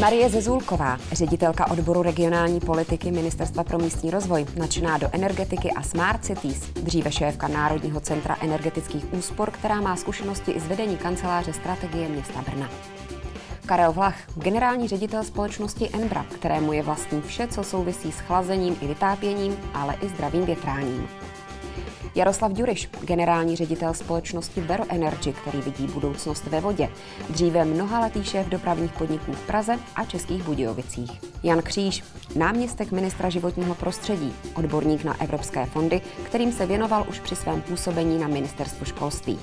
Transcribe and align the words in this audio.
Marie 0.00 0.28
Zezulková, 0.30 0.98
ředitelka 1.12 1.70
odboru 1.70 2.02
regionální 2.02 2.60
politiky 2.60 3.10
Ministerstva 3.10 3.64
pro 3.64 3.78
místní 3.78 4.10
rozvoj, 4.10 4.46
nadšená 4.56 4.98
do 4.98 5.08
energetiky 5.12 5.70
a 5.70 5.82
smart 5.82 6.24
cities, 6.24 6.60
dříve 6.60 7.12
šéfka 7.12 7.48
Národního 7.48 8.00
centra 8.00 8.36
energetických 8.40 9.14
úspor, 9.14 9.50
která 9.50 9.80
má 9.80 9.96
zkušenosti 9.96 10.52
i 10.52 10.60
z 10.60 10.66
vedení 10.66 10.96
kanceláře 10.96 11.52
strategie 11.52 12.08
města 12.08 12.42
Brna. 12.42 12.70
Karel 13.66 13.92
Vlach, 13.92 14.16
generální 14.36 14.88
ředitel 14.88 15.24
společnosti 15.24 15.90
Enbra, 15.92 16.26
kterému 16.34 16.72
je 16.72 16.82
vlastní 16.82 17.22
vše, 17.22 17.48
co 17.48 17.64
souvisí 17.64 18.12
s 18.12 18.20
chlazením 18.20 18.76
i 18.80 18.86
vytápěním, 18.86 19.56
ale 19.74 19.94
i 20.02 20.08
zdravým 20.08 20.44
větráním. 20.44 21.08
Jaroslav 22.14 22.52
Ďuriš, 22.52 22.88
generální 23.00 23.56
ředitel 23.56 23.94
společnosti 23.94 24.60
Vero 24.60 24.84
Energy, 24.88 25.32
který 25.32 25.60
vidí 25.60 25.86
budoucnost 25.86 26.46
ve 26.46 26.60
vodě. 26.60 26.88
Dříve 27.28 27.64
mnohaletý 27.64 28.24
šéf 28.24 28.46
dopravních 28.46 28.92
podniků 28.92 29.32
v 29.32 29.46
Praze 29.46 29.78
a 29.96 30.04
Českých 30.04 30.42
Budějovicích. 30.42 31.10
Jan 31.42 31.62
Kříž, 31.62 32.04
náměstek 32.36 32.92
ministra 32.92 33.28
životního 33.28 33.74
prostředí, 33.74 34.34
odborník 34.54 35.04
na 35.04 35.20
evropské 35.20 35.66
fondy, 35.66 36.00
kterým 36.24 36.52
se 36.52 36.66
věnoval 36.66 37.06
už 37.08 37.20
při 37.20 37.36
svém 37.36 37.60
působení 37.60 38.18
na 38.18 38.28
ministerstvu 38.28 38.84
školství. 38.84 39.38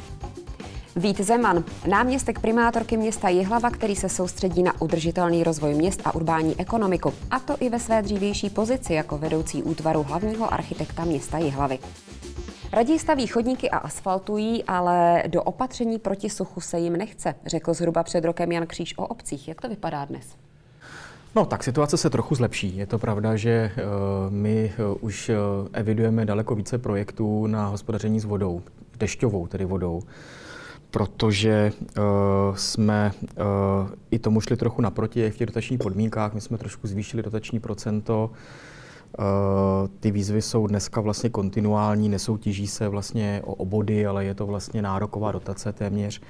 Vít 0.96 1.22
Zeman, 1.22 1.64
náměstek 1.88 2.40
primátorky 2.40 2.98
města 2.98 3.30
Jihlava, 3.30 3.70
který 3.70 3.96
se 3.96 4.10
soustředí 4.10 4.64
na 4.64 4.82
udržitelný 4.82 5.44
rozvoj 5.44 5.74
měst 5.74 6.02
a 6.06 6.16
urbání 6.16 6.56
ekonomiku, 6.60 7.14
a 7.32 7.40
to 7.40 7.56
i 7.60 7.70
ve 7.70 7.80
své 7.80 8.02
dřívější 8.02 8.50
pozici 8.50 8.94
jako 8.94 9.18
vedoucí 9.18 9.64
útvaru 9.64 10.04
hlavního 10.04 10.54
architekta 10.54 11.06
města 11.06 11.38
Jihlavy. 11.38 11.80
Raději 12.74 13.00
staví 13.00 13.28
chodníky 13.28 13.70
a 13.70 13.78
asfaltují, 13.78 14.64
ale 14.64 15.24
do 15.28 15.44
opatření 15.44 16.00
proti 16.00 16.30
suchu 16.30 16.62
se 16.62 16.80
jim 16.80 16.98
nechce, 16.98 17.36
řekl 17.46 17.74
zhruba 17.74 18.04
před 18.04 18.26
rokem 18.26 18.52
Jan 18.52 18.68
Kříž 18.68 18.98
o 18.98 19.08
obcích. 19.08 19.48
Jak 19.48 19.62
to 19.62 19.70
vypadá 19.70 20.06
dnes? 20.06 20.36
No, 21.36 21.46
tak 21.46 21.64
situace 21.64 21.98
se 21.98 22.10
trochu 22.10 22.36
zlepší. 22.36 22.78
Je 22.78 22.86
to 22.86 23.00
pravda, 23.00 23.36
že 23.36 23.72
uh, 23.76 23.82
my 24.34 24.74
uh, 24.92 24.98
už 25.02 25.30
uh, 25.30 25.36
evidujeme 25.74 26.26
daleko 26.26 26.56
více 26.56 26.78
projektů 26.78 27.48
na 27.48 27.68
hospodaření 27.68 28.20
s 28.20 28.26
vodou, 28.26 28.62
dešťovou 28.98 29.48
tedy 29.48 29.66
vodou, 29.66 30.02
protože 30.92 31.72
jsme 32.56 33.12
i 34.12 34.20
tomu 34.20 34.42
šli 34.42 34.58
trochu 34.58 34.82
naproti 34.82 35.30
v 35.30 35.38
těch 35.38 35.48
dotačních 35.48 35.80
podmínkách. 35.80 36.34
My 36.34 36.42
jsme 36.42 36.58
trošku 36.58 36.88
zvýšili 36.88 37.24
dotační 37.24 37.60
procento 37.60 38.32
Eh, 38.32 38.34
ty 40.00 40.12
výzvy 40.12 40.42
jsou 40.42 40.68
dneska 40.68 41.02
vlastně 41.02 41.30
kontinuální, 41.30 42.10
nesoutěží 42.10 42.68
se 42.68 42.88
vlastně 42.88 43.42
o 43.46 43.54
obody, 43.54 44.06
ale 44.06 44.26
je 44.26 44.34
to 44.34 44.46
vlastně 44.46 44.82
nároková 44.82 45.32
dotace 45.32 45.74
téměř. 45.74 46.22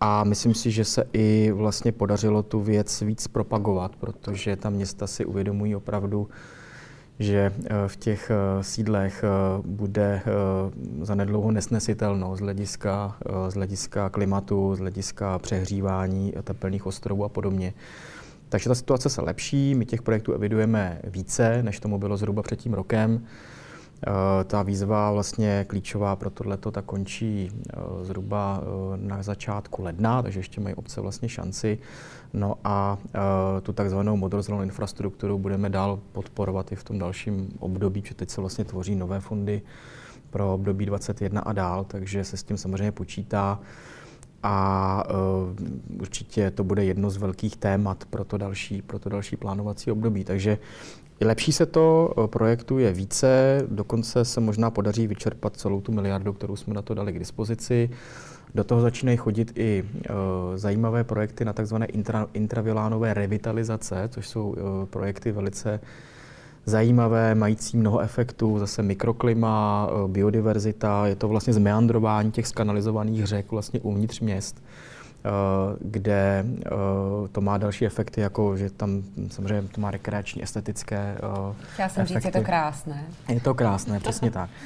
A 0.00 0.24
myslím 0.24 0.54
si, 0.54 0.70
že 0.70 0.84
se 0.84 1.04
i 1.12 1.52
vlastně 1.54 1.92
podařilo 1.92 2.42
tu 2.42 2.60
věc 2.60 3.02
víc 3.02 3.28
propagovat, 3.28 3.96
protože 3.96 4.56
ta 4.56 4.70
města 4.70 5.06
si 5.06 5.24
uvědomují 5.24 5.76
opravdu, 5.76 6.28
že 7.18 7.52
eh, 7.64 7.70
v 7.86 7.96
těch 7.96 8.30
eh, 8.30 8.64
sídlech 8.64 9.24
bude 9.64 10.22
zanedlouho 11.00 11.50
nesnesitelno 11.50 12.36
z 12.36 12.40
hlediska, 12.40 13.16
z 13.48 13.54
hlediska 13.54 14.08
klimatu, 14.08 14.74
z 14.74 14.78
hlediska 14.78 15.38
přehřívání 15.38 16.32
tepelných 16.44 16.86
ostrovů 16.86 17.24
a 17.24 17.28
podobně. 17.28 17.74
Takže 18.48 18.68
ta 18.68 18.74
situace 18.74 19.10
se 19.10 19.22
lepší, 19.22 19.74
my 19.74 19.86
těch 19.86 20.02
projektů 20.02 20.32
evidujeme 20.32 21.00
více, 21.04 21.62
než 21.62 21.80
tomu 21.80 21.98
bylo 21.98 22.16
zhruba 22.16 22.42
před 22.42 22.56
tím 22.56 22.74
rokem. 22.74 23.26
Eh, 24.06 24.44
ta 24.44 24.62
výzva 24.62 25.12
vlastně 25.12 25.64
klíčová 25.68 26.16
pro 26.16 26.30
tohleto 26.30 26.70
ta 26.70 26.82
končí 26.82 27.50
eh, 27.50 27.78
zhruba 28.02 28.60
eh, 28.62 28.96
na 28.96 29.22
začátku 29.22 29.82
ledna, 29.82 30.22
takže 30.22 30.40
ještě 30.40 30.60
mají 30.60 30.74
obce 30.74 31.00
vlastně 31.00 31.28
šanci. 31.28 31.78
No 32.32 32.54
a 32.64 32.98
tu 33.62 33.72
takzvanou 33.72 34.16
modrozelenou 34.16 34.62
infrastrukturu 34.62 35.38
budeme 35.38 35.70
dál 35.70 35.98
podporovat 36.12 36.72
i 36.72 36.76
v 36.76 36.84
tom 36.84 36.98
dalším 36.98 37.48
období, 37.58 38.02
protože 38.02 38.14
teď 38.14 38.30
se 38.30 38.40
vlastně 38.40 38.64
tvoří 38.64 38.94
nové 38.94 39.20
fondy 39.20 39.62
pro 40.30 40.54
období 40.54 40.86
21 40.86 41.40
a 41.40 41.52
dál, 41.52 41.84
takže 41.84 42.24
se 42.24 42.36
s 42.36 42.42
tím 42.42 42.56
samozřejmě 42.56 42.92
počítá 42.92 43.60
a 44.42 45.02
uh, 45.10 46.00
určitě 46.00 46.50
to 46.50 46.64
bude 46.64 46.84
jedno 46.84 47.10
z 47.10 47.16
velkých 47.16 47.56
témat 47.56 48.04
pro 48.10 48.24
to 48.24 48.38
další, 48.38 48.82
pro 48.82 48.98
to 48.98 49.08
další 49.08 49.36
plánovací 49.36 49.90
období. 49.90 50.24
Takže 50.24 50.58
lepší 51.20 51.52
se 51.52 51.66
to 51.66 52.14
eh, 52.18 52.28
projektu 52.28 52.78
je 52.78 52.92
více, 52.92 53.62
dokonce 53.68 54.24
se 54.24 54.40
možná 54.40 54.70
podaří 54.70 55.06
vyčerpat 55.06 55.56
celou 55.56 55.80
tu 55.80 55.92
miliardu, 55.92 56.32
kterou 56.32 56.56
jsme 56.56 56.74
na 56.74 56.82
to 56.82 56.94
dali 56.94 57.12
k 57.12 57.18
dispozici. 57.18 57.90
Do 58.54 58.64
toho 58.64 58.80
začínají 58.80 59.16
chodit 59.16 59.52
i 59.54 59.84
uh, 59.84 60.14
zajímavé 60.56 61.04
projekty 61.04 61.44
na 61.44 61.52
tzv. 61.52 61.76
Intra, 61.88 62.26
intravilánové 62.32 63.14
revitalizace, 63.14 64.08
což 64.08 64.28
jsou 64.28 64.48
uh, 64.48 64.56
projekty 64.90 65.32
velice 65.32 65.80
zajímavé, 66.66 67.34
mající 67.34 67.76
mnoho 67.76 68.00
efektů, 68.00 68.58
zase 68.58 68.82
mikroklima, 68.82 69.88
eh, 69.90 70.08
biodiverzita, 70.08 71.06
je 71.06 71.16
to 71.16 71.28
vlastně 71.28 71.52
zmeandrování 71.52 72.32
těch 72.32 72.46
skanalizovaných 72.46 73.26
řek 73.26 73.50
vlastně 73.50 73.80
uvnitř 73.80 74.20
měst 74.20 74.62
eh, 75.24 75.28
kde 75.80 76.44
eh, 76.66 76.70
to 77.32 77.40
má 77.40 77.58
další 77.58 77.86
efekty, 77.86 78.20
jako 78.20 78.56
že 78.56 78.70
tam 78.70 79.02
samozřejmě 79.30 79.68
to 79.68 79.80
má 79.80 79.90
rekreační, 79.90 80.42
estetické 80.42 81.18
Já 81.78 81.88
jsem 81.88 82.02
efekty. 82.02 82.14
říct, 82.14 82.24
je 82.24 82.40
to 82.40 82.46
krásné. 82.46 83.04
Je 83.28 83.40
to 83.40 83.54
krásné, 83.54 84.00
přesně 84.00 84.30
tak. 84.30 84.50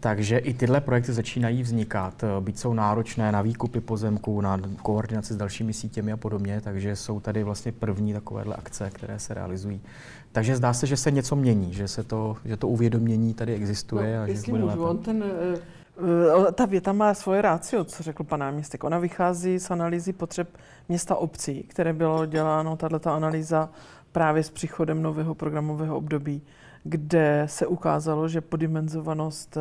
Takže 0.00 0.38
i 0.38 0.54
tyhle 0.54 0.80
projekty 0.80 1.12
začínají 1.12 1.62
vznikat, 1.62 2.24
byť 2.40 2.58
jsou 2.58 2.74
náročné 2.74 3.32
na 3.32 3.42
výkupy 3.42 3.80
pozemků, 3.80 4.40
na 4.40 4.60
koordinaci 4.82 5.34
s 5.34 5.36
dalšími 5.36 5.72
sítěmi 5.72 6.12
a 6.12 6.16
podobně, 6.16 6.60
takže 6.60 6.96
jsou 6.96 7.20
tady 7.20 7.42
vlastně 7.42 7.72
první 7.72 8.12
takovéhle 8.12 8.54
akce, 8.54 8.90
které 8.90 9.18
se 9.18 9.34
realizují. 9.34 9.80
Takže 10.32 10.56
zdá 10.56 10.72
se, 10.72 10.86
že 10.86 10.96
se 10.96 11.10
něco 11.10 11.36
mění, 11.36 11.74
že, 11.74 11.88
se 11.88 12.02
to, 12.02 12.36
že 12.44 12.56
to 12.56 12.68
uvědomění 12.68 13.34
tady 13.34 13.54
existuje. 13.54 14.16
No, 14.16 14.22
a 14.22 14.26
že 14.26 14.50
bude 14.50 14.62
můžu, 14.62 14.84
on 14.84 14.98
ten, 14.98 15.24
uh, 15.24 16.50
ta 16.50 16.66
věta 16.66 16.92
má 16.92 17.14
svoje 17.14 17.42
rácio, 17.42 17.84
co 17.84 18.02
řekl 18.02 18.24
pan 18.24 18.40
náměstek. 18.40 18.84
Ona 18.84 18.98
vychází 18.98 19.58
z 19.58 19.70
analýzy 19.70 20.12
potřeb 20.12 20.48
města 20.88 21.16
obcí, 21.16 21.62
které 21.62 21.92
bylo 21.92 22.26
děláno, 22.26 22.76
tato 22.76 23.10
analýza 23.10 23.68
právě 24.12 24.42
s 24.42 24.50
příchodem 24.50 25.02
nového 25.02 25.34
programového 25.34 25.96
období, 25.96 26.42
kde 26.84 27.42
se 27.46 27.66
ukázalo, 27.66 28.28
že 28.28 28.40
podimenzovanost 28.40 29.58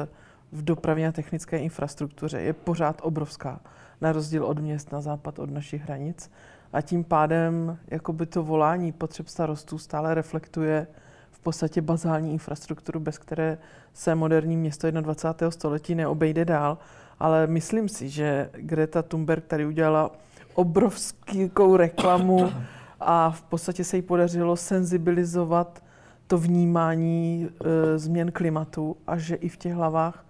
v 0.51 0.63
dopravě 0.63 1.07
a 1.07 1.11
technické 1.11 1.57
infrastruktuře 1.57 2.41
je 2.41 2.53
pořád 2.53 3.01
obrovská, 3.03 3.59
na 4.01 4.11
rozdíl 4.11 4.45
od 4.45 4.59
měst 4.59 4.91
na 4.91 5.01
západ 5.01 5.39
od 5.39 5.49
našich 5.51 5.81
hranic 5.81 6.31
a 6.73 6.81
tím 6.81 7.03
pádem 7.03 7.77
jakoby 7.87 8.25
to 8.25 8.43
volání 8.43 8.91
potřeb 8.91 9.27
starostů 9.27 9.77
stále 9.77 10.13
reflektuje 10.13 10.87
v 11.31 11.39
podstatě 11.39 11.81
bazální 11.81 12.33
infrastrukturu, 12.33 12.99
bez 12.99 13.17
které 13.17 13.57
se 13.93 14.15
moderní 14.15 14.57
město 14.57 14.91
21. 14.91 15.51
století 15.51 15.95
neobejde 15.95 16.45
dál. 16.45 16.77
Ale 17.19 17.47
myslím 17.47 17.89
si, 17.89 18.09
že 18.09 18.49
Greta 18.53 19.01
Thunberg 19.01 19.45
tady 19.45 19.65
udělala 19.65 20.11
obrovskou 20.53 21.75
reklamu 21.75 22.51
a 22.99 23.31
v 23.31 23.41
podstatě 23.41 23.83
se 23.83 23.95
jí 23.95 24.01
podařilo 24.01 24.55
senzibilizovat 24.55 25.83
to 26.27 26.37
vnímání 26.37 27.49
e, 27.49 27.97
změn 27.97 28.31
klimatu 28.31 28.97
a 29.07 29.17
že 29.17 29.35
i 29.35 29.49
v 29.49 29.57
těch 29.57 29.73
hlavách 29.73 30.25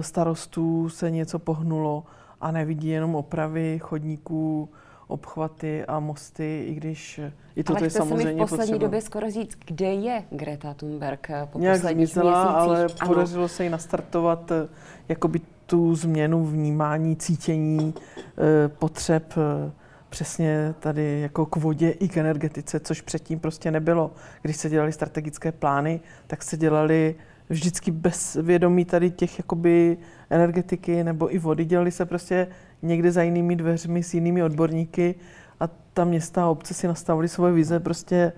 starostů 0.00 0.88
se 0.88 1.10
něco 1.10 1.38
pohnulo 1.38 2.04
a 2.40 2.50
nevidí 2.50 2.88
jenom 2.88 3.14
opravy 3.14 3.78
chodníků, 3.82 4.68
obchvaty 5.08 5.84
a 5.84 6.00
mosty, 6.00 6.64
i 6.66 6.74
když 6.74 7.20
i 7.56 7.64
to 7.64 7.84
je 7.84 7.90
samozřejmě 7.90 8.26
mi 8.26 8.34
v 8.34 8.38
poslední 8.38 8.58
potřeba. 8.66 8.78
době 8.78 9.00
skoro 9.00 9.30
říct, 9.30 9.58
kde 9.66 9.86
je 9.86 10.24
Greta 10.30 10.74
Thunberg 10.74 11.28
po 11.50 11.58
Nějak 11.58 11.76
posledních 11.76 12.08
zmizela, 12.08 12.42
měsících. 12.42 12.60
ale 12.60 12.84
ano. 12.84 13.08
podařilo 13.08 13.48
se 13.48 13.64
jí 13.64 13.70
nastartovat 13.70 14.50
eh, 14.50 14.68
jakoby 15.08 15.40
tu 15.66 15.94
změnu 15.94 16.44
vnímání, 16.44 17.16
cítění 17.16 17.94
eh, 17.94 18.68
potřeb 18.68 19.34
eh, 19.36 19.72
přesně 20.08 20.74
tady 20.80 21.20
jako 21.20 21.46
k 21.46 21.56
vodě 21.56 21.90
i 21.90 22.08
k 22.08 22.16
energetice, 22.16 22.80
což 22.80 23.00
předtím 23.00 23.40
prostě 23.40 23.70
nebylo. 23.70 24.10
Když 24.42 24.56
se 24.56 24.68
dělali 24.68 24.92
strategické 24.92 25.52
plány, 25.52 26.00
tak 26.26 26.42
se 26.42 26.56
dělali 26.56 27.14
vždycky 27.48 27.90
bez 27.90 28.34
vědomí 28.42 28.84
tady 28.84 29.10
těch 29.10 29.38
jakoby 29.38 29.98
energetiky 30.30 31.04
nebo 31.04 31.34
i 31.34 31.38
vody. 31.38 31.64
Dělali 31.64 31.90
se 31.90 32.06
prostě 32.06 32.48
někde 32.82 33.12
za 33.12 33.22
jinými 33.22 33.56
dveřmi 33.56 34.02
s 34.02 34.14
jinými 34.14 34.42
odborníky 34.42 35.14
a 35.60 35.68
ta 35.94 36.04
města 36.04 36.44
a 36.44 36.48
obce 36.48 36.74
si 36.74 36.86
nastavili 36.86 37.28
svoje 37.28 37.52
vize 37.52 37.80
prostě 37.80 38.32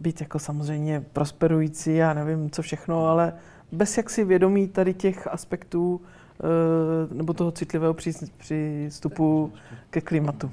být 0.00 0.20
jako 0.20 0.38
samozřejmě 0.38 1.04
prosperující, 1.12 1.94
já 1.94 2.14
nevím 2.14 2.50
co 2.50 2.62
všechno, 2.62 3.06
ale 3.06 3.32
bez 3.72 3.96
jaksi 3.96 4.24
vědomí 4.24 4.68
tady 4.68 4.94
těch 4.94 5.26
aspektů 5.26 6.00
eh, 6.00 7.14
nebo 7.14 7.32
toho 7.32 7.52
citlivého 7.52 7.94
přístupu 8.38 9.52
ke 9.90 10.00
klimatu. 10.00 10.50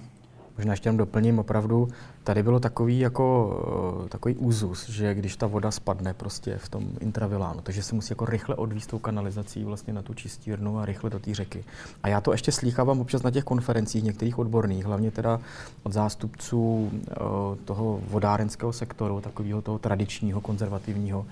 Možná 0.60 0.74
ještě 0.74 0.88
jenom 0.88 0.98
doplním, 0.98 1.40
opravdu 1.40 1.88
tady 2.24 2.44
bylo 2.44 2.60
takový 2.60 3.00
jako 3.00 4.06
eh, 4.06 4.10
takový 4.10 4.36
úzus, 4.36 4.90
že 4.90 5.16
když 5.16 5.36
ta 5.36 5.48
voda 5.48 5.72
spadne 5.72 6.14
prostě 6.14 6.58
v 6.58 6.70
tom 6.70 6.84
intravilánu, 7.00 7.62
takže 7.64 7.84
se 7.84 7.96
musí 7.96 8.12
jako 8.12 8.26
rychle 8.26 8.56
odvíst 8.56 8.90
tou 8.90 9.00
kanalizací 9.00 9.64
vlastně 9.64 9.94
na 9.94 10.02
tu 10.02 10.14
čistírnu 10.14 10.80
a 10.80 10.86
rychle 10.86 11.10
do 11.10 11.20
té 11.20 11.36
řeky. 11.36 11.64
A 12.04 12.08
já 12.08 12.22
to 12.22 12.32
ještě 12.32 12.52
slýchávám 12.52 13.00
občas 13.00 13.24
na 13.24 13.32
těch 13.32 13.44
konferencích 13.44 14.04
některých 14.04 14.40
odborných, 14.40 14.86
hlavně 14.86 15.12
teda 15.12 15.40
od 15.84 15.94
zástupců 15.94 16.92
eh, 16.94 17.16
toho 17.66 18.00
vodárenského 18.08 18.74
sektoru, 18.74 19.22
takového 19.22 19.62
toho 19.62 19.80
tradičního, 19.80 20.42
konzervativního, 20.42 21.26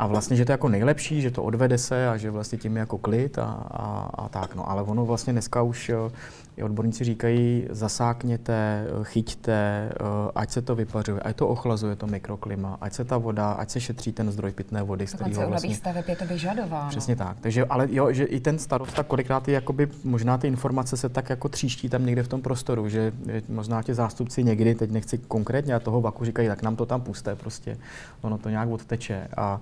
a 0.00 0.06
vlastně, 0.06 0.36
že 0.36 0.44
to 0.44 0.52
je 0.52 0.54
jako 0.54 0.68
nejlepší, 0.68 1.22
že 1.22 1.30
to 1.30 1.42
odvede 1.42 1.78
se 1.78 2.08
a 2.08 2.16
že 2.16 2.30
vlastně 2.30 2.58
tím 2.58 2.76
je 2.76 2.80
jako 2.80 2.98
klid 2.98 3.38
a, 3.38 3.44
a, 3.70 4.10
a 4.14 4.28
tak. 4.28 4.54
No, 4.54 4.70
ale 4.70 4.82
ono 4.82 5.06
vlastně 5.06 5.32
dneska 5.32 5.62
už 5.62 5.88
eh, 5.88 5.94
odborníci 6.64 7.04
říkají, 7.04 7.66
zasákněte, 7.70 8.86
chyťte, 9.02 9.52
eh, 9.52 9.94
ať 10.34 10.50
se 10.50 10.62
to 10.62 10.74
vypařuje, 10.74 11.20
ať 11.20 11.36
to 11.36 11.48
ochlazuje 11.48 11.96
to 11.96 12.06
mikroklima, 12.06 12.78
ať 12.80 12.92
se 12.92 13.04
ta 13.04 13.18
voda, 13.18 13.52
ať 13.52 13.70
se 13.70 13.80
šetří 13.80 14.12
ten 14.12 14.32
zdroj 14.32 14.52
pitné 14.52 14.82
vody, 14.82 15.06
z 15.06 15.14
kterého 15.14 15.48
vlastně... 15.48 15.74
staveb 15.74 16.08
je 16.08 16.16
to 16.16 16.24
vyžadováno. 16.24 16.88
Přesně 16.88 17.16
tak. 17.16 17.40
Takže, 17.40 17.64
ale 17.64 17.88
jo, 17.90 18.12
že 18.12 18.24
i 18.24 18.40
ten 18.40 18.58
starosta 18.58 19.02
kolikrát 19.02 19.48
je 19.48 19.54
jakoby, 19.54 19.88
možná 20.04 20.38
ty 20.38 20.46
informace 20.46 20.96
se 20.96 21.08
tak 21.08 21.30
jako 21.30 21.48
tříští 21.48 21.88
tam 21.88 22.06
někde 22.06 22.22
v 22.22 22.28
tom 22.28 22.42
prostoru, 22.42 22.88
že 22.88 23.12
možná 23.48 23.82
ti 23.82 23.94
zástupci 23.94 24.44
někdy, 24.44 24.74
teď 24.74 24.90
nechci 24.90 25.18
konkrétně, 25.18 25.74
a 25.74 25.80
toho 25.80 26.00
vaku 26.00 26.24
říkají, 26.24 26.48
tak 26.48 26.62
nám 26.62 26.76
to 26.76 26.86
tam 26.86 27.00
puste 27.00 27.34
prostě, 27.34 27.78
ono 28.20 28.38
to 28.38 28.48
nějak 28.48 28.68
odteče. 28.68 29.28
A, 29.36 29.60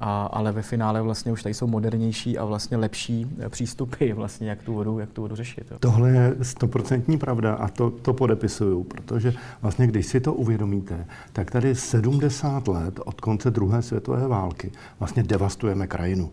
a, 0.00 0.26
ale 0.26 0.52
ve 0.52 0.62
finále 0.62 1.02
vlastně 1.02 1.32
už 1.32 1.42
tady 1.42 1.54
jsou 1.54 1.66
modernější 1.66 2.38
a 2.38 2.44
vlastně 2.44 2.76
lepší 2.76 3.26
přístupy, 3.48 4.12
vlastně, 4.14 4.50
jak 4.50 4.62
tu 4.62 4.74
vodu, 4.74 4.98
jak 4.98 5.12
tu 5.12 5.22
vodu 5.22 5.36
řešit. 5.36 5.66
Jo. 5.70 5.76
Tohle 5.80 6.10
je 6.10 6.36
stoprocentní 6.42 7.18
pravda 7.18 7.54
a 7.54 7.68
to, 7.68 7.90
to 7.90 8.12
podepisuju, 8.12 8.84
protože 8.84 9.34
vlastně 9.62 9.86
když 9.86 10.06
si 10.06 10.20
to 10.20 10.34
uvědomíte, 10.34 11.06
tak 11.32 11.50
tady 11.50 11.74
70 11.74 12.68
let 12.68 13.00
od 13.04 13.20
konce 13.20 13.50
druhé 13.50 13.82
světové 13.82 14.28
války 14.28 14.72
vlastně 14.98 15.22
devastujeme 15.22 15.86
krajinu. 15.86 16.30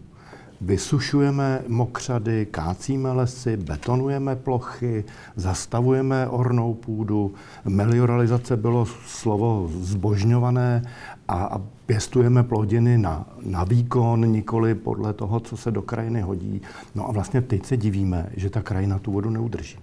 Vysušujeme 0.65 1.63
mokřady, 1.67 2.45
kácíme 2.45 3.11
lesy, 3.11 3.57
betonujeme 3.57 4.35
plochy, 4.35 5.03
zastavujeme 5.35 6.27
ornou 6.27 6.73
půdu. 6.73 7.33
Melioralizace 7.65 8.57
bylo 8.57 8.85
slovo 9.05 9.69
zbožňované 9.73 10.81
a, 11.27 11.43
a 11.43 11.61
pěstujeme 11.85 12.43
plodiny 12.43 12.97
na, 12.97 13.27
na 13.45 13.63
výkon, 13.63 14.31
nikoli 14.31 14.75
podle 14.75 15.13
toho, 15.13 15.39
co 15.39 15.57
se 15.57 15.71
do 15.71 15.81
krajiny 15.81 16.21
hodí. 16.21 16.61
No 16.95 17.09
a 17.09 17.11
vlastně 17.11 17.41
teď 17.41 17.65
se 17.65 17.77
divíme, 17.77 18.29
že 18.35 18.49
ta 18.49 18.61
krajina 18.61 18.99
tu 18.99 19.11
vodu 19.11 19.29
neudrží. 19.29 19.79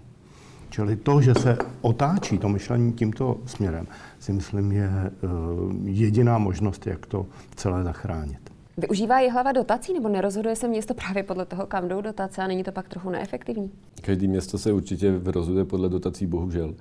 Čili 0.70 0.96
to, 0.96 1.20
že 1.20 1.34
se 1.34 1.58
otáčí 1.80 2.38
to 2.38 2.48
myšlení 2.48 2.92
tímto 2.92 3.36
směrem, 3.46 3.86
si 4.18 4.32
myslím, 4.32 4.72
je 4.72 4.90
uh, 4.90 5.30
jediná 5.84 6.38
možnost, 6.38 6.86
jak 6.86 7.06
to 7.06 7.26
celé 7.56 7.84
zachránit. 7.84 8.49
Využívá 8.80 9.16
hlava 9.32 9.52
dotací 9.52 9.92
nebo 9.92 10.08
nerozhoduje 10.08 10.56
se 10.56 10.68
město 10.68 10.94
právě 10.94 11.22
podle 11.22 11.46
toho, 11.46 11.66
kam 11.66 11.88
jdou 11.88 12.00
dotace 12.00 12.42
a 12.42 12.46
není 12.46 12.64
to 12.64 12.72
pak 12.72 12.88
trochu 12.88 13.10
neefektivní? 13.10 13.70
Každý 14.02 14.28
město 14.28 14.58
se 14.58 14.72
určitě 14.72 15.20
rozhoduje 15.24 15.64
podle 15.64 15.88
dotací, 15.88 16.26
bohužel 16.26 16.74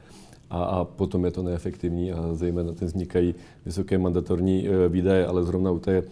a, 0.49 0.63
a 0.63 0.83
potom 0.83 1.25
je 1.25 1.31
to 1.31 1.43
neefektivní 1.43 2.11
a 2.11 2.33
zejména 2.33 2.73
ten 2.73 2.87
vznikají 2.87 3.35
vysoké 3.65 3.97
mandatorní 3.97 4.67
e, 4.67 4.89
výdaje, 4.89 5.27
ale 5.27 5.43
zrovna 5.43 5.71
u 5.71 5.79
té 5.79 5.97
e, 5.97 6.03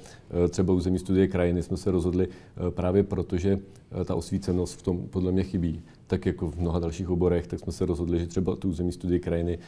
třeba 0.49 0.73
území 0.73 0.99
studie 0.99 1.27
krajiny 1.27 1.63
jsme 1.63 1.77
se 1.77 1.91
rozhodli 1.91 2.27
e, 2.27 2.71
právě 2.71 3.03
proto, 3.03 3.37
že 3.37 3.59
ta 4.05 4.15
osvícenost 4.15 4.79
v 4.79 4.81
tom 4.81 5.07
podle 5.09 5.31
mě 5.31 5.43
chybí 5.43 5.81
tak 6.07 6.25
jako 6.25 6.51
v 6.51 6.59
mnoha 6.59 6.79
dalších 6.79 7.09
oborech, 7.09 7.47
tak 7.47 7.59
jsme 7.59 7.71
se 7.71 7.85
rozhodli, 7.85 8.19
že 8.19 8.27
třeba 8.27 8.55
tu 8.55 8.69
území 8.69 8.91
studii 8.91 9.19
krajiny 9.19 9.59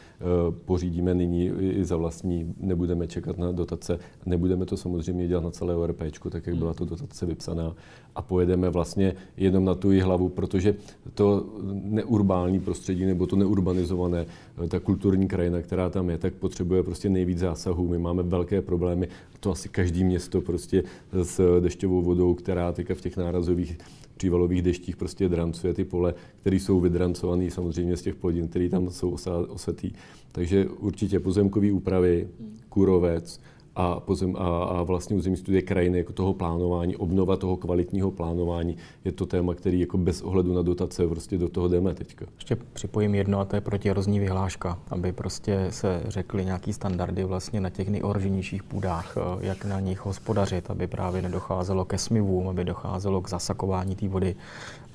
pořídíme 0.65 1.13
nyní 1.13 1.51
i 1.59 1.85
za 1.85 1.97
vlastní, 1.97 2.55
nebudeme 2.59 3.07
čekat 3.07 3.37
na 3.37 3.51
dotace, 3.51 3.99
nebudeme 4.25 4.65
to 4.65 4.77
samozřejmě 4.77 5.27
dělat 5.27 5.43
na 5.43 5.51
celé 5.51 5.75
ORP, 5.75 6.01
tak 6.29 6.47
jak 6.47 6.55
byla 6.55 6.73
to 6.73 6.85
dotace 6.85 7.25
vypsaná. 7.25 7.75
A 8.15 8.21
pojedeme 8.21 8.69
vlastně 8.69 9.15
jenom 9.37 9.65
na 9.65 9.75
tu 9.75 9.89
hlavu, 10.01 10.29
protože 10.29 10.75
to 11.13 11.45
neurbální 11.71 12.59
prostředí 12.59 13.05
nebo 13.05 13.27
to 13.27 13.35
neurbanizované, 13.35 14.25
ta 14.67 14.79
kulturní 14.79 15.27
krajina, 15.27 15.61
která 15.61 15.89
tam 15.89 16.09
je, 16.09 16.17
tak 16.17 16.33
potřebuje 16.33 16.83
prostě 16.83 17.09
nejvíc 17.09 17.39
zásahů. 17.39 17.87
My 17.87 17.97
máme 17.97 18.23
velké 18.23 18.61
problémy, 18.61 19.07
to 19.39 19.51
asi 19.51 19.69
každý 19.69 20.03
město 20.03 20.41
prostě 20.41 20.83
s 21.23 21.59
dešťovou 21.59 22.01
vodou, 22.01 22.33
která 22.33 22.71
teďka 22.71 22.95
v 22.95 23.01
těch 23.01 23.17
nárazových 23.17 23.77
přívalových 24.19 24.61
deštích 24.61 24.97
prostě 24.97 25.29
drancuje 25.29 25.73
ty 25.73 25.85
pole, 25.85 26.13
které 26.41 26.55
jsou 26.55 26.79
vydrancované 26.79 27.51
samozřejmě 27.51 27.97
z 27.97 28.01
těch 28.01 28.15
plodin, 28.15 28.47
které 28.47 28.69
tam 28.69 28.89
jsou 28.89 29.15
osetý. 29.47 29.91
Takže 30.31 30.67
určitě 30.67 31.19
pozemkové 31.19 31.71
úpravy, 31.71 32.27
kůrovec, 32.69 33.41
a, 33.79 33.99
pozem, 33.99 34.35
a, 34.35 34.63
a 34.63 34.83
vlastně 34.83 35.15
územní 35.15 35.37
studie 35.37 35.61
krajiny 35.61 35.97
jako 35.97 36.13
toho 36.13 36.33
plánování, 36.33 36.95
obnova 36.95 37.37
toho 37.37 37.57
kvalitního 37.57 38.11
plánování 38.11 38.77
je 39.05 39.11
to 39.11 39.25
téma, 39.25 39.53
který 39.53 39.79
jako 39.79 39.97
bez 39.97 40.21
ohledu 40.21 40.53
na 40.53 40.61
dotace 40.61 41.07
prostě 41.07 41.37
do 41.37 41.49
toho 41.49 41.67
jdeme 41.67 41.93
teďka. 41.93 42.25
Ještě 42.35 42.55
připojím 42.55 43.15
jedno 43.15 43.39
a 43.39 43.45
to 43.45 43.55
je 43.55 43.61
protierozní 43.61 44.19
vyhláška, 44.19 44.79
aby 44.89 45.11
prostě 45.11 45.67
se 45.69 46.01
řekly 46.07 46.45
nějaký 46.45 46.73
standardy 46.73 47.23
vlastně 47.23 47.61
na 47.61 47.69
těch 47.69 47.89
nejohroženějších 47.89 48.63
půdách, 48.63 49.17
eh, 49.17 49.45
jak 49.45 49.65
na 49.65 49.79
nich 49.79 50.05
hospodařit, 50.05 50.71
aby 50.71 50.87
právě 50.87 51.21
nedocházelo 51.21 51.85
ke 51.85 51.97
smivům, 51.97 52.47
aby 52.47 52.63
docházelo 52.63 53.21
k 53.21 53.29
zasakování 53.29 53.95
té 53.95 54.07
vody 54.07 54.35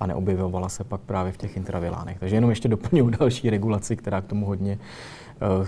a 0.01 0.07
neobjevovala 0.07 0.69
se 0.69 0.85
pak 0.85 1.01
právě 1.01 1.33
v 1.33 1.37
těch 1.37 1.57
intravilánech. 1.57 2.19
Takže 2.19 2.37
jenom 2.37 2.51
ještě 2.51 2.69
doplňuji 2.69 3.11
další 3.11 3.51
regulaci, 3.51 3.97
která 3.97 4.21
k 4.21 4.27
tomu 4.27 4.47
hodně 4.47 4.79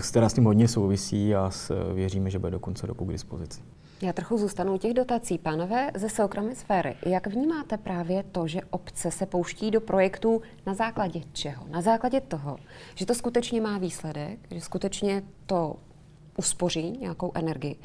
která 0.09 0.29
s 0.29 0.33
tím 0.33 0.45
hodně 0.45 0.67
souvisí 0.67 1.35
a 1.35 1.51
věříme, 1.93 2.29
že 2.29 2.39
bude 2.39 2.51
do 2.51 2.59
konce 2.59 2.87
roku 2.87 3.05
k 3.05 3.11
dispozici. 3.11 3.61
Já 4.01 4.13
trochu 4.13 4.37
zůstanu 4.37 4.73
u 4.73 4.77
těch 4.77 4.93
dotací. 4.93 5.37
Pánové 5.37 5.91
ze 5.95 6.09
soukromé 6.09 6.55
sféry, 6.55 6.95
jak 7.05 7.27
vnímáte 7.27 7.77
právě 7.77 8.23
to, 8.23 8.47
že 8.47 8.61
obce 8.69 9.11
se 9.11 9.25
pouští 9.25 9.71
do 9.71 9.81
projektů 9.81 10.41
na 10.65 10.73
základě 10.73 11.21
čeho? 11.33 11.65
Na 11.69 11.81
základě 11.81 12.21
toho, 12.21 12.57
že 12.95 13.05
to 13.05 13.15
skutečně 13.15 13.61
má 13.61 13.77
výsledek, 13.77 14.39
že 14.51 14.61
skutečně 14.61 15.23
to 15.45 15.75
uspoří 16.37 16.97
nějakou 17.01 17.31
energii, 17.35 17.75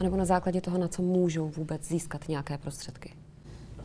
anebo 0.00 0.16
na 0.16 0.24
základě 0.24 0.60
toho, 0.60 0.78
na 0.78 0.88
co 0.88 1.02
můžou 1.02 1.48
vůbec 1.48 1.88
získat 1.88 2.28
nějaké 2.28 2.58
prostředky? 2.58 3.12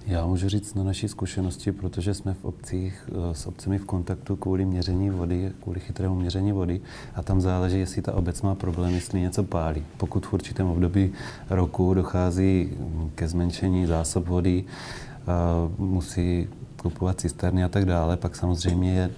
Já 0.07 0.25
můžu 0.25 0.49
říct 0.49 0.73
na 0.73 0.83
naší 0.83 1.07
zkušenosti, 1.07 1.71
protože 1.71 2.13
jsme 2.13 2.33
v 2.33 2.45
obcích 2.45 3.09
eh, 3.09 3.35
s 3.35 3.47
obcemi 3.47 3.77
v 3.77 3.85
kontaktu 3.85 4.35
kvůli 4.35 4.65
měření 4.65 5.09
vody, 5.09 5.51
kvůli 5.63 5.79
chytrému 5.79 6.15
měření 6.15 6.51
vody 6.51 6.81
a 7.15 7.23
tam 7.23 7.41
záleží, 7.41 7.79
jestli 7.79 8.01
ta 8.01 8.13
obec 8.13 8.41
má 8.41 8.55
problém, 8.55 8.93
jestli 8.93 9.21
něco 9.21 9.43
pálí. 9.43 9.85
Pokud 9.97 10.25
v 10.25 10.33
určitém 10.33 10.67
období 10.67 11.11
roku 11.49 11.93
dochází 11.93 12.69
ke 13.15 13.27
zmenšení 13.27 13.85
zásob 13.85 14.27
vody, 14.27 14.63
eh, 14.67 15.23
musí 15.77 16.47
kupovat 16.81 17.19
cisterny 17.21 17.63
a 17.63 17.69
tak 17.69 17.85
dále, 17.85 18.17
pak 18.17 18.35
samozřejmě 18.35 18.93
je 18.93 19.11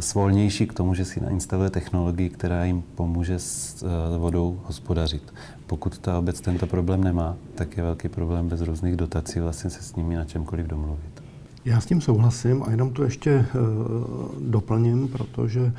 svolnější 0.00 0.66
k 0.66 0.72
tomu, 0.72 0.94
že 0.94 1.04
si 1.04 1.20
nainstaluje 1.20 1.70
technologii, 1.70 2.28
která 2.28 2.64
jim 2.64 2.82
pomůže 2.94 3.38
s 3.38 3.82
eh, 3.82 4.18
vodou 4.18 4.60
hospodařit. 4.64 5.32
Pokud 5.72 5.98
ta 5.98 6.18
obec 6.18 6.40
tento 6.40 6.66
problém 6.66 7.04
nemá, 7.04 7.36
tak 7.54 7.76
je 7.76 7.82
velký 7.82 8.08
problém 8.08 8.48
bez 8.48 8.60
různých 8.60 8.96
dotací 8.96 9.40
vlastně 9.40 9.70
se 9.70 9.82
s 9.82 9.96
nimi 9.96 10.14
na 10.14 10.24
čemkoliv 10.24 10.66
domluvit. 10.66 11.22
Já 11.64 11.80
s 11.80 11.86
tím 11.86 12.00
souhlasím 12.00 12.62
a 12.62 12.70
jenom 12.70 12.90
to 12.90 13.04
ještě 13.04 13.46
uh, 13.54 14.50
doplním, 14.50 15.08
protože 15.08 15.60
uh, 15.60 15.72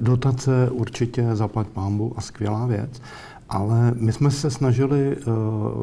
dotace 0.00 0.70
určitě 0.70 1.36
zaplať 1.36 1.66
pámbu 1.66 2.12
a 2.16 2.20
skvělá 2.20 2.66
věc, 2.66 3.02
ale 3.48 3.92
my 3.94 4.12
jsme 4.12 4.30
se 4.30 4.50
snažili 4.50 5.16
uh, 5.16 5.34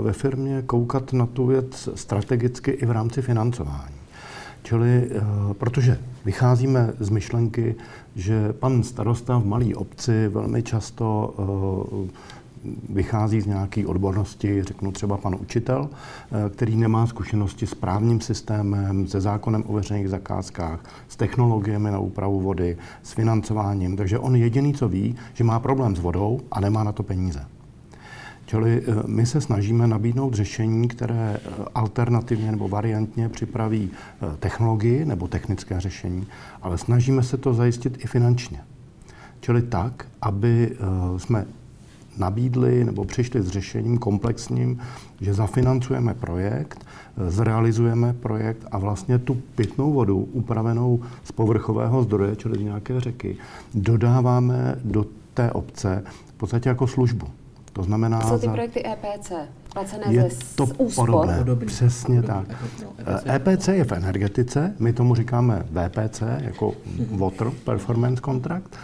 ve 0.04 0.14
firmě 0.14 0.62
koukat 0.62 1.14
na 1.14 1.26
tu 1.26 1.46
věc 1.46 1.90
strategicky 1.96 2.72
i 2.72 2.86
v 2.86 2.92
rámci 2.92 3.22
financování. 3.22 4.03
Čili, 4.64 5.10
uh, 5.10 5.54
protože 5.54 6.00
vycházíme 6.26 6.94
z 7.00 7.10
myšlenky, 7.10 7.76
že 8.16 8.54
pan 8.54 8.84
starosta 8.84 9.38
v 9.38 9.46
malé 9.46 9.76
obci 9.76 10.28
velmi 10.28 10.64
často 10.64 11.34
uh, 11.38 12.08
vychází 12.90 13.42
z 13.42 13.46
nějaké 13.46 13.88
odbornosti, 13.88 14.64
řeknu 14.64 14.92
třeba 14.92 15.18
pan 15.18 15.36
učitel, 15.36 15.90
eh, 15.90 16.50
který 16.50 16.76
nemá 16.76 17.08
zkušenosti 17.08 17.68
s 17.68 17.74
právním 17.74 18.22
systémem, 18.22 19.08
se 19.08 19.22
zákonem 19.22 19.64
o 19.68 19.74
veřejných 19.74 20.10
zakázkách, 20.10 20.80
s 21.08 21.16
technologiemi 21.16 21.92
na 21.92 22.00
úpravu 22.00 22.40
vody, 22.40 22.78
s 23.04 23.12
financováním. 23.12 23.98
Takže 23.98 24.20
on 24.20 24.36
jediný, 24.36 24.74
co 24.74 24.90
ví, 24.90 25.16
že 25.34 25.44
má 25.44 25.60
problém 25.60 25.96
s 25.96 26.00
vodou 26.00 26.40
a 26.52 26.60
nemá 26.60 26.84
na 26.84 26.92
to 26.92 27.04
peníze. 27.04 27.46
Čili 28.46 28.82
eh, 28.88 28.94
my 29.08 29.26
se 29.26 29.42
snažíme 29.42 29.88
nabídnout 29.88 30.34
řešení, 30.34 30.88
které 30.88 31.38
eh, 31.38 31.50
alternativně 31.76 32.52
nebo 32.52 32.68
variantně 32.68 33.30
připraví 33.30 33.90
technologii 34.40 35.06
nebo 35.06 35.28
technické 35.28 35.80
řešení, 35.80 36.28
ale 36.62 36.78
snažíme 36.78 37.24
se 37.24 37.38
to 37.38 37.54
zajistit 37.54 38.06
i 38.06 38.08
finančně. 38.08 38.62
Čili 39.40 39.62
tak, 39.62 40.08
aby 40.22 40.78
jsme 41.18 41.46
nabídli 42.18 42.84
nebo 42.84 43.06
přišli 43.06 43.42
s 43.42 43.48
řešením 43.48 43.98
komplexním, 43.98 44.78
že 45.22 45.34
zafinancujeme 45.34 46.14
projekt, 46.14 46.86
zrealizujeme 47.28 48.14
projekt 48.14 48.68
a 48.72 48.78
vlastně 48.78 49.20
tu 49.20 49.36
pitnou 49.56 49.94
vodu 49.94 50.18
upravenou 50.18 51.02
z 51.24 51.32
povrchového 51.32 52.04
zdroje, 52.04 52.36
čili 52.36 52.58
z 52.58 52.62
nějaké 52.62 53.00
řeky, 53.00 53.38
dodáváme 53.74 54.76
do 54.84 55.06
té 55.34 55.52
obce 55.52 56.04
v 56.28 56.34
podstatě 56.34 56.70
jako 56.70 56.88
službu. 56.88 57.28
To 57.74 57.84
znamená... 57.84 58.20
To 58.22 58.28
jsou 58.28 58.38
ty 58.38 58.48
projekty 58.48 58.84
EPC, 58.88 59.32
placené 59.74 60.04
je 60.10 60.22
ze 60.30 60.56
to 60.56 60.66
z 60.66 60.74
úspor. 60.78 61.10
podobné, 61.12 61.38
Podobný. 61.38 61.66
přesně 61.68 62.22
Podobný. 62.22 62.46
tak. 62.48 62.64
EPC. 63.00 63.48
EPC 63.48 63.68
je 63.68 63.84
v 63.84 63.92
energetice, 63.92 64.74
my 64.80 64.94
tomu 64.94 65.16
říkáme 65.16 65.66
VPC, 65.72 66.24
jako 66.38 66.74
Water 67.12 67.50
Performance 67.64 68.22
Contract, 68.26 68.76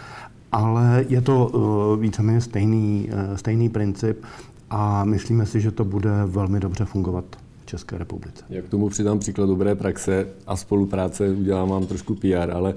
ale 0.52 1.04
je 1.08 1.20
to 1.20 1.46
uh, 1.46 2.00
víceméně 2.00 2.40
stejný, 2.40 3.10
uh, 3.30 3.36
stejný 3.36 3.68
princip 3.68 4.24
a 4.70 5.04
myslíme 5.04 5.46
si, 5.46 5.60
že 5.60 5.70
to 5.70 5.84
bude 5.84 6.10
velmi 6.26 6.60
dobře 6.60 6.84
fungovat 6.84 7.24
v 7.62 7.66
České 7.66 7.98
republice. 7.98 8.44
Jak 8.48 8.68
tomu 8.68 8.88
přidám 8.88 9.18
příklad 9.18 9.46
dobré 9.46 9.74
praxe 9.74 10.26
a 10.46 10.56
spolupráce, 10.56 11.28
udělám 11.28 11.68
vám 11.68 11.86
trošku 11.86 12.14
PR, 12.14 12.50
ale 12.54 12.74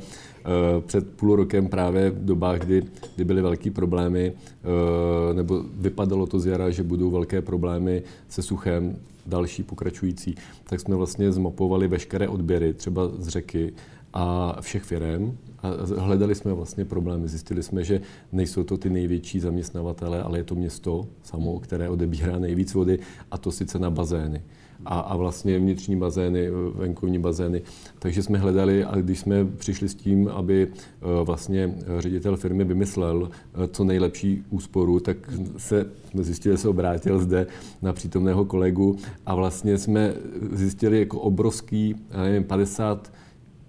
před 0.85 1.09
půl 1.15 1.35
rokem 1.35 1.67
právě 1.67 2.09
v 2.09 2.25
dobách, 2.25 2.59
kdy, 2.59 2.83
kdy 3.15 3.23
byly 3.25 3.41
velké 3.41 3.71
problémy, 3.71 4.33
eh, 4.33 5.33
nebo 5.33 5.63
vypadalo 5.75 6.25
to 6.25 6.39
z 6.39 6.45
jara, 6.45 6.69
že 6.69 6.83
budou 6.83 7.11
velké 7.11 7.41
problémy 7.41 8.03
se 8.29 8.41
suchem, 8.41 8.95
další 9.25 9.63
pokračující, 9.63 10.35
tak 10.63 10.79
jsme 10.79 10.95
vlastně 10.95 11.31
zmapovali 11.31 11.87
veškeré 11.87 12.27
odběry, 12.27 12.73
třeba 12.73 13.07
z 13.07 13.27
řeky 13.27 13.73
a 14.13 14.57
všech 14.61 14.83
firm 14.83 15.37
a 15.63 16.01
hledali 16.01 16.35
jsme 16.35 16.53
vlastně 16.53 16.85
problémy. 16.85 17.27
Zjistili 17.27 17.63
jsme, 17.63 17.83
že 17.83 18.01
nejsou 18.31 18.63
to 18.63 18.77
ty 18.77 18.89
největší 18.89 19.39
zaměstnavatele, 19.39 20.23
ale 20.23 20.39
je 20.39 20.43
to 20.43 20.55
město 20.55 21.07
samo, 21.23 21.59
které 21.59 21.89
odebírá 21.89 22.39
nejvíc 22.39 22.73
vody 22.73 22.99
a 23.31 23.37
to 23.37 23.51
sice 23.51 23.79
na 23.79 23.89
bazény 23.89 24.41
a, 24.85 24.99
a 24.99 25.15
vlastně 25.15 25.59
vnitřní 25.59 25.95
bazény, 25.95 26.49
venkovní 26.75 27.19
bazény. 27.19 27.61
Takže 27.99 28.23
jsme 28.23 28.37
hledali, 28.37 28.83
a 28.83 28.95
když 28.95 29.19
jsme 29.19 29.45
přišli 29.45 29.89
s 29.89 29.95
tím, 29.95 30.27
aby 30.27 30.67
eh, 30.67 31.23
vlastně 31.23 31.75
ředitel 31.99 32.37
firmy 32.37 32.63
vymyslel 32.63 33.29
eh, 33.31 33.67
co 33.67 33.83
nejlepší 33.83 34.43
úsporu, 34.49 34.99
tak 34.99 35.17
se, 35.57 35.85
jsme 36.11 36.23
zjistili, 36.23 36.53
že 36.53 36.57
se 36.57 36.67
obrátil 36.67 37.19
zde 37.19 37.47
na 37.81 37.93
přítomného 37.93 38.45
kolegu 38.45 38.97
a 39.25 39.35
vlastně 39.35 39.77
jsme 39.77 40.13
zjistili 40.51 40.99
jako 40.99 41.19
obrovský, 41.19 41.95
nevím, 42.23 42.43
50 42.43 43.11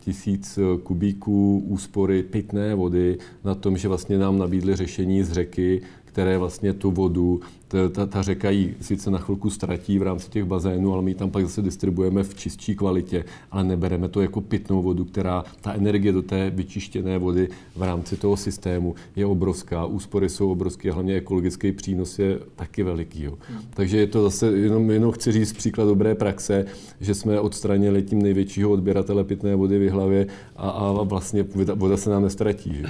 tisíc 0.04 0.58
kubíků 0.82 1.58
úspory 1.66 2.22
pitné 2.22 2.74
vody 2.74 3.18
na 3.44 3.54
tom, 3.54 3.76
že 3.76 3.88
vlastně 3.88 4.18
nám 4.18 4.38
nabídli 4.38 4.76
řešení 4.76 5.22
z 5.22 5.32
řeky, 5.32 5.82
které 6.14 6.38
vlastně 6.38 6.72
tu 6.72 6.90
vodu, 6.90 7.40
ta, 7.68 7.88
ta, 7.88 8.06
ta 8.06 8.22
řeka 8.22 8.50
ji 8.50 8.76
sice 8.80 9.10
na 9.10 9.18
chvilku 9.18 9.50
ztratí 9.50 9.98
v 9.98 10.02
rámci 10.02 10.30
těch 10.30 10.44
bazénů, 10.44 10.92
ale 10.92 11.02
my 11.02 11.10
ji 11.10 11.14
tam 11.14 11.30
pak 11.30 11.42
zase 11.42 11.62
distribuujeme 11.62 12.22
v 12.22 12.34
čistší 12.34 12.74
kvalitě, 12.74 13.24
ale 13.50 13.64
nebereme 13.64 14.08
to 14.08 14.22
jako 14.22 14.40
pitnou 14.40 14.82
vodu, 14.82 15.04
která, 15.04 15.44
ta 15.60 15.72
energie 15.72 16.12
do 16.12 16.22
té 16.22 16.50
vyčištěné 16.50 17.18
vody 17.18 17.48
v 17.76 17.82
rámci 17.82 18.16
toho 18.16 18.36
systému 18.36 18.94
je 19.16 19.26
obrovská, 19.26 19.84
úspory 19.84 20.28
jsou 20.28 20.52
obrovské 20.52 20.92
hlavně 20.92 21.14
ekologický 21.14 21.72
přínos 21.72 22.18
je 22.18 22.38
taky 22.56 22.82
veliký. 22.82 23.22
Jo. 23.22 23.38
Takže 23.70 23.98
je 23.98 24.06
to 24.06 24.22
zase, 24.22 24.46
jenom, 24.46 24.90
jenom 24.90 25.12
chci 25.12 25.32
říct 25.32 25.52
příklad 25.52 25.84
dobré 25.84 26.14
praxe, 26.14 26.64
že 27.00 27.14
jsme 27.14 27.40
odstranili 27.40 28.02
tím 28.02 28.22
největšího 28.22 28.70
odběratele 28.70 29.24
pitné 29.24 29.56
vody 29.56 29.78
v 29.78 29.92
hlavě 29.92 30.26
a, 30.56 30.70
a 30.70 31.02
vlastně 31.02 31.42
voda, 31.42 31.74
voda 31.74 31.96
se 31.96 32.10
nám 32.10 32.22
nestratí. 32.22 32.74
Že? 32.74 32.86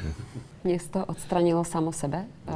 Město 0.64 1.04
odstranilo 1.04 1.64
samo 1.64 1.92
sebe. 1.92 2.24
Uh, 2.48 2.54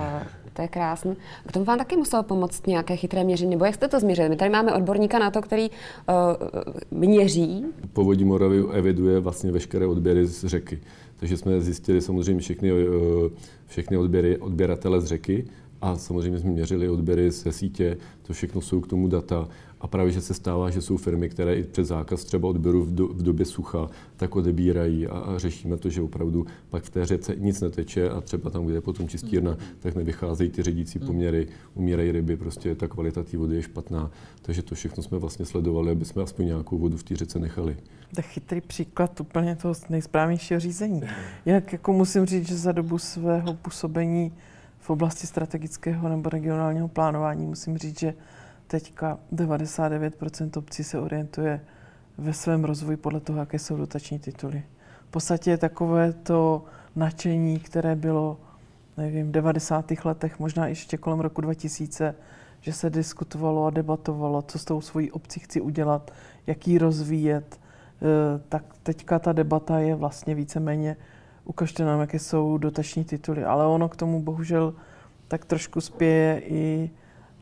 to 0.53 0.63
je 0.63 0.69
krásný. 0.69 1.17
K 1.47 1.53
tomu 1.53 1.65
vám 1.65 1.79
taky 1.79 1.97
muselo 1.97 2.23
pomoct 2.23 2.67
nějaké 2.67 2.97
chytré 2.97 3.25
měření, 3.25 3.51
nebo 3.51 3.65
jak 3.65 3.75
jste 3.75 3.89
to 3.89 4.01
změřili? 4.01 4.29
My 4.29 4.37
tady 4.37 4.51
máme 4.51 4.75
odborníka 4.75 5.19
na 5.19 5.31
to, 5.31 5.43
který 5.43 5.71
uh, 5.71 6.99
měří. 6.99 7.65
Povodí 7.93 8.25
Moravy 8.25 8.65
eviduje 8.73 9.21
vlastně 9.21 9.53
veškeré 9.53 9.87
odběry 9.87 10.27
z 10.27 10.45
řeky. 10.45 10.81
Takže 11.17 11.37
jsme 11.37 11.61
zjistili 11.61 12.01
samozřejmě 12.01 12.41
všechny, 12.41 12.73
uh, 12.73 13.29
všechny 13.67 13.97
odběry, 13.97 14.39
odběratele 14.39 15.01
z 15.01 15.05
řeky 15.05 15.47
a 15.81 15.97
samozřejmě 15.97 16.39
jsme 16.39 16.51
měřili 16.51 16.89
odběry 16.89 17.31
ze 17.31 17.53
sítě, 17.53 17.97
to 18.23 18.33
všechno 18.33 18.61
jsou 18.61 18.81
k 18.81 18.87
tomu 18.87 19.09
data. 19.09 19.49
A 19.81 19.87
právě, 19.87 20.13
že 20.13 20.21
se 20.21 20.35
stává, 20.35 20.71
že 20.71 20.83
jsou 20.83 20.97
firmy, 20.97 21.29
které 21.29 21.55
i 21.55 21.63
před 21.63 21.85
zákaz 21.85 22.25
třeba 22.25 22.49
odběru 22.49 22.85
v, 22.85 22.95
do, 22.95 23.07
v 23.07 23.23
době 23.23 23.47
sucha, 23.47 23.91
tak 24.17 24.37
odebírají 24.37 25.07
a, 25.07 25.19
a 25.19 25.39
řešíme 25.39 25.77
to, 25.77 25.91
že 25.91 26.03
opravdu 26.03 26.47
pak 26.71 26.85
v 26.85 26.91
té 26.91 27.07
řece 27.07 27.37
nic 27.37 27.61
neteče 27.61 28.11
a 28.11 28.21
třeba 28.21 28.51
tam, 28.51 28.65
kde 28.65 28.75
je 28.75 28.81
potom 28.81 29.09
čistírna, 29.09 29.57
tak 29.81 29.95
nevycházejí 29.95 30.51
ty 30.51 30.63
ředící 30.63 30.99
poměry, 30.99 31.49
umírají 31.75 32.13
ryby, 32.13 32.37
prostě 32.37 32.75
ta 32.75 32.89
kvalita 32.89 33.23
té 33.23 33.37
vody 33.37 33.57
je 33.57 33.63
špatná. 33.63 34.11
Takže 34.43 34.63
to 34.63 34.75
všechno 34.75 35.03
jsme 35.03 35.19
vlastně 35.19 35.45
sledovali, 35.45 35.91
aby 35.91 36.05
jsme 36.05 36.23
aspoň 36.23 36.47
nějakou 36.47 36.79
vodu 36.79 36.97
v 36.97 37.03
té 37.03 37.17
řece 37.17 37.39
nechali. 37.39 37.77
To 38.15 38.21
je 38.21 38.23
chytrý 38.23 38.61
příklad 38.61 39.21
úplně 39.21 39.57
toho 39.57 39.75
nejsprávnějšího 39.89 40.61
řízení. 40.61 41.03
Jinak 41.47 41.73
jako 41.73 41.93
musím 41.93 42.27
říct, 42.27 42.49
že 42.49 42.57
za 42.57 42.73
dobu 42.73 42.99
svého 42.99 43.55
působení 43.55 44.33
v 44.81 44.91
oblasti 44.91 45.27
strategického 45.27 46.09
nebo 46.09 46.31
regionálního 46.31 46.89
plánování 46.89 47.47
musím 47.47 47.79
říct, 47.79 48.01
že 48.01 48.15
teďka 48.69 49.19
99% 49.33 50.59
obcí 50.59 50.85
se 50.85 50.99
orientuje 50.99 51.61
ve 52.19 52.33
svém 52.33 52.65
rozvoji 52.65 52.97
podle 52.97 53.21
toho, 53.21 53.39
jaké 53.39 53.59
jsou 53.59 53.77
dotační 53.77 54.19
tituly. 54.19 54.63
V 55.09 55.11
podstatě 55.11 55.51
je 55.51 55.59
takové 55.59 56.13
to 56.13 56.65
nadšení, 56.97 57.59
které 57.59 57.97
bylo, 57.97 58.41
nevím, 58.97 59.29
v 59.29 59.31
90. 59.31 59.93
letech, 60.05 60.39
možná 60.39 60.67
ještě 60.67 60.97
kolem 60.97 61.21
roku 61.21 61.41
2000, 61.41 62.15
že 62.61 62.73
se 62.73 62.91
diskutovalo 62.91 63.67
a 63.67 63.71
debatovalo, 63.71 64.43
co 64.43 64.59
s 64.59 64.65
tou 64.65 64.81
svojí 64.81 65.11
obcí 65.11 65.41
chci 65.41 65.61
udělat, 65.61 66.13
jak 66.47 66.69
ji 66.69 66.79
rozvíjet, 66.79 67.61
tak 68.49 68.65
teďka 68.83 69.19
ta 69.19 69.33
debata 69.33 69.79
je 69.79 69.95
vlastně 69.95 70.35
víceméně 70.35 70.97
ukažte 71.45 71.85
nám, 71.85 72.01
jaké 72.01 72.19
jsou 72.19 72.59
dotační 72.59 73.05
tituly. 73.05 73.45
Ale 73.45 73.67
ono 73.67 73.89
k 73.89 73.97
tomu 73.97 74.23
bohužel 74.23 74.75
tak 75.29 75.45
trošku 75.45 75.81
spěje 75.81 76.43
i 76.45 76.91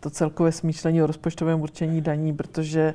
to 0.00 0.10
celkové 0.10 0.52
smýšlení 0.52 1.02
o 1.02 1.06
rozpočtovém 1.06 1.60
určení 1.60 2.00
daní, 2.00 2.32
protože 2.32 2.94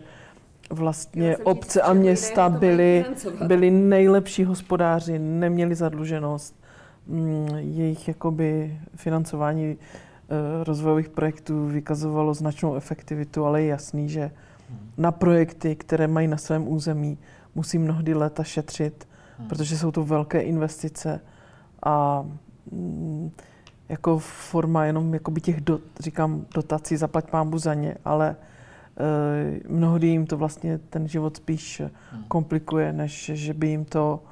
vlastně 0.70 1.38
obce 1.38 1.82
a 1.82 1.94
města 1.94 2.50
byly, 2.50 3.06
byly 3.48 3.72
nejlepší 3.72 4.44
hospodáři, 4.44 5.20
neměli 5.20 5.76
zadluženost. 5.76 6.56
Mm, 7.08 7.48
jejich 7.58 8.08
jakoby 8.08 8.80
financování 8.96 9.78
eh, 9.78 10.64
rozvojových 10.64 11.10
projektů 11.10 11.68
vykazovalo 11.68 12.34
značnou 12.34 12.76
efektivitu, 12.76 13.46
ale 13.46 13.62
je 13.62 13.68
jasný, 13.68 14.10
že 14.10 14.32
na 14.98 15.12
projekty, 15.12 15.76
které 15.76 16.08
mají 16.08 16.28
na 16.28 16.38
svém 16.38 16.68
území, 16.68 17.18
musí 17.56 17.78
mnohdy 17.78 18.14
léta 18.14 18.44
šetřit, 18.44 19.08
protože 19.50 19.78
jsou 19.78 19.92
to 19.92 20.04
velké 20.04 20.42
investice 20.42 21.20
a 21.84 22.26
mm, 22.72 23.32
jako 23.90 24.20
forma 24.20 24.86
jenom 24.86 25.14
jakoby 25.14 25.42
těch, 25.42 25.62
do, 25.62 25.80
říkám, 26.00 26.46
dotací, 26.56 26.98
zaplať 26.98 27.30
pámbu 27.30 27.58
za 27.58 27.74
ně, 27.74 27.96
ale 28.06 28.30
e, 28.30 29.70
mnohdy 29.70 30.08
jim 30.08 30.26
to 30.26 30.38
vlastně 30.38 30.78
ten 30.78 31.08
život 31.08 31.38
spíš 31.38 31.82
komplikuje, 32.28 32.94
než 32.94 33.32
že 33.34 33.54
by 33.54 33.68
jim 33.68 33.86
to 33.86 34.24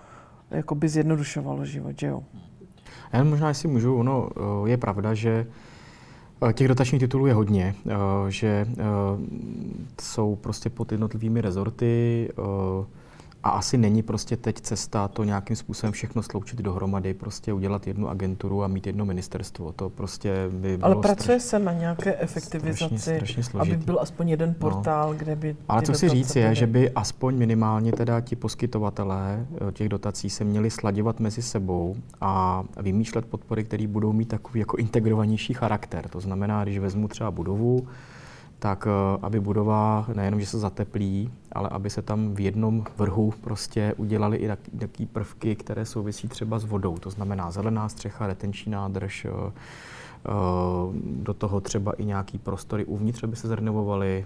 jakoby 0.51 0.89
zjednodušovalo 0.89 1.65
život, 1.65 1.99
že 1.99 2.07
jo. 2.07 2.23
Já 3.13 3.23
možná, 3.23 3.47
jestli 3.47 3.67
můžu, 3.69 3.95
ono 3.95 4.29
je 4.65 4.77
pravda, 4.77 5.13
že 5.13 5.45
Těch 6.53 6.67
dotačních 6.67 6.99
titulů 6.99 7.27
je 7.27 7.33
hodně, 7.33 7.75
že 8.29 8.67
jsou 10.01 10.35
prostě 10.35 10.69
pod 10.69 10.91
jednotlivými 10.91 11.41
rezorty, 11.41 12.29
a 13.43 13.49
asi 13.49 13.77
není 13.77 14.03
prostě 14.03 14.37
teď 14.37 14.61
cesta 14.61 15.07
to 15.07 15.23
nějakým 15.23 15.55
způsobem 15.55 15.93
všechno 15.93 16.23
sloučit 16.23 16.59
dohromady, 16.59 17.13
prostě 17.13 17.53
udělat 17.53 17.87
jednu 17.87 18.09
agenturu 18.09 18.63
a 18.63 18.67
mít 18.67 18.87
jedno 18.87 19.05
ministerstvo. 19.05 19.71
To 19.71 19.89
prostě 19.89 20.49
by 20.49 20.77
bylo 20.77 20.85
Ale 20.85 20.95
pracuje 20.95 21.39
straš... 21.39 21.41
se 21.41 21.59
na 21.59 21.73
nějaké 21.73 22.17
efektivizaci, 22.17 22.97
strašně, 22.97 23.43
strašně 23.43 23.59
aby 23.59 23.77
byl 23.77 23.99
aspoň 24.01 24.29
jeden 24.29 24.53
portál, 24.53 25.09
no. 25.09 25.19
kde 25.19 25.35
by... 25.35 25.55
Ale 25.67 25.81
co 25.81 25.93
chci 25.93 26.09
říct 26.09 26.35
je, 26.35 26.55
že 26.55 26.67
by 26.67 26.91
aspoň 26.91 27.35
minimálně 27.35 27.91
teda 27.91 28.21
ti 28.21 28.35
poskytovatelé 28.35 29.45
eh, 29.69 29.71
těch 29.71 29.89
dotací 29.89 30.29
se 30.29 30.43
měli 30.43 30.69
sladěvat 30.69 31.19
mezi 31.19 31.41
sebou 31.41 31.95
a 32.21 32.63
vymýšlet 32.81 33.25
podpory, 33.25 33.63
které 33.63 33.87
budou 33.87 34.13
mít 34.13 34.27
takový 34.27 34.59
jako 34.59 34.77
integrovanější 34.77 35.53
charakter. 35.53 36.07
To 36.09 36.19
znamená, 36.19 36.63
když 36.63 36.79
vezmu 36.79 37.07
třeba 37.07 37.31
budovu, 37.31 37.87
tak 38.59 38.87
eh, 38.87 39.17
aby 39.21 39.39
budova 39.39 40.05
nejenom, 40.13 40.39
že 40.39 40.45
se 40.45 40.59
zateplí, 40.59 41.31
ale 41.51 41.69
aby 41.69 41.89
se 41.89 42.01
tam 42.01 42.33
v 42.33 42.39
jednom 42.39 42.83
vrhu 42.97 43.33
prostě 43.41 43.93
udělaly 43.97 44.37
i 44.37 44.47
takové 44.47 45.05
prvky, 45.13 45.55
které 45.55 45.85
souvisí 45.85 46.27
třeba 46.27 46.59
s 46.59 46.63
vodou. 46.65 46.97
To 46.97 47.09
znamená 47.09 47.51
zelená 47.51 47.89
střecha, 47.89 48.27
retenční 48.27 48.71
nádrž, 48.71 49.25
eh, 49.25 49.29
eh, 49.31 50.31
do 51.03 51.33
toho 51.33 51.61
třeba 51.61 51.93
i 51.93 52.05
nějaký 52.05 52.37
prostory 52.37 52.85
uvnitř, 52.85 53.23
aby 53.23 53.35
se 53.35 53.47
zrenovovaly. 53.47 54.25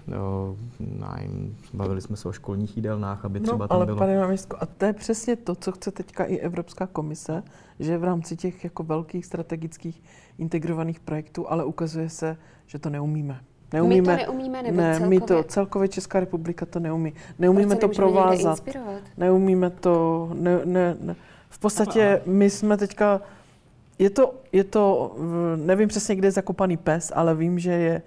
Bavili 1.74 2.00
jsme 2.00 2.16
se 2.16 2.28
o 2.28 2.32
školních 2.32 2.76
jídelnách, 2.76 3.24
aby 3.24 3.40
no, 3.40 3.44
třeba 3.44 3.64
no, 3.64 3.68
tam 3.68 3.76
ale 3.76 3.86
bylo... 3.86 3.98
pane 3.98 4.18
náměstku, 4.18 4.56
a 4.60 4.66
to 4.66 4.84
je 4.84 4.92
přesně 4.92 5.36
to, 5.36 5.54
co 5.54 5.72
chce 5.72 5.90
teďka 5.90 6.24
i 6.24 6.36
Evropská 6.36 6.86
komise, 6.86 7.42
že 7.78 7.98
v 7.98 8.04
rámci 8.04 8.36
těch 8.36 8.64
jako 8.64 8.82
velkých 8.82 9.26
strategických 9.26 10.02
integrovaných 10.38 11.00
projektů, 11.00 11.50
ale 11.50 11.64
ukazuje 11.64 12.08
se, 12.08 12.36
že 12.66 12.78
to 12.78 12.90
neumíme. 12.90 13.40
Neumíme, 13.74 14.16
my 14.16 14.24
to 14.24 14.32
neumíme, 14.32 14.62
nebo 14.62 14.76
ne, 14.76 14.92
celkově? 14.92 15.20
my 15.20 15.26
to, 15.26 15.42
celkově 15.42 15.88
Česká 15.88 16.20
republika 16.20 16.66
to 16.66 16.80
neumí. 16.80 17.12
Neumíme 17.38 17.76
to 17.76 17.88
provázat. 17.88 18.62
Neumíme 19.16 19.70
to, 19.70 20.28
ne, 20.34 20.60
ne, 20.64 20.96
ne. 21.00 21.16
V 21.48 21.58
podstatě 21.58 22.22
my 22.26 22.50
jsme 22.50 22.76
teďka, 22.76 23.20
je 23.98 24.10
to, 24.10 24.34
je 24.52 24.64
to, 24.64 25.16
nevím 25.56 25.88
přesně, 25.88 26.16
kde 26.16 26.28
je 26.28 26.32
zakopaný 26.32 26.76
pes, 26.76 27.12
ale 27.14 27.34
vím, 27.34 27.58
že 27.58 27.70
je 27.72 27.94
e, 27.94 28.02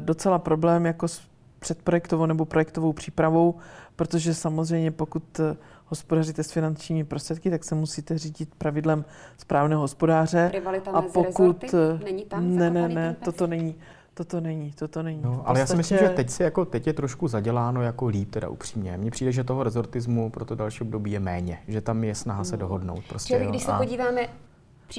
docela 0.00 0.38
problém 0.38 0.86
jako 0.86 1.08
s 1.08 1.22
předprojektovou 1.64 2.26
nebo 2.26 2.44
projektovou 2.44 2.92
přípravou, 2.92 3.54
protože 3.96 4.34
samozřejmě 4.34 4.90
pokud 4.90 5.40
eh, 5.40 5.56
hospodaříte 5.86 6.42
s 6.42 6.52
finančními 6.52 7.04
prostředky, 7.04 7.50
tak 7.50 7.64
se 7.64 7.74
musíte 7.74 8.18
řídit 8.18 8.48
pravidlem 8.58 9.04
správného 9.38 9.80
hospodáře. 9.80 10.50
Rivalita 10.52 10.90
a 10.90 11.02
pokud... 11.02 11.62
Rezorty? 11.62 12.00
Eh, 12.00 12.04
není 12.04 12.24
tam 12.24 12.56
Ne, 12.56 12.70
ne, 12.70 12.88
ne, 12.88 13.16
toto 13.24 13.46
není. 13.46 13.74
Toto 14.14 14.40
není, 14.40 14.72
toto 14.72 15.02
není. 15.02 15.22
No, 15.22 15.42
ale 15.44 15.60
já 15.60 15.66
si 15.66 15.76
myslím, 15.76 15.98
že 15.98 16.08
teď, 16.08 16.30
si 16.30 16.42
jako, 16.42 16.64
teď 16.64 16.86
je 16.86 16.92
trošku 16.92 17.28
zaděláno 17.28 17.82
jako 17.82 18.06
líp, 18.06 18.30
teda 18.30 18.48
upřímně. 18.48 18.98
Mně 18.98 19.10
přijde, 19.10 19.32
že 19.32 19.44
toho 19.44 19.62
rezortismu 19.62 20.30
pro 20.30 20.44
to 20.44 20.54
další 20.54 20.82
období 20.82 21.10
je 21.10 21.20
méně, 21.20 21.58
že 21.68 21.80
tam 21.80 22.04
je 22.04 22.14
snaha 22.14 22.44
se 22.44 22.56
no. 22.56 22.60
dohodnout. 22.60 23.04
Prostě, 23.08 23.34
Čili 23.34 23.46
když 23.46 23.62
se 23.62 23.72
a... 23.72 23.78
podíváme 23.78 24.28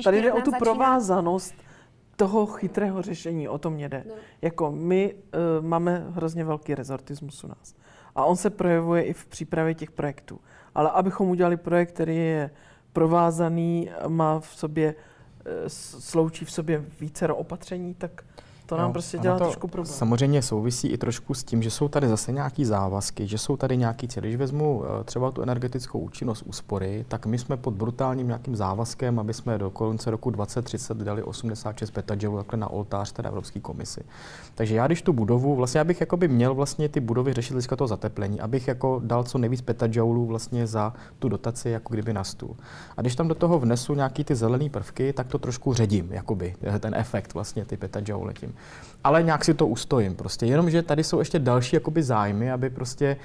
Tady 0.04 0.22
jde 0.22 0.34
o 0.34 0.42
tu 0.42 0.52
začíná... 0.52 0.60
provázanost 0.60 1.54
toho 2.16 2.46
chytrého 2.46 3.02
řešení, 3.02 3.48
o 3.48 3.58
to 3.58 3.70
mě 3.70 3.90
jde. 3.90 4.04
No. 4.08 4.14
Jako 4.42 4.72
my 4.72 5.14
uh, 5.14 5.66
máme 5.66 6.06
hrozně 6.10 6.44
velký 6.44 6.76
rezortismus 6.76 7.44
u 7.44 7.48
nás. 7.48 7.76
A 8.16 8.26
on 8.26 8.36
se 8.36 8.50
projevuje 8.50 9.04
i 9.04 9.14
v 9.14 9.26
přípravě 9.26 9.74
těch 9.74 9.92
projektů. 9.92 10.40
Ale 10.76 10.90
abychom 10.90 11.30
udělali 11.30 11.58
projekt, 11.58 11.92
který 11.92 12.16
je 12.16 12.50
provázaný, 12.94 13.90
má 14.08 14.40
v 14.40 14.48
sobě, 14.48 14.96
uh, 14.96 15.52
sloučí 16.00 16.46
v 16.46 16.52
sobě 16.52 16.86
více 17.00 17.28
opatření, 17.28 17.94
tak 17.94 18.24
to 18.66 18.78
nám 18.78 18.88
no, 18.90 18.94
prostě 18.94 19.18
dělá 19.18 19.38
to 19.38 19.44
trošku 19.44 19.68
problém. 19.68 19.94
Samozřejmě 19.94 20.42
souvisí 20.42 20.88
i 20.88 20.98
trošku 20.98 21.34
s 21.34 21.44
tím, 21.44 21.64
že 21.64 21.72
jsou 21.72 21.88
tady 21.88 22.08
zase 22.08 22.32
nějaký 22.32 22.66
závazky, 22.66 23.28
že 23.28 23.38
jsou 23.38 23.58
tady 23.58 23.78
nějaký 23.78 24.08
cíle. 24.08 24.28
Když 24.28 24.36
vezmu 24.36 24.84
eh, 24.86 25.04
třeba 25.04 25.32
tu 25.32 25.42
energetickou 25.42 26.00
účinnost 26.00 26.42
úspory, 26.42 27.06
tak 27.08 27.26
my 27.26 27.38
jsme 27.38 27.58
pod 27.58 27.74
brutálním 27.74 28.28
nějakým 28.28 28.56
závazkem, 28.56 29.20
aby 29.20 29.34
jsme 29.34 29.58
do 29.58 29.70
konce 29.70 30.12
roku 30.12 30.30
2030 30.30 30.98
dali 30.98 31.24
86 31.24 31.92
petajoulů 31.92 32.38
takhle 32.38 32.60
na 32.60 32.68
oltář 32.68 33.12
teda 33.12 33.30
Evropské 33.30 33.60
komisi. 33.60 34.02
Takže 34.56 34.76
já 34.76 34.88
když 34.88 35.02
tu 35.02 35.14
budovu, 35.14 35.56
vlastně 35.56 35.82
abych 35.82 36.02
jakoby 36.02 36.28
měl 36.28 36.54
vlastně 36.54 36.90
ty 36.90 37.00
budovy 37.00 37.34
řešit 37.34 37.54
hlediska 37.54 37.76
toho 37.76 37.88
zateplení, 37.88 38.42
abych 38.42 38.68
jako 38.68 39.02
dal 39.04 39.24
co 39.24 39.38
nejvíc 39.38 39.62
petajoulů 39.62 40.26
vlastně 40.26 40.68
za 40.68 40.94
tu 41.20 41.30
dotaci 41.30 41.70
jako 41.70 41.94
kdyby 41.94 42.14
na 42.14 42.24
stůl. 42.24 42.56
A 42.98 43.02
když 43.02 43.16
tam 43.16 43.28
do 43.28 43.36
toho 43.36 43.60
vnesu 43.60 43.94
nějaký 43.94 44.24
ty 44.24 44.36
zelené 44.36 44.70
prvky, 44.70 45.14
tak 45.14 45.28
to 45.28 45.38
trošku 45.38 45.74
ředím, 45.74 46.08
jakoby, 46.12 46.56
ten 46.80 46.96
efekt 46.96 47.34
vlastně 47.34 47.66
ty 47.66 47.78
petajouly 47.78 48.34
tím 48.34 48.55
ale 49.04 49.24
nějak 49.24 49.46
si 49.46 49.54
to 49.54 49.68
ustojím 49.68 50.16
prostě. 50.16 50.46
Jenomže 50.46 50.82
tady 50.82 51.04
jsou 51.04 51.20
ještě 51.20 51.40
další 51.40 51.76
jakoby 51.76 52.04
zájmy, 52.04 52.52
aby 52.52 52.70
prostě 52.70 53.18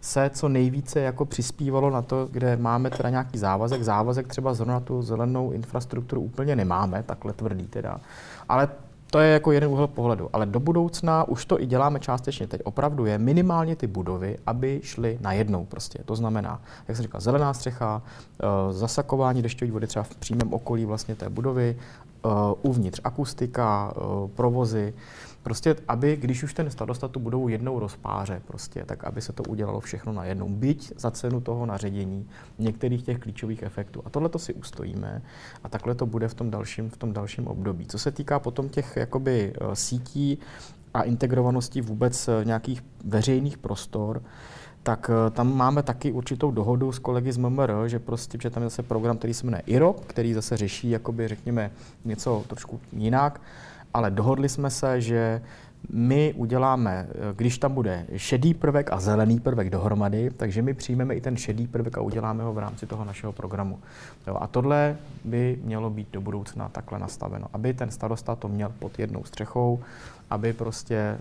se 0.00 0.30
co 0.34 0.48
nejvíce 0.48 1.00
jako 1.00 1.24
přispívalo 1.24 1.90
na 1.90 2.02
to, 2.02 2.28
kde 2.30 2.56
máme 2.56 2.90
teda 2.90 3.10
nějaký 3.10 3.38
závazek. 3.38 3.82
Závazek 3.82 4.26
třeba 4.26 4.54
zrovna 4.54 4.74
na 4.74 4.80
tu 4.80 5.02
zelenou 5.02 5.50
infrastrukturu 5.50 6.22
úplně 6.22 6.56
nemáme, 6.56 7.02
takhle 7.02 7.32
tvrdý 7.32 7.66
teda. 7.66 8.00
Ale 8.48 8.68
to 9.10 9.18
je 9.18 9.32
jako 9.32 9.52
jeden 9.52 9.70
úhel 9.70 9.86
pohledu. 9.86 10.30
Ale 10.32 10.46
do 10.46 10.60
budoucna 10.60 11.24
už 11.28 11.44
to 11.44 11.62
i 11.62 11.66
děláme 11.66 12.00
částečně. 12.00 12.46
Teď 12.46 12.60
opravdu 12.64 13.06
je 13.06 13.18
minimálně 13.18 13.76
ty 13.76 13.86
budovy, 13.86 14.38
aby 14.46 14.80
šly 14.82 15.18
na 15.20 15.32
jednou 15.32 15.64
prostě. 15.64 15.98
To 16.04 16.16
znamená, 16.16 16.60
jak 16.88 16.96
se 16.96 17.02
říká, 17.02 17.20
zelená 17.20 17.54
střecha, 17.54 18.02
eh, 18.02 18.72
zasakování 18.72 19.42
dešťové 19.42 19.72
vody 19.72 19.86
třeba 19.86 20.02
v 20.02 20.16
přímém 20.16 20.52
okolí 20.52 20.84
vlastně 20.84 21.14
té 21.14 21.28
budovy, 21.28 21.76
eh, 22.24 22.28
uvnitř 22.62 23.00
akustika, 23.04 23.94
eh, 23.96 24.28
provozy, 24.34 24.94
Prostě, 25.42 25.76
aby, 25.88 26.16
když 26.16 26.42
už 26.42 26.54
ten 26.54 26.70
starosta 26.70 27.08
tu 27.08 27.20
budovu 27.20 27.48
jednou 27.48 27.78
rozpáře, 27.78 28.42
prostě, 28.46 28.84
tak 28.84 29.04
aby 29.04 29.20
se 29.20 29.32
to 29.32 29.42
udělalo 29.42 29.80
všechno 29.80 30.12
na 30.12 30.24
jednou, 30.24 30.48
byť 30.48 30.92
za 30.96 31.10
cenu 31.10 31.40
toho 31.40 31.66
naředění 31.66 32.28
některých 32.58 33.02
těch 33.02 33.18
klíčových 33.18 33.62
efektů. 33.62 34.02
A 34.04 34.10
tohle 34.10 34.28
to 34.28 34.38
si 34.38 34.54
ustojíme 34.54 35.22
a 35.64 35.68
takhle 35.68 35.94
to 35.94 36.06
bude 36.06 36.28
v 36.28 36.34
tom 36.34 36.50
dalším, 36.50 36.90
v 36.90 36.96
tom 36.96 37.12
dalším 37.12 37.46
období. 37.46 37.86
Co 37.86 37.98
se 37.98 38.10
týká 38.10 38.38
potom 38.38 38.68
těch 38.68 38.96
jakoby 38.96 39.52
eh, 39.54 39.76
sítí 39.76 40.38
a 40.94 41.02
integrovanosti 41.02 41.80
vůbec 41.80 42.28
nějakých 42.44 42.84
veřejných 43.04 43.58
prostor, 43.58 44.22
tak 44.88 45.10
eh, 45.10 45.30
tam 45.30 45.56
máme 45.56 45.82
taky 45.82 46.12
určitou 46.12 46.50
dohodu 46.50 46.92
s 46.92 46.98
kolegy 46.98 47.32
z 47.32 47.36
MMR, 47.36 47.72
že 47.86 47.98
prostě, 47.98 48.38
že 48.42 48.50
tam 48.50 48.62
je 48.62 48.68
zase 48.68 48.82
program, 48.82 49.18
který 49.18 49.34
se 49.34 49.46
jmenuje 49.46 49.62
IRO, 49.66 49.92
který 49.92 50.34
zase 50.34 50.56
řeší, 50.56 50.90
jakoby, 50.90 51.28
řekněme, 51.28 51.70
něco 52.04 52.44
trošku 52.48 52.80
jinak. 52.92 53.40
Ale 53.94 54.10
dohodli 54.10 54.48
jsme 54.48 54.70
se, 54.70 55.00
že 55.00 55.42
my 55.92 56.34
uděláme, 56.36 57.08
když 57.36 57.58
tam 57.58 57.74
bude 57.74 58.06
šedý 58.16 58.54
prvek 58.54 58.92
a 58.92 59.00
zelený 59.00 59.40
prvek 59.40 59.70
dohromady, 59.70 60.30
takže 60.30 60.62
my 60.62 60.74
přijmeme 60.74 61.14
i 61.14 61.20
ten 61.20 61.36
šedý 61.36 61.66
prvek 61.66 61.98
a 61.98 62.00
uděláme 62.00 62.44
ho 62.44 62.52
v 62.52 62.58
rámci 62.58 62.86
toho 62.86 63.04
našeho 63.04 63.32
programu. 63.32 63.78
Jo, 64.26 64.36
a 64.40 64.46
tohle 64.46 64.96
by 65.24 65.58
mělo 65.64 65.90
být 65.90 66.08
do 66.12 66.20
budoucna 66.20 66.68
takhle 66.68 66.98
nastaveno, 66.98 67.46
aby 67.52 67.74
ten 67.74 67.90
starosta 67.90 68.34
to 68.34 68.48
měl 68.48 68.72
pod 68.78 68.98
jednou 68.98 69.24
střechou, 69.24 69.80
aby 70.30 70.52
prostě, 70.52 71.18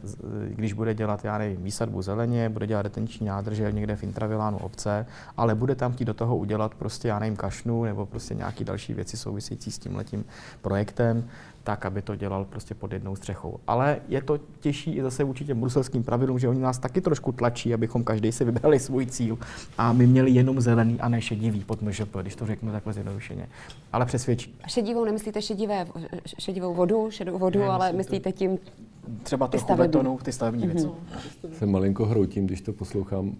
když 0.50 0.74
bude 0.74 0.94
dělat, 0.94 1.26
já 1.26 1.38
nevím, 1.38 1.64
výsadbu 1.64 2.02
zeleně, 2.02 2.50
bude 2.50 2.68
dělat 2.68 2.82
retenční 2.82 3.28
nádrže 3.28 3.72
někde 3.72 3.96
v 3.96 4.04
intravilánu 4.04 4.58
obce, 4.58 5.06
ale 5.38 5.56
bude 5.56 5.76
tam 5.76 5.94
chtít 5.94 6.06
do 6.06 6.14
toho 6.14 6.38
udělat 6.38 6.76
prostě, 6.76 7.08
já 7.08 7.20
nevím, 7.20 7.36
kašnu 7.36 7.84
nebo 7.84 8.06
prostě 8.06 8.34
nějaké 8.34 8.64
další 8.64 8.94
věci 8.94 9.18
související 9.18 9.72
s 9.72 9.80
tím 9.80 9.96
letím 9.96 10.26
projektem, 10.62 11.24
tak, 11.68 11.86
aby 11.86 12.02
to 12.02 12.16
dělal 12.16 12.46
prostě 12.46 12.76
pod 12.76 12.94
jednou 12.94 13.16
střechou. 13.16 13.60
Ale 13.68 14.00
je 14.08 14.22
to 14.22 14.40
těžší 14.60 14.96
i 14.96 15.02
zase 15.02 15.24
vůči 15.24 15.46
těm 15.46 15.60
bruselským 15.60 16.04
pravidlům, 16.04 16.40
že 16.40 16.48
oni 16.48 16.60
nás 16.60 16.80
taky 16.80 17.02
trošku 17.02 17.32
tlačí, 17.32 17.74
abychom 17.74 18.04
každý 18.04 18.32
si 18.32 18.46
vybrali 18.46 18.80
svůj 18.80 19.06
cíl 19.06 19.38
a 19.78 19.94
my 19.94 20.08
měli 20.08 20.32
jenom 20.32 20.62
zelený 20.62 21.00
a 21.00 21.10
ne 21.10 21.22
šedivý 21.22 21.64
pod 21.64 21.82
MŽP, 21.82 22.16
když 22.22 22.36
to 22.36 22.46
řeknu 22.46 22.72
takhle 22.72 22.94
zjednodušeně. 22.94 23.50
Ale 23.94 24.06
přesvědčí. 24.06 24.56
Šedivou 24.68 25.06
nemyslíte 25.06 25.42
šedivé, 25.42 25.88
šedivou 26.40 26.74
vodu, 26.74 27.12
šedou 27.12 27.38
vodu, 27.38 27.60
ne, 27.60 27.66
ale 27.66 27.94
myslíte 27.94 28.32
tím 28.32 28.58
třeba 29.24 29.48
trochu 29.48 29.66
stavební. 29.66 29.92
betonu, 29.92 30.20
ty 30.24 30.32
stavební 30.32 30.68
věci. 30.68 30.88
Mm-hmm. 30.88 31.52
Se 31.52 31.66
malinko 31.66 32.06
hroutím, 32.06 32.46
když 32.46 32.62
to 32.62 32.74
poslouchám. 32.74 33.28
Uh, 33.28 33.34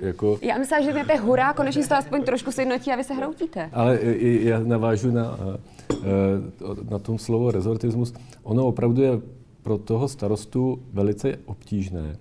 jako... 0.00 0.38
Já 0.42 0.58
myslím, 0.58 0.84
že 0.84 0.92
to 0.92 1.22
hurá, 1.22 1.52
konečně 1.52 1.82
se 1.82 1.88
to 1.88 1.94
aspoň 1.94 2.22
trošku 2.22 2.52
sjednotí 2.52 2.90
a 2.90 2.96
vy 2.96 3.04
se 3.04 3.14
hroutíte. 3.14 3.70
Ale 3.72 3.98
já 4.20 4.60
navážu 4.60 5.10
na, 5.10 5.36
uh, 5.38 6.90
na 6.90 6.98
tom 6.98 7.18
slovo 7.18 7.50
rezortismus. 7.50 8.14
Ono 8.42 8.66
opravdu 8.66 9.02
je 9.02 9.20
pro 9.62 9.78
toho 9.78 10.08
starostu 10.08 10.82
velice 10.92 11.38
obtížné, 11.46 12.16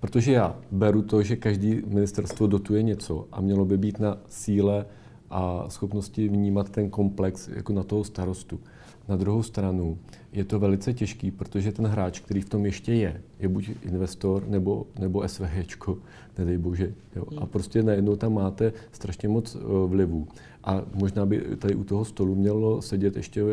protože 0.00 0.32
já 0.32 0.56
beru 0.70 1.02
to, 1.02 1.22
že 1.22 1.36
každý 1.36 1.82
ministerstvo 1.86 2.46
dotuje 2.46 2.82
něco 2.82 3.26
a 3.32 3.40
mělo 3.40 3.64
by 3.64 3.78
být 3.78 4.00
na 4.00 4.18
síle 4.28 4.86
a 5.30 5.64
schopnosti 5.68 6.28
vnímat 6.28 6.68
ten 6.68 6.90
komplex 6.90 7.48
jako 7.48 7.72
na 7.72 7.82
toho 7.82 8.04
starostu. 8.04 8.60
Na 9.08 9.16
druhou 9.16 9.42
stranu 9.42 9.98
je 10.32 10.44
to 10.44 10.58
velice 10.58 10.94
těžký, 10.94 11.30
protože 11.30 11.72
ten 11.72 11.86
hráč, 11.86 12.20
který 12.20 12.40
v 12.40 12.48
tom 12.48 12.66
ještě 12.66 12.94
je, 12.94 13.22
je 13.38 13.48
buď 13.48 13.70
investor 13.82 14.48
nebo, 14.48 14.86
nebo 14.98 15.28
SVHčko, 15.28 15.98
nedej 16.38 16.58
bože. 16.58 16.94
Jo. 17.16 17.24
A 17.36 17.40
hmm. 17.40 17.48
prostě 17.48 17.82
najednou 17.82 18.16
tam 18.16 18.34
máte 18.34 18.72
strašně 18.92 19.28
moc 19.28 19.54
uh, 19.54 19.90
vlivů. 19.90 20.28
A 20.64 20.82
možná 20.94 21.26
by 21.26 21.40
tady 21.58 21.74
u 21.74 21.84
toho 21.84 22.04
stolu 22.04 22.34
mělo 22.34 22.82
sedět 22.82 23.16
ještě 23.16 23.42
uh, 23.42 23.50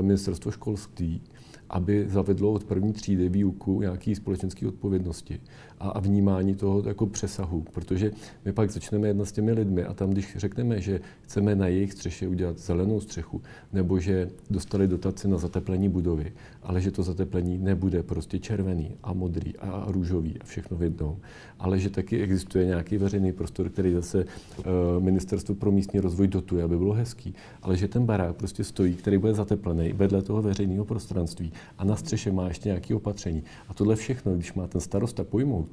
ministerstvo 0.00 0.50
školství, 0.50 1.20
aby 1.70 2.06
zavedlo 2.08 2.52
od 2.52 2.64
první 2.64 2.92
třídy 2.92 3.28
výuku 3.28 3.80
nějaké 3.80 4.14
společenské 4.14 4.68
odpovědnosti 4.68 5.40
a, 5.80 5.88
a 5.88 6.00
vnímání 6.00 6.54
toho 6.54 6.82
jako 6.86 7.06
přesahu. 7.06 7.64
Protože 7.72 8.12
my 8.44 8.52
pak 8.52 8.70
začneme 8.70 9.08
jednat 9.08 9.24
s 9.24 9.32
těmi 9.32 9.52
lidmi 9.52 9.84
a 9.84 9.94
tam, 9.94 10.10
když 10.10 10.36
řekneme, 10.36 10.80
že 10.80 11.00
chceme 11.22 11.54
na 11.54 11.66
jejich 11.66 11.92
střeše 11.92 12.28
udělat 12.28 12.58
zelenou 12.58 13.00
střechu, 13.00 13.42
nebo 13.72 13.98
že 14.00 14.28
dostali 14.50 14.88
dotaci 14.88 15.28
na 15.28 15.38
zateplení 15.38 15.88
budovy, 15.88 16.32
ale 16.62 16.80
že 16.80 16.90
to 16.90 17.02
zateplení 17.02 17.58
nebude 17.58 18.02
prostě 18.02 18.38
červený 18.38 18.96
a 19.02 19.12
modrý 19.12 19.56
a 19.56 19.84
růžový 19.88 20.34
a 20.40 20.44
všechno 20.44 20.76
v 20.76 20.82
jednom, 20.82 21.16
ale 21.58 21.78
že 21.78 21.90
taky 21.90 22.22
existuje 22.22 22.66
nějaký 22.66 22.98
veřejný 22.98 23.32
prostor, 23.32 23.68
který 23.68 23.92
zase 23.92 24.24
uh, 24.24 24.64
Ministerstvo 24.98 25.54
pro 25.54 25.72
místní 25.72 26.00
rozvoj 26.00 26.28
dotuje, 26.28 26.64
aby 26.64 26.76
bylo 26.76 26.92
hezký, 26.92 27.34
ale 27.62 27.76
že 27.76 27.88
ten 27.88 28.06
barák 28.06 28.36
prostě 28.36 28.64
stojí, 28.64 28.94
který 28.94 29.18
bude 29.18 29.34
zateplený 29.34 29.92
vedle 29.92 30.22
toho 30.22 30.42
veřejného 30.42 30.84
prostranství 30.84 31.52
a 31.78 31.84
na 31.84 31.96
střeše 31.96 32.32
má 32.32 32.48
ještě 32.48 32.68
nějaké 32.68 32.94
opatření. 32.94 33.42
A 33.68 33.74
tohle 33.74 33.96
všechno, 33.96 34.34
když 34.34 34.54
má 34.54 34.66
ten 34.66 34.80
starosta 34.80 35.24
pojmout, 35.24 35.63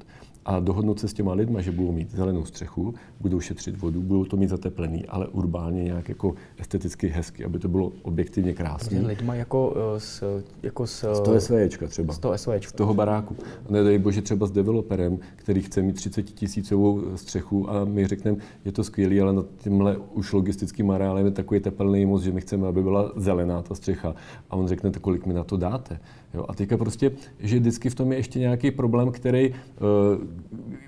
a 0.44 0.60
dohodnout 0.60 1.00
se 1.00 1.08
s 1.08 1.12
těma 1.12 1.32
lidma, 1.32 1.60
že 1.60 1.72
budou 1.72 1.92
mít 1.92 2.10
zelenou 2.10 2.44
střechu, 2.44 2.94
budou 3.20 3.40
šetřit 3.40 3.80
vodu, 3.80 4.00
budou 4.00 4.24
to 4.24 4.36
mít 4.36 4.48
zateplený, 4.48 5.06
ale 5.06 5.28
urbálně 5.28 5.84
nějak 5.84 6.08
jako 6.08 6.34
esteticky 6.58 7.08
hezky, 7.08 7.44
aby 7.44 7.58
to 7.58 7.68
bylo 7.68 7.92
objektivně 8.02 8.54
krásné. 8.54 9.00
Lidma 9.00 9.34
jako 9.34 9.74
s, 9.98 10.42
jako 10.62 10.86
s, 10.86 11.14
z 11.14 11.20
toho 11.20 11.40
SVJčka 11.40 11.86
třeba. 11.86 12.14
Z 12.14 12.18
toho 12.18 12.38
SVJčka. 12.38 12.70
Z 12.70 12.72
toho 12.72 12.94
baráku. 12.94 13.36
A 13.68 13.72
nedej 13.72 13.98
bože 13.98 14.22
třeba 14.22 14.46
s 14.46 14.50
developerem, 14.50 15.18
který 15.36 15.62
chce 15.62 15.82
mít 15.82 15.92
30 15.92 16.22
tisícovou 16.22 17.16
střechu 17.16 17.70
a 17.70 17.84
my 17.84 18.06
řekneme, 18.06 18.38
je 18.64 18.72
to 18.72 18.84
skvělý, 18.84 19.20
ale 19.20 19.32
nad 19.32 19.46
tímhle 19.56 19.96
už 19.96 20.32
logistickým 20.32 20.90
areálem 20.90 21.26
je 21.26 21.32
takový 21.32 21.60
tepelný 21.60 22.06
moc, 22.06 22.22
že 22.22 22.32
my 22.32 22.40
chceme, 22.40 22.68
aby 22.68 22.82
byla 22.82 23.12
zelená 23.16 23.62
ta 23.62 23.74
střecha. 23.74 24.14
A 24.50 24.56
on 24.56 24.68
řekne, 24.68 24.90
kolik 25.00 25.26
mi 25.26 25.34
na 25.34 25.44
to 25.44 25.56
dáte. 25.56 26.00
Jo? 26.34 26.44
A 26.48 26.54
teďka 26.54 26.76
prostě, 26.76 27.12
že 27.40 27.58
vždycky 27.58 27.90
v 27.90 27.94
tom 27.94 28.12
je 28.12 28.18
ještě 28.18 28.38
nějaký 28.38 28.70
problém, 28.70 29.10
který 29.10 29.50
uh, 29.50 29.56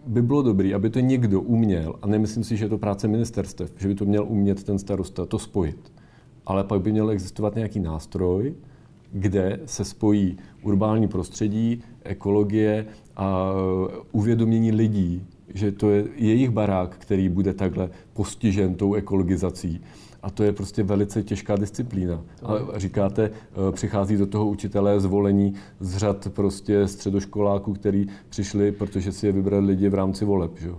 by 0.07 0.23
bylo 0.23 0.43
dobrý, 0.43 0.75
aby 0.75 0.91
to 0.91 1.01
někdo 1.01 1.41
uměl, 1.41 1.95
a 2.03 2.07
nemyslím 2.07 2.45
si, 2.45 2.57
že 2.57 2.65
je 2.65 2.69
to 2.69 2.79
práce 2.79 3.09
ministerstev, 3.09 3.73
že 3.77 3.89
by 3.89 3.95
to 3.95 4.05
měl 4.05 4.25
umět 4.29 4.65
ten 4.65 4.79
starosta 4.79 5.27
to 5.27 5.39
spojit. 5.39 5.93
Ale 6.47 6.65
pak 6.65 6.81
by 6.81 6.93
měl 6.93 7.11
existovat 7.11 7.55
nějaký 7.55 7.81
nástroj, 7.81 8.55
kde 9.13 9.61
se 9.67 9.85
spojí 9.85 10.37
urbální 10.63 11.09
prostředí, 11.09 11.83
ekologie 12.03 12.87
a 13.17 13.53
uvědomění 14.13 14.73
lidí, 14.73 15.27
že 15.55 15.73
to 15.73 15.91
je 15.91 16.05
jejich 16.17 16.51
barák, 16.51 16.97
který 16.99 17.29
bude 17.29 17.55
takhle 17.55 17.91
postižen 18.13 18.75
tou 18.75 18.95
ekologizací 18.95 19.81
a 20.25 20.31
to 20.31 20.43
je 20.43 20.53
prostě 20.53 20.83
velice 20.83 21.23
těžká 21.23 21.57
disciplína. 21.57 22.23
A 22.43 22.79
říkáte, 22.79 23.31
eh, 23.31 23.73
přichází 23.73 24.17
do 24.17 24.27
toho 24.27 24.47
učitelé 24.47 25.01
zvolení 25.01 25.55
z 25.81 25.97
řad 25.97 26.29
prostě 26.33 26.89
středoškoláků, 26.89 27.73
který 27.73 28.07
přišli, 28.29 28.73
protože 28.73 29.13
si 29.13 29.27
je 29.27 29.33
vybrali 29.33 29.67
lidi 29.67 29.89
v 29.89 29.95
rámci 29.95 30.25
voleb. 30.25 30.51
Že? 30.59 30.71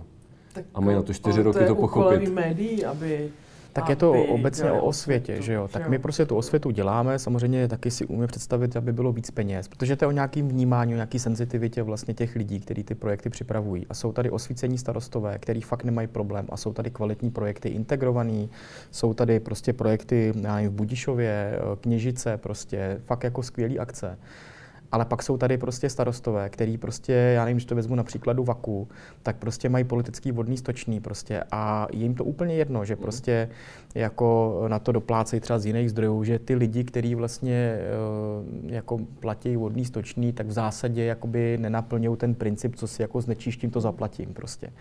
a 0.74 0.80
mají 0.80 0.96
na 0.96 1.02
to 1.02 1.12
čtyři 1.12 1.42
roky 1.42 1.58
to, 1.58 1.66
to 1.66 1.74
pochopit. 1.74 2.34
médií, 2.34 2.84
aby 2.84 3.30
tak 3.76 3.88
je 3.88 3.96
to 3.96 4.12
obecně 4.12 4.72
o 4.72 4.84
osvětě, 4.84 5.42
že 5.42 5.52
jo? 5.52 5.68
Tak 5.68 5.88
my 5.88 5.98
prostě 5.98 6.26
tu 6.26 6.36
osvětu 6.36 6.70
děláme, 6.70 7.18
samozřejmě 7.18 7.68
taky 7.68 7.90
si 7.90 8.06
umíme 8.06 8.26
představit, 8.26 8.76
aby 8.76 8.92
bylo 8.92 9.12
víc 9.12 9.30
peněz, 9.30 9.68
protože 9.68 9.96
to 9.96 10.04
je 10.04 10.08
o 10.08 10.10
nějakým 10.10 10.48
vnímání, 10.48 10.92
o 10.92 10.96
nějaký 10.96 11.18
senzitivitě 11.18 11.82
vlastně 11.82 12.14
těch 12.14 12.36
lidí, 12.36 12.60
kteří 12.60 12.84
ty 12.84 12.94
projekty 12.94 13.30
připravují. 13.30 13.86
A 13.90 13.94
jsou 13.94 14.12
tady 14.12 14.30
osvícení 14.30 14.78
starostové, 14.78 15.38
který 15.38 15.60
fakt 15.60 15.84
nemají 15.84 16.08
problém 16.08 16.46
a 16.48 16.56
jsou 16.56 16.72
tady 16.72 16.90
kvalitní 16.90 17.30
projekty 17.30 17.68
integrovaný, 17.68 18.50
jsou 18.90 19.14
tady 19.14 19.40
prostě 19.40 19.72
projekty 19.72 20.32
nevím, 20.34 20.70
v 20.70 20.72
Budišově, 20.72 21.58
Kněžice, 21.80 22.36
prostě 22.36 23.00
fakt 23.04 23.24
jako 23.24 23.42
skvělé 23.42 23.74
akce. 23.78 24.18
Ale 24.96 25.04
pak 25.04 25.22
jsou 25.22 25.36
tady 25.36 25.58
prostě 25.58 25.90
starostové, 25.90 26.48
který 26.48 26.78
prostě, 26.78 27.12
já 27.12 27.44
nevím, 27.44 27.58
že 27.58 27.66
to 27.66 27.74
vezmu 27.74 27.94
na 27.94 28.04
příkladu 28.04 28.44
Vaku, 28.44 28.88
tak 29.22 29.36
prostě 29.36 29.68
mají 29.68 29.84
politický 29.84 30.32
vodný 30.32 30.56
stočný 30.56 31.00
prostě 31.00 31.44
a 31.50 31.86
je 31.92 31.98
jim 31.98 32.14
to 32.14 32.24
úplně 32.24 32.54
jedno, 32.54 32.84
že 32.84 32.94
hmm. 32.94 33.02
prostě 33.02 33.48
jako 33.94 34.64
na 34.68 34.78
to 34.78 34.92
doplácejí 34.92 35.40
třeba 35.40 35.58
z 35.58 35.66
jiných 35.66 35.90
zdrojů, 35.90 36.24
že 36.24 36.38
ty 36.38 36.54
lidi, 36.54 36.84
kteří 36.84 37.14
vlastně 37.14 37.54
eh, 37.54 38.74
jako 38.74 38.98
platí 39.20 39.56
vodný 39.56 39.84
stočný, 39.84 40.32
tak 40.32 40.46
v 40.46 40.52
zásadě 40.52 41.04
jakoby 41.04 41.58
nenaplňují 41.60 42.16
ten 42.16 42.34
princip, 42.34 42.76
co 42.76 42.86
si 42.86 43.02
jako 43.02 43.20
znečištím, 43.20 43.70
to 43.70 43.80
zaplatím 43.80 44.34
prostě. 44.34 44.72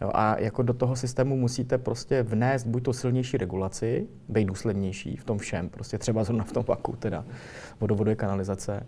Jo, 0.00 0.10
a 0.14 0.38
jako 0.38 0.62
do 0.62 0.72
toho 0.72 0.96
systému 0.96 1.36
musíte 1.36 1.78
prostě 1.78 2.22
vnést 2.22 2.66
buď 2.66 2.82
to 2.82 2.92
silnější 2.92 3.36
regulaci, 3.36 4.06
být 4.28 4.44
důslednější 4.44 5.16
v 5.16 5.24
tom 5.24 5.38
všem, 5.38 5.68
prostě 5.68 5.98
třeba 5.98 6.24
zrovna 6.24 6.44
v 6.44 6.52
tom 6.52 6.64
vaku, 6.68 6.96
teda 6.96 7.24
vodovodové 7.80 8.16
kanalizace, 8.16 8.86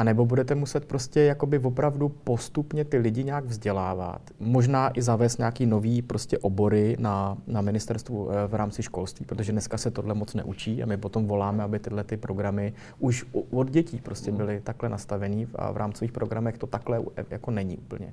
a 0.00 0.04
nebo 0.04 0.26
budete 0.26 0.54
muset 0.54 0.84
prostě 0.84 1.20
jakoby 1.20 1.58
opravdu 1.58 2.08
postupně 2.08 2.84
ty 2.84 2.98
lidi 2.98 3.24
nějak 3.24 3.44
vzdělávat. 3.44 4.20
Možná 4.40 4.98
i 4.98 5.02
zavést 5.02 5.38
nějaký 5.38 5.66
nový 5.66 6.02
prostě 6.02 6.38
obory 6.38 6.96
na, 7.00 7.38
na 7.46 7.60
ministerstvu 7.60 8.30
eh, 8.30 8.46
v 8.46 8.54
rámci 8.54 8.82
školství, 8.82 9.26
protože 9.26 9.52
dneska 9.52 9.78
se 9.78 9.90
tohle 9.90 10.14
moc 10.14 10.34
neučí 10.34 10.82
a 10.82 10.86
my 10.86 10.96
potom 10.96 11.26
voláme, 11.26 11.62
aby 11.62 11.78
tyhle 11.78 12.04
ty 12.04 12.16
programy 12.16 12.72
už 12.98 13.26
od 13.50 13.70
dětí 13.70 14.00
prostě 14.00 14.32
byly 14.32 14.60
takhle 14.60 14.88
nastavený 14.88 15.48
a 15.54 15.70
v 15.72 15.76
rámcových 15.76 16.12
programech 16.12 16.58
to 16.58 16.66
takhle 16.66 17.00
jako 17.30 17.50
není 17.50 17.78
úplně. 17.78 18.12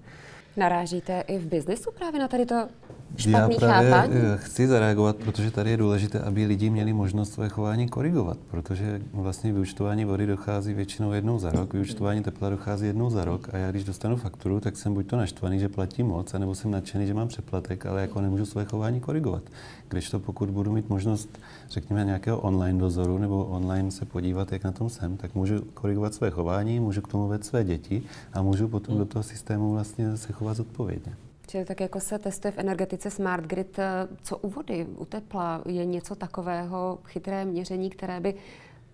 Narážíte 0.58 1.22
i 1.28 1.38
v 1.38 1.46
biznesu 1.46 1.92
právě 1.98 2.20
na 2.20 2.28
tady 2.28 2.46
to 2.46 2.68
špatný 3.16 3.54
Já 3.54 3.60
právě 3.60 3.92
chápání? 3.92 4.14
Eh, 4.16 4.38
chci 4.38 4.68
zareagovat, 4.68 5.16
protože 5.16 5.52
tady 5.52 5.72
je 5.72 5.78
důležité, 5.78 6.20
aby 6.20 6.46
lidi 6.46 6.70
měli 6.70 6.94
možnost 6.94 7.34
své 7.34 7.50
chování 7.50 7.90
korigovat, 7.90 8.38
protože 8.52 9.02
vlastně 9.14 9.54
vyučtování 9.54 10.06
vody 10.06 10.26
dochází 10.26 10.74
většinou 10.74 11.12
jednou 11.12 11.40
za 11.40 11.52
rok, 11.52 11.74
vyučtování 11.74 12.24
tepla 12.24 12.50
dochází 12.50 12.88
jednou 12.88 13.10
za 13.10 13.26
rok 13.26 13.50
a 13.54 13.58
já 13.58 13.72
když 13.72 13.84
dostanu 13.84 14.16
fakturu, 14.16 14.60
tak 14.60 14.78
jsem 14.78 14.94
buď 14.94 15.08
to 15.08 15.18
naštvaný, 15.18 15.60
že 15.60 15.70
platím 15.70 16.08
moc, 16.08 16.34
anebo 16.34 16.56
jsem 16.56 16.72
nadšený, 16.72 17.08
že 17.08 17.14
mám 17.14 17.28
přeplatek, 17.28 17.86
ale 17.86 18.02
jako 18.02 18.22
nemůžu 18.22 18.46
své 18.46 18.66
chování 18.66 19.00
korigovat. 19.00 19.44
Když 19.90 20.10
to 20.10 20.20
pokud 20.20 20.50
budu 20.50 20.72
mít 20.72 20.90
možnost, 20.90 21.40
řekněme, 21.70 22.06
nějakého 22.06 22.40
online 22.40 22.80
dozoru 22.80 23.18
nebo 23.18 23.46
online 23.46 23.92
se 23.92 24.06
podívat, 24.06 24.52
jak 24.52 24.64
na 24.64 24.72
tom 24.72 24.90
jsem, 24.90 25.18
tak 25.18 25.36
můžu 25.36 25.62
korigovat 25.74 26.14
své 26.14 26.30
chování, 26.30 26.80
můžu 26.80 27.02
k 27.02 27.08
tomu 27.08 27.28
vést 27.28 27.46
své 27.46 27.64
děti 27.64 28.04
a 28.34 28.42
můžu 28.42 28.68
potom 28.68 28.96
hmm. 28.96 29.04
do 29.04 29.06
toho 29.06 29.24
systému 29.24 29.72
vlastně 29.72 30.18
se 30.18 30.34
chovat 30.34 30.58
zodpovědně. 30.58 31.16
Čili 31.48 31.66
tak 31.66 31.80
jako 31.82 32.00
se 32.00 32.20
testuje 32.20 32.52
v 32.52 32.58
energetice 32.58 33.12
Smart 33.12 33.46
Grid, 33.46 33.80
co 34.22 34.38
u 34.38 34.50
vody, 34.50 34.88
u 34.98 35.06
tepla, 35.06 35.62
je 35.66 35.86
něco 35.86 36.16
takového 36.16 37.00
chytré 37.06 37.46
měření, 37.46 37.90
které 37.90 38.20
by 38.20 38.36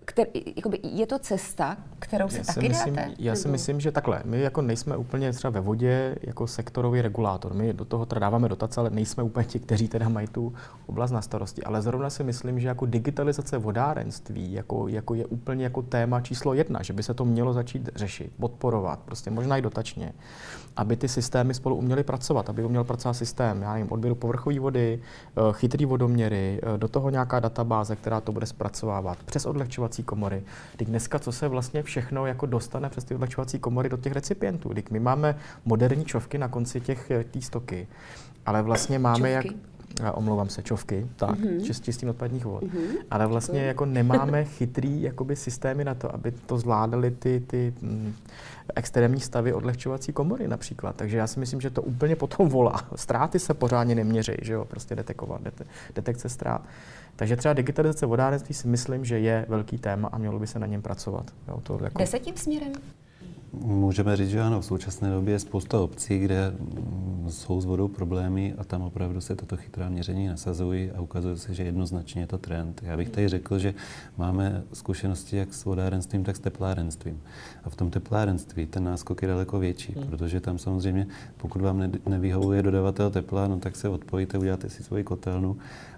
který, 0.04 0.30
jakoby, 0.56 0.80
je 0.82 1.06
to 1.06 1.18
cesta, 1.18 1.76
kterou 1.98 2.28
si 2.28 2.38
já 2.38 2.44
taky 2.44 2.68
myslím, 2.68 2.94
dáte? 2.94 3.14
Já 3.18 3.34
si 3.36 3.48
myslím, 3.48 3.80
že 3.80 3.92
takhle. 3.92 4.22
My 4.24 4.40
jako 4.40 4.62
nejsme 4.62 4.96
úplně 4.96 5.32
třeba 5.32 5.50
ve 5.50 5.60
vodě 5.60 6.16
jako 6.22 6.46
sektorový 6.46 7.02
regulátor. 7.02 7.54
My 7.54 7.72
do 7.72 7.84
toho 7.84 8.06
teda 8.06 8.18
dáváme 8.18 8.48
dotace, 8.48 8.80
ale 8.80 8.90
nejsme 8.90 9.22
úplně 9.22 9.46
ti, 9.46 9.58
kteří 9.58 9.88
teda 9.88 10.08
mají 10.08 10.26
tu 10.26 10.54
oblast 10.86 11.10
na 11.10 11.22
starosti. 11.22 11.62
Ale 11.62 11.82
zrovna 11.82 12.10
si 12.10 12.24
myslím, 12.24 12.60
že 12.60 12.68
jako 12.68 12.86
digitalizace 12.86 13.58
vodárenství 13.58 14.52
jako, 14.52 14.88
jako 14.88 15.14
je 15.14 15.26
úplně 15.26 15.64
jako 15.64 15.82
téma 15.82 16.20
číslo 16.20 16.54
jedna, 16.54 16.82
že 16.82 16.92
by 16.92 17.02
se 17.02 17.14
to 17.14 17.24
mělo 17.24 17.52
začít 17.52 17.88
řešit, 17.94 18.32
podporovat, 18.40 18.98
prostě 18.98 19.30
možná 19.30 19.56
i 19.56 19.62
dotačně, 19.62 20.12
aby 20.76 20.96
ty 20.96 21.08
systémy 21.08 21.54
spolu 21.54 21.76
uměly 21.76 22.04
pracovat, 22.04 22.50
aby 22.50 22.64
uměl 22.64 22.84
pracovat 22.84 23.14
systém, 23.14 23.62
já 23.62 23.72
nevím, 23.72 23.92
odběru 23.92 24.14
povrchové 24.14 24.60
vody, 24.60 25.00
eh, 25.00 25.40
chytrý 25.52 25.84
vodoměry, 25.84 26.60
eh, 26.62 26.78
do 26.78 26.88
toho 26.88 27.10
nějaká 27.10 27.40
databáze, 27.40 27.96
která 27.96 28.20
to 28.20 28.32
bude 28.32 28.46
zpracovávat, 28.46 29.18
přes 29.24 29.46
odlehčovací 29.46 30.02
komory. 30.02 30.42
Teď 30.76 30.88
dneska, 30.88 31.18
co 31.18 31.32
se 31.32 31.48
vlastně 31.48 31.82
všechno 31.82 32.26
jako 32.26 32.46
dostane 32.46 32.88
přes 32.88 33.04
ty 33.04 33.14
odlehčovací 33.14 33.58
komory 33.58 33.88
do 33.88 33.96
těch 33.96 34.12
recipientů. 34.12 34.74
Teď 34.74 34.90
my 34.90 35.00
máme 35.00 35.36
moderní 35.64 36.04
čovky 36.04 36.38
na 36.38 36.48
konci 36.48 36.80
těch 36.80 37.10
eh, 37.10 37.24
tý 37.24 37.42
stoky, 37.42 37.88
ale 38.46 38.62
vlastně 38.62 38.98
máme 38.98 39.32
čovky. 39.32 39.48
jak 39.48 39.73
já 40.02 40.12
omlouvám 40.12 40.48
se, 40.48 40.62
čovky, 40.62 41.06
tak, 41.16 41.38
mm-hmm. 41.38 41.80
čistým 41.80 42.08
odpadních 42.08 42.44
vod. 42.44 42.62
Mm-hmm. 42.62 42.96
Ale 43.10 43.26
vlastně 43.26 43.60
to... 43.60 43.66
jako 43.66 43.86
nemáme 43.86 44.44
chytrý 44.44 45.02
jakoby, 45.02 45.36
systémy 45.36 45.84
na 45.84 45.94
to, 45.94 46.14
aby 46.14 46.30
to 46.30 46.58
zvládaly 46.58 47.10
ty, 47.10 47.42
ty 47.46 47.74
mm, 47.80 48.14
extrémní 48.74 49.20
stavy 49.20 49.52
odlehčovací 49.52 50.12
komory 50.12 50.48
například. 50.48 50.96
Takže 50.96 51.18
já 51.18 51.26
si 51.26 51.40
myslím, 51.40 51.60
že 51.60 51.70
to 51.70 51.82
úplně 51.82 52.16
potom 52.16 52.48
volá. 52.48 52.80
Ztráty 52.94 53.38
se 53.38 53.54
pořádně 53.54 53.94
neměří, 53.94 54.32
že 54.42 54.52
jo, 54.52 54.64
prostě 54.64 54.94
detekovat, 54.94 55.42
dete, 55.42 55.64
detekce 55.94 56.28
ztrát. 56.28 56.62
Takže 57.16 57.36
třeba 57.36 57.54
digitalizace 57.54 58.06
vodárenství 58.06 58.54
si 58.54 58.68
myslím, 58.68 59.04
že 59.04 59.18
je 59.18 59.46
velký 59.48 59.78
téma 59.78 60.08
a 60.12 60.18
mělo 60.18 60.38
by 60.38 60.46
se 60.46 60.58
na 60.58 60.66
něm 60.66 60.82
pracovat. 60.82 61.30
Jo, 61.48 61.60
to 61.62 61.78
jako... 61.84 61.98
Jde 61.98 62.06
se 62.06 62.18
tím 62.18 62.36
směrem? 62.36 62.72
Můžeme 63.60 64.16
říct, 64.16 64.28
že 64.28 64.40
ano, 64.40 64.60
v 64.60 64.64
současné 64.64 65.10
době 65.10 65.34
je 65.34 65.38
spousta 65.38 65.80
obcí, 65.80 66.18
kde 66.18 66.50
mm, 66.50 67.26
jsou 67.30 67.60
s 67.60 67.64
vodou 67.64 67.88
problémy 67.88 68.54
a 68.58 68.64
tam 68.64 68.82
opravdu 68.82 69.20
se 69.20 69.36
tato 69.36 69.56
chytrá 69.56 69.88
měření 69.88 70.26
nasazují 70.26 70.90
a 70.90 71.00
ukazuje 71.00 71.36
se, 71.36 71.54
že 71.54 71.62
jednoznačně 71.62 72.22
je 72.22 72.26
to 72.26 72.38
trend. 72.38 72.80
Já 72.84 72.96
bych 72.96 73.10
tady 73.10 73.28
řekl, 73.28 73.58
že 73.58 73.74
máme 74.16 74.62
zkušenosti 74.72 75.36
jak 75.36 75.54
s 75.54 75.64
vodárenstvím, 75.64 76.24
tak 76.24 76.36
s 76.36 76.40
teplárenstvím. 76.40 77.20
A 77.64 77.70
v 77.70 77.76
tom 77.76 77.90
teplárenství 77.90 78.66
ten 78.66 78.84
náskok 78.84 79.22
je 79.22 79.28
daleko 79.28 79.58
větší, 79.58 79.92
hmm. 79.92 80.06
protože 80.06 80.40
tam 80.40 80.58
samozřejmě, 80.58 81.06
pokud 81.36 81.62
vám 81.62 81.92
nevyhovuje 82.06 82.62
dodavatel 82.62 83.10
tepla, 83.10 83.48
no 83.48 83.58
tak 83.58 83.76
se 83.76 83.88
odpojíte, 83.88 84.38
uděláte 84.38 84.68
si 84.70 84.82
svoji 84.82 85.04
kotelnu 85.04 85.56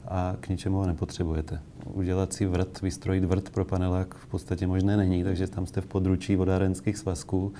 a 0.08 0.36
k 0.40 0.48
ničemu 0.48 0.76
ho 0.76 0.86
nepotřebujete. 0.86 1.60
Udělat 1.92 2.33
si 2.33 2.46
vrt, 2.46 2.81
vystrojit 2.83 3.25
vrt 3.25 3.51
pro 3.51 3.64
panelák 3.64 4.14
v 4.14 4.27
podstatě 4.27 4.66
možné 4.66 4.96
není, 4.96 5.25
takže 5.25 5.46
tam 5.46 5.66
jste 5.66 5.81
v 5.81 5.87
područí 5.87 6.37
vodárenských 6.37 6.96
svazků 6.96 7.53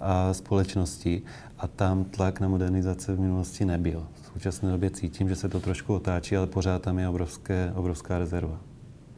a 0.00 0.34
společností 0.34 1.22
a 1.58 1.66
tam 1.66 2.04
tlak 2.04 2.40
na 2.40 2.48
modernizace 2.48 3.14
v 3.14 3.20
minulosti 3.20 3.64
nebyl. 3.64 4.06
V 4.22 4.32
současné 4.32 4.70
době 4.70 4.90
cítím, 4.90 5.28
že 5.28 5.36
se 5.36 5.48
to 5.48 5.60
trošku 5.60 5.94
otáčí, 5.94 6.36
ale 6.36 6.46
pořád 6.46 6.82
tam 6.82 6.98
je 6.98 7.08
obrovské, 7.08 7.72
obrovská 7.74 8.18
rezerva. 8.18 8.60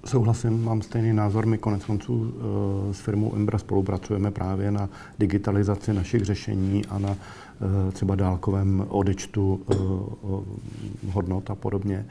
Souhlasím, 0.05 0.64
mám 0.64 0.83
stejný 0.83 1.12
názor. 1.12 1.47
My 1.47 1.59
konec 1.59 1.85
konců 1.85 2.35
eh, 2.35 2.95
s 2.95 3.01
firmou 3.01 3.35
Embra 3.35 3.59
spolupracujeme 3.59 4.31
právě 4.31 4.71
na 4.71 4.88
digitalizaci 5.19 5.92
našich 5.92 6.23
řešení 6.23 6.87
a 6.87 6.99
na 6.99 7.16
třeba 7.92 8.14
dálkovém 8.14 8.87
odečtu 8.88 9.61
hodnot 11.12 11.51
a 11.51 11.55
podobně. 11.55 12.07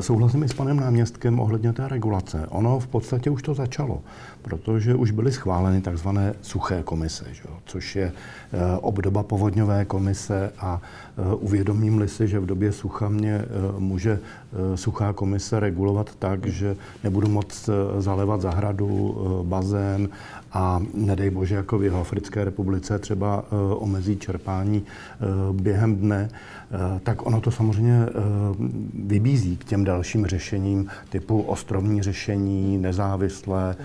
Souhlasím 0.00 0.42
i 0.42 0.48
s 0.48 0.54
panem 0.54 0.76
náměstkem 0.76 1.40
ohledně 1.40 1.72
té 1.72 1.88
regulace. 1.88 2.46
Ono 2.48 2.80
v 2.80 2.86
podstatě 2.86 3.30
už 3.30 3.42
to 3.42 3.54
začalo, 3.54 4.00
protože 4.42 4.94
už 4.94 5.10
byly 5.10 5.32
schváleny 5.32 5.80
takzvané 5.80 6.34
suché 6.42 6.82
komise, 6.82 7.24
že 7.32 7.42
jo, 7.48 7.56
což 7.64 7.96
je 7.96 8.12
obdoba 8.80 9.22
povodňové 9.22 9.84
komise 9.84 10.52
a 10.58 10.80
uvědomím-li 11.36 12.08
si, 12.08 12.28
že 12.28 12.40
v 12.40 12.46
době 12.46 12.72
sucha 12.72 13.08
mě 13.08 13.44
může 13.78 14.18
suchá 14.74 15.12
komise 15.12 15.60
regulovat 15.60 16.14
tak, 16.18 16.46
že 16.46 16.76
nebudu 17.04 17.28
moct 17.28 17.70
zalévat 17.98 18.40
zahradu, 18.40 19.16
bazén 19.42 20.08
a 20.52 20.82
nedej 20.94 21.30
bože, 21.30 21.54
jako 21.54 21.78
v 21.78 21.84
Jihoafrické 21.84 22.44
republice 22.44 22.98
třeba 22.98 23.44
omezí 23.76 24.16
čerpání 24.16 24.82
během 25.52 25.96
dne, 25.96 26.30
tak 27.02 27.26
ono 27.26 27.40
to 27.40 27.50
samozřejmě 27.50 28.06
vybízí 29.06 29.56
k 29.56 29.64
těm 29.64 29.84
dalším 29.84 30.26
řešením 30.26 30.86
typu 31.08 31.40
ostrovní 31.40 32.02
řešení, 32.02 32.78
nezávislé 32.78 33.76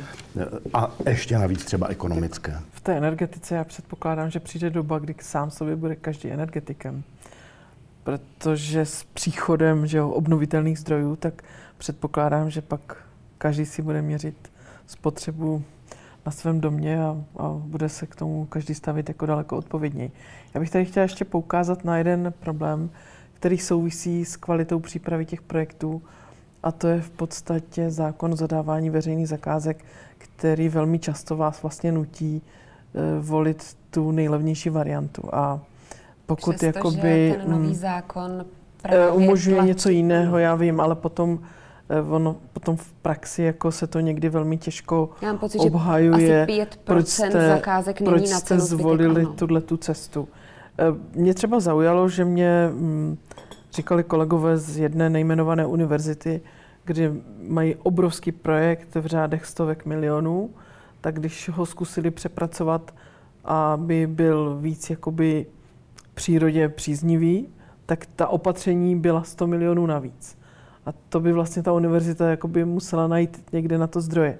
a 0.73 0.91
ještě 1.09 1.37
navíc 1.37 1.65
třeba 1.65 1.87
ekonomické. 1.87 2.59
V 2.71 2.81
té 2.81 2.97
energetice 2.97 3.55
já 3.55 3.63
předpokládám, 3.63 4.29
že 4.29 4.39
přijde 4.39 4.69
doba, 4.69 4.99
kdy 4.99 5.15
sám 5.21 5.51
sobě 5.51 5.75
bude 5.75 5.95
každý 5.95 6.31
energetikem. 6.31 7.03
Protože 8.03 8.85
s 8.85 9.03
příchodem 9.03 9.87
že 9.87 9.97
jo, 9.97 10.09
obnovitelných 10.09 10.79
zdrojů, 10.79 11.15
tak 11.15 11.43
předpokládám, 11.77 12.49
že 12.49 12.61
pak 12.61 12.97
každý 13.37 13.65
si 13.65 13.81
bude 13.81 14.01
měřit 14.01 14.51
spotřebu 14.87 15.63
na 16.25 16.31
svém 16.31 16.61
domě 16.61 17.03
a, 17.03 17.23
a 17.37 17.49
bude 17.49 17.89
se 17.89 18.05
k 18.05 18.15
tomu 18.15 18.45
každý 18.45 18.75
stavit 18.75 19.09
jako 19.09 19.25
daleko 19.25 19.57
odpovědněji. 19.57 20.11
Já 20.53 20.59
bych 20.59 20.69
tady 20.69 20.85
chtěla 20.85 21.01
ještě 21.01 21.25
poukázat 21.25 21.85
na 21.85 21.97
jeden 21.97 22.33
problém, 22.39 22.89
který 23.33 23.57
souvisí 23.57 24.25
s 24.25 24.35
kvalitou 24.35 24.79
přípravy 24.79 25.25
těch 25.25 25.41
projektů, 25.41 26.01
a 26.63 26.71
to 26.71 26.87
je 26.87 27.01
v 27.01 27.09
podstatě 27.09 27.91
zákon 27.91 28.33
o 28.33 28.35
zadávání 28.35 28.89
veřejných 28.89 29.27
zakázek, 29.27 29.85
který 30.17 30.69
velmi 30.69 30.99
často 30.99 31.37
vás 31.37 31.61
vlastně 31.61 31.91
nutí 31.91 32.41
e, 32.95 33.19
volit 33.19 33.77
tu 33.89 34.11
nejlevnější 34.11 34.69
variantu. 34.69 35.35
A 35.35 35.59
pokud 36.25 36.55
Přesto, 36.55 36.77
jakoby, 36.77 37.35
ten 37.39 37.51
nový 37.51 37.75
zákon 37.75 38.31
e, 38.41 38.45
právě 38.81 39.11
umožňuje 39.11 39.55
platí. 39.55 39.67
něco 39.67 39.89
jiného, 39.89 40.37
já 40.37 40.55
vím, 40.55 40.79
ale 40.79 40.95
potom 40.95 41.39
e, 41.89 42.01
ono 42.01 42.35
potom 42.53 42.77
v 42.77 42.93
praxi 42.93 43.43
jako 43.43 43.71
se 43.71 43.87
to 43.87 43.99
někdy 43.99 44.29
velmi 44.29 44.57
těžko 44.57 45.09
Já 45.21 45.27
mám 45.27 45.37
pocit, 45.37 45.59
obhajuje, 45.59 46.27
že 46.27 46.43
asi 46.43 46.61
5% 46.61 46.65
proč 46.83 47.07
jste, 47.07 47.49
zakázek 47.49 48.01
není 48.01 48.11
proč 48.11 48.29
na 48.29 48.39
jste 48.39 48.59
zvolili 48.59 49.25
tuhle 49.25 49.61
tu 49.61 49.77
cestu. 49.77 50.27
Mě 51.15 51.33
třeba 51.33 51.59
zaujalo, 51.59 52.09
že 52.09 52.25
mě 52.25 52.69
mm, 52.73 53.17
říkali 53.73 54.03
kolegové 54.03 54.57
z 54.57 54.77
jedné 54.77 55.09
nejmenované 55.09 55.65
univerzity, 55.65 56.41
kdy 56.87 57.13
mají 57.47 57.75
obrovský 57.75 58.31
projekt 58.31 58.95
v 58.95 59.05
řádech 59.05 59.45
stovek 59.45 59.85
milionů, 59.85 60.49
tak 61.01 61.15
když 61.15 61.49
ho 61.49 61.65
zkusili 61.65 62.11
přepracovat, 62.11 62.93
aby 63.45 64.07
byl 64.07 64.57
víc 64.61 64.89
jakoby 64.89 65.45
přírodě 66.13 66.69
příznivý, 66.69 67.47
tak 67.85 68.05
ta 68.15 68.27
opatření 68.27 68.95
byla 68.95 69.23
100 69.23 69.47
milionů 69.47 69.85
navíc. 69.85 70.37
A 70.85 70.93
to 71.09 71.19
by 71.19 71.33
vlastně 71.33 71.63
ta 71.63 71.73
univerzita 71.73 72.29
jakoby 72.29 72.65
musela 72.65 73.07
najít 73.07 73.43
někde 73.51 73.77
na 73.77 73.87
to 73.87 74.01
zdroje. 74.01 74.39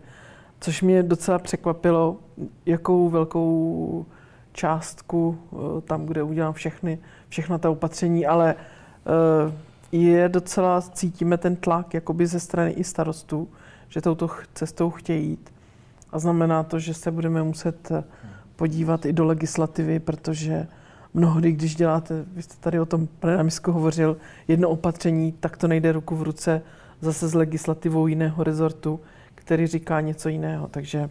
Což 0.60 0.82
mě 0.82 1.04
docela 1.04 1.40
překvapilo, 1.40 2.18
jakou 2.66 3.10
velkou 3.10 4.06
částku 4.54 5.38
eh, 5.54 5.82
tam, 5.82 6.06
kde 6.06 6.24
udělám 6.24 6.54
všechny, 6.54 7.00
všechna 7.30 7.58
ta 7.58 7.70
opatření, 7.70 8.26
ale 8.26 8.56
eh, 8.56 9.67
je 9.92 10.30
docela, 10.30 10.82
cítíme 10.82 11.38
ten 11.38 11.56
tlak 11.56 11.94
jakoby 11.94 12.28
ze 12.28 12.40
strany 12.40 12.72
i 12.72 12.84
starostů, 12.84 13.50
že 13.90 14.02
touto 14.02 14.30
cestou 14.54 14.90
chtějí 14.90 15.30
jít. 15.30 15.54
A 16.12 16.20
znamená 16.20 16.64
to, 16.64 16.80
že 16.80 16.94
se 16.94 17.12
budeme 17.12 17.44
muset 17.44 17.92
eh, 17.92 18.04
podívat 18.56 19.06
i 19.06 19.14
do 19.14 19.26
legislativy, 19.26 20.00
protože 20.00 20.68
mnohdy, 21.14 21.52
když 21.52 21.76
děláte, 21.76 22.26
vy 22.34 22.42
jste 22.42 22.56
tady 22.60 22.80
o 22.80 22.86
tom, 22.86 23.08
pane 23.20 23.38
náměstku, 23.38 23.72
hovořil, 23.72 24.18
jedno 24.48 24.70
opatření, 24.70 25.32
tak 25.32 25.58
to 25.58 25.68
nejde 25.68 25.92
ruku 25.92 26.16
v 26.16 26.22
ruce 26.22 26.62
zase 27.02 27.28
s 27.28 27.34
legislativou 27.34 28.08
jiného 28.08 28.44
rezortu, 28.44 29.00
který 29.36 29.68
říká 29.68 30.02
něco 30.02 30.30
jiného. 30.30 30.68
Takže 30.68 31.10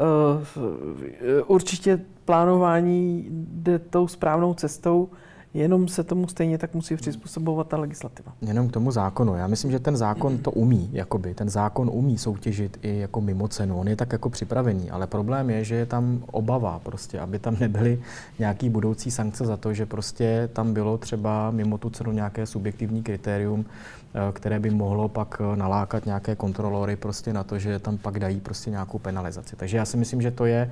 uh, 0.00 1.42
určitě 1.46 2.00
plánování 2.24 3.26
jde 3.30 3.78
tou 3.78 4.08
správnou 4.08 4.54
cestou, 4.54 5.08
jenom 5.54 5.88
se 5.88 6.04
tomu 6.04 6.28
stejně 6.28 6.58
tak 6.58 6.74
musí 6.74 6.96
přizpůsobovat 6.96 7.68
ta 7.68 7.76
legislativa. 7.76 8.32
Jenom 8.40 8.68
k 8.68 8.72
tomu 8.72 8.90
zákonu. 8.90 9.34
Já 9.34 9.46
myslím, 9.46 9.70
že 9.70 9.78
ten 9.78 9.96
zákon 9.96 10.38
to 10.38 10.50
umí, 10.50 10.90
jakoby. 10.92 11.34
Ten 11.34 11.48
zákon 11.48 11.90
umí 11.92 12.18
soutěžit 12.18 12.78
i 12.82 12.98
jako 12.98 13.20
mimo 13.20 13.48
cenu. 13.48 13.80
On 13.80 13.88
je 13.88 13.96
tak 13.96 14.12
jako 14.12 14.30
připravený, 14.30 14.90
ale 14.90 15.06
problém 15.06 15.50
je, 15.50 15.64
že 15.64 15.74
je 15.74 15.86
tam 15.86 16.24
obava 16.30 16.78
prostě, 16.78 17.20
aby 17.20 17.38
tam 17.38 17.56
nebyly 17.60 18.02
nějaký 18.38 18.70
budoucí 18.70 19.10
sankce 19.10 19.46
za 19.46 19.56
to, 19.56 19.74
že 19.74 19.86
prostě 19.86 20.48
tam 20.52 20.72
bylo 20.72 20.98
třeba 20.98 21.50
mimo 21.50 21.78
tu 21.78 21.90
cenu 21.90 22.12
nějaké 22.12 22.46
subjektivní 22.46 23.02
kritérium, 23.02 23.64
eh, 23.64 24.32
které 24.32 24.60
by 24.60 24.70
mohlo 24.70 25.08
pak 25.08 25.40
eh, 25.40 25.56
nalákat 25.56 26.06
nějaké 26.06 26.36
kontrolory 26.36 26.96
prostě 26.96 27.32
na 27.32 27.44
to, 27.44 27.58
že 27.58 27.78
tam 27.78 27.98
pak 27.98 28.18
dají 28.18 28.40
prostě 28.40 28.70
nějakou 28.70 28.98
penalizaci. 28.98 29.56
Takže 29.56 29.76
já 29.76 29.84
si 29.84 29.96
myslím, 29.96 30.22
že 30.22 30.30
to 30.30 30.46
je 30.46 30.70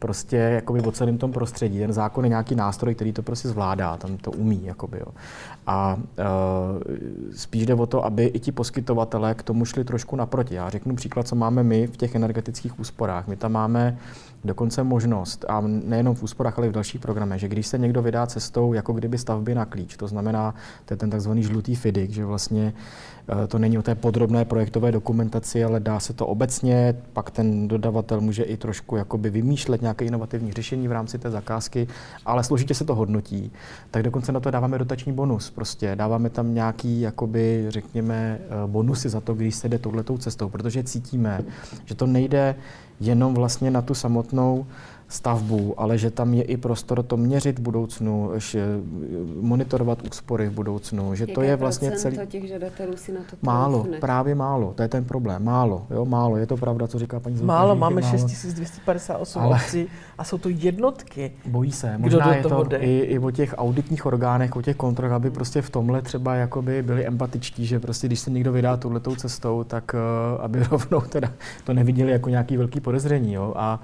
prostě 0.00 0.36
jakoby 0.36 0.80
o 0.80 0.92
celém 0.92 1.18
tom 1.18 1.32
prostředí. 1.32 1.78
Ten 1.78 1.92
zákon 1.92 2.24
je 2.24 2.28
nějaký 2.28 2.54
nástroj, 2.54 2.94
který 2.94 3.12
to 3.12 3.22
prostě 3.22 3.48
zvládá, 3.48 3.96
tam 3.96 4.16
to 4.16 4.30
umí. 4.30 4.60
Jakoby, 4.64 4.98
jo. 4.98 5.12
A 5.66 5.96
e, 6.18 6.24
spíš 7.36 7.66
jde 7.66 7.74
o 7.74 7.86
to, 7.86 8.04
aby 8.04 8.24
i 8.24 8.38
ti 8.38 8.52
poskytovatelé 8.52 9.34
k 9.34 9.42
tomu 9.42 9.64
šli 9.64 9.84
trošku 9.84 10.16
naproti. 10.16 10.54
Já 10.54 10.70
řeknu 10.70 10.96
příklad, 10.96 11.28
co 11.28 11.36
máme 11.36 11.62
my 11.62 11.86
v 11.86 11.96
těch 11.96 12.14
energetických 12.14 12.80
úsporách. 12.80 13.28
My 13.28 13.36
tam 13.36 13.52
máme 13.52 13.98
dokonce 14.44 14.82
možnost, 14.82 15.44
a 15.48 15.60
nejenom 15.66 16.14
v 16.14 16.22
úsporách, 16.22 16.58
ale 16.58 16.66
i 16.66 16.70
v 16.70 16.72
dalších 16.72 17.00
programech, 17.00 17.40
že 17.40 17.48
když 17.48 17.66
se 17.66 17.78
někdo 17.78 18.02
vydá 18.02 18.26
cestou 18.26 18.72
jako 18.72 18.92
kdyby 18.92 19.18
stavby 19.18 19.54
na 19.54 19.64
klíč, 19.64 19.96
to 19.96 20.08
znamená, 20.08 20.54
to 20.84 20.94
je 20.94 20.98
ten 20.98 21.10
takzvaný 21.10 21.42
žlutý 21.42 21.74
FIDIK, 21.74 22.10
že 22.10 22.24
vlastně 22.24 22.72
to 23.48 23.58
není 23.58 23.78
o 23.78 23.82
té 23.82 23.94
podrobné 23.94 24.44
projektové 24.44 24.92
dokumentaci, 24.92 25.64
ale 25.64 25.80
dá 25.80 26.00
se 26.00 26.12
to 26.12 26.26
obecně, 26.26 26.96
pak 27.12 27.30
ten 27.30 27.68
dodavatel 27.68 28.20
může 28.20 28.42
i 28.42 28.56
trošku 28.56 28.96
jakoby 28.96 29.30
vymýšlet 29.30 29.82
nějaké 29.82 30.04
inovativní 30.04 30.52
řešení 30.52 30.88
v 30.88 30.92
rámci 30.92 31.18
té 31.18 31.30
zakázky, 31.30 31.88
ale 32.26 32.44
složitě 32.44 32.74
se 32.74 32.84
to 32.84 32.94
hodnotí. 32.94 33.52
Tak 33.90 34.02
dokonce 34.02 34.32
na 34.32 34.40
to 34.40 34.50
dáváme 34.50 34.78
dotační 34.78 35.12
bonus. 35.12 35.50
Prostě 35.50 35.96
dáváme 35.96 36.30
tam 36.30 36.54
nějaký, 36.54 37.00
jakoby, 37.00 37.66
řekněme, 37.68 38.38
e, 38.40 38.66
bonusy 38.66 39.08
za 39.08 39.20
to, 39.20 39.34
když 39.34 39.54
se 39.54 39.68
jde 39.68 39.78
touhletou 39.78 40.18
cestou, 40.18 40.48
protože 40.48 40.82
cítíme, 40.82 41.40
že 41.84 41.94
to 41.94 42.06
nejde 42.06 42.54
jenom 43.00 43.34
vlastně 43.34 43.70
na 43.70 43.82
tu 43.82 43.94
samotnou 43.94 44.66
stavbu, 45.10 45.74
ale 45.76 45.98
že 45.98 46.10
tam 46.10 46.34
je 46.34 46.42
i 46.42 46.56
prostor 46.56 47.02
to 47.02 47.16
měřit 47.16 47.58
v 47.58 47.62
budoucnu, 47.62 48.30
že 48.36 48.66
monitorovat 49.40 50.02
úspory 50.06 50.48
v 50.48 50.52
budoucnu, 50.52 51.14
že 51.14 51.26
to 51.26 51.40
Jaké 51.40 51.50
je 51.50 51.56
vlastně 51.56 51.92
celý... 51.92 52.18
těch 52.26 52.48
žadatelů 52.48 52.96
si 52.96 53.12
na 53.12 53.20
to 53.30 53.36
Málo, 53.42 53.86
právě 54.00 54.34
málo, 54.34 54.72
to 54.76 54.82
je 54.82 54.88
ten 54.88 55.04
problém, 55.04 55.44
málo, 55.44 55.86
jo, 55.90 56.04
málo, 56.04 56.36
je 56.36 56.46
to 56.46 56.56
pravda, 56.56 56.86
co 56.86 56.98
říká 56.98 57.20
paní 57.20 57.36
Zoltán, 57.36 57.56
Málo, 57.56 57.76
máme 57.76 58.00
málo. 58.00 58.10
6258 58.18 59.42
Ale- 59.42 59.56
obcí 59.56 59.86
a 60.18 60.24
jsou 60.24 60.38
to 60.38 60.48
jednotky. 60.48 61.32
Bojí 61.46 61.72
se. 61.72 61.92
Kdo 61.96 62.02
Možná 62.02 62.26
do 62.26 62.32
je 62.32 62.42
toho 62.42 62.62
to 62.64 62.68
jde? 62.68 62.76
i, 62.76 62.98
i 62.98 63.18
o 63.18 63.30
těch 63.30 63.54
auditních 63.58 64.06
orgánech, 64.06 64.56
o 64.56 64.62
těch 64.62 64.76
kontrolách, 64.76 65.12
aby 65.12 65.30
prostě 65.30 65.62
v 65.62 65.70
tomhle 65.70 66.02
třeba 66.02 66.34
jakoby 66.34 66.82
byli 66.82 67.06
empatičtí, 67.06 67.66
že 67.66 67.80
prostě 67.80 68.06
když 68.06 68.20
se 68.20 68.30
někdo 68.30 68.52
vydá 68.52 68.76
touhletou 68.76 69.14
cestou, 69.14 69.64
tak 69.64 69.94
uh, 69.94 70.44
aby 70.44 70.62
rovnou 70.70 71.00
teda 71.00 71.32
to 71.64 71.74
neviděli 71.74 72.12
jako 72.12 72.28
nějaký 72.30 72.56
velký 72.56 72.80
podezření. 72.80 73.32
Jo? 73.32 73.52
A 73.56 73.80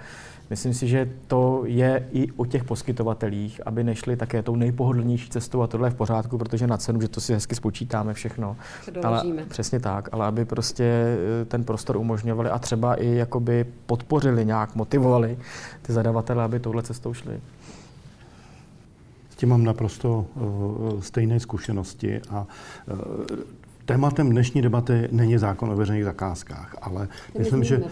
myslím 0.51 0.75
si, 0.75 0.89
že 0.89 1.11
to 1.27 1.63
je 1.67 2.09
i 2.13 2.33
o 2.37 2.47
těch 2.47 2.65
poskytovatelích, 2.65 3.61
aby 3.67 3.85
nešli 3.85 4.17
také 4.17 4.43
tou 4.43 4.57
nejpohodlnější 4.57 5.31
cestou 5.31 5.63
a 5.63 5.67
tohle 5.67 5.87
je 5.87 5.91
v 5.91 5.95
pořádku, 5.95 6.39
protože 6.39 6.67
na 6.67 6.77
cenu, 6.77 7.01
že 7.01 7.09
to 7.09 7.21
si 7.21 7.33
hezky 7.33 7.55
spočítáme 7.55 8.15
všechno. 8.15 8.57
Ale, 9.03 9.25
přesně 9.49 9.81
tak, 9.81 10.09
ale 10.13 10.27
aby 10.27 10.45
prostě 10.45 10.85
eh, 10.85 11.45
ten 11.45 11.65
prostor 11.65 11.97
umožňovali 11.97 12.51
a 12.51 12.59
třeba 12.59 12.95
i 12.95 13.07
jakoby 13.07 13.67
podpořili 13.87 14.47
nějak, 14.47 14.75
motivovali 14.75 15.39
ty 15.83 15.93
zadavatele, 15.93 16.45
aby 16.45 16.61
touhle 16.61 16.83
cestou 16.83 17.15
šli. 17.15 17.41
S 19.31 19.37
tím 19.37 19.49
mám 19.49 19.65
naprosto 19.65 20.27
uh, 20.35 21.01
stejné 21.01 21.41
zkušenosti 21.41 22.21
a 22.31 22.47
uh, 22.87 22.97
tématem 23.87 24.31
dnešní 24.31 24.63
debaty 24.63 25.09
není 25.11 25.39
zákon 25.39 25.71
o 25.71 25.77
veřejných 25.77 26.05
zakázkách, 26.05 26.77
ale 26.83 27.09
to 27.33 27.39
myslím, 27.39 27.65
že 27.65 27.83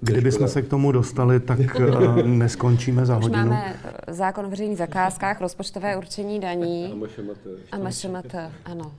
kdyby 0.00 0.32
jsme 0.32 0.48
se 0.48 0.62
k 0.62 0.68
tomu 0.68 0.92
dostali, 0.92 1.40
tak 1.40 1.60
eh, 1.60 2.22
neskončíme 2.22 3.06
za 3.06 3.18
Už 3.18 3.22
hodinu. 3.22 3.48
máme 3.48 3.74
eh, 4.08 4.14
zákon 4.14 4.46
o 4.46 4.50
veřejných 4.50 4.78
zakázkách, 4.78 5.40
rozpočtové 5.40 5.96
určení 5.96 6.40
daní 6.40 7.02
a 7.72 7.78
MŠMT, 7.78 8.34
ano. 8.64 8.92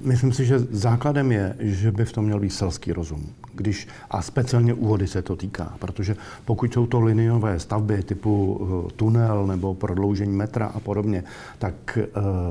Myslím 0.00 0.32
si, 0.32 0.44
že 0.44 0.58
základem 0.58 1.32
je, 1.32 1.56
že 1.58 1.92
by 1.92 2.04
v 2.04 2.12
tom 2.12 2.24
měl 2.24 2.40
být 2.40 2.50
selský 2.50 2.92
rozum. 2.92 3.26
Když, 3.54 3.88
a 4.10 4.22
speciálně 4.22 4.74
úvody 4.74 5.06
se 5.06 5.22
to 5.22 5.36
týká, 5.36 5.76
protože 5.78 6.16
pokud 6.44 6.72
jsou 6.72 6.86
to 6.86 7.00
liniové 7.00 7.60
stavby 7.60 8.02
typu 8.02 8.60
eh, 8.60 8.92
tunel 8.96 9.46
nebo 9.46 9.74
prodloužení 9.74 10.36
metra 10.36 10.66
a 10.66 10.80
podobně, 10.80 11.24
tak 11.58 11.98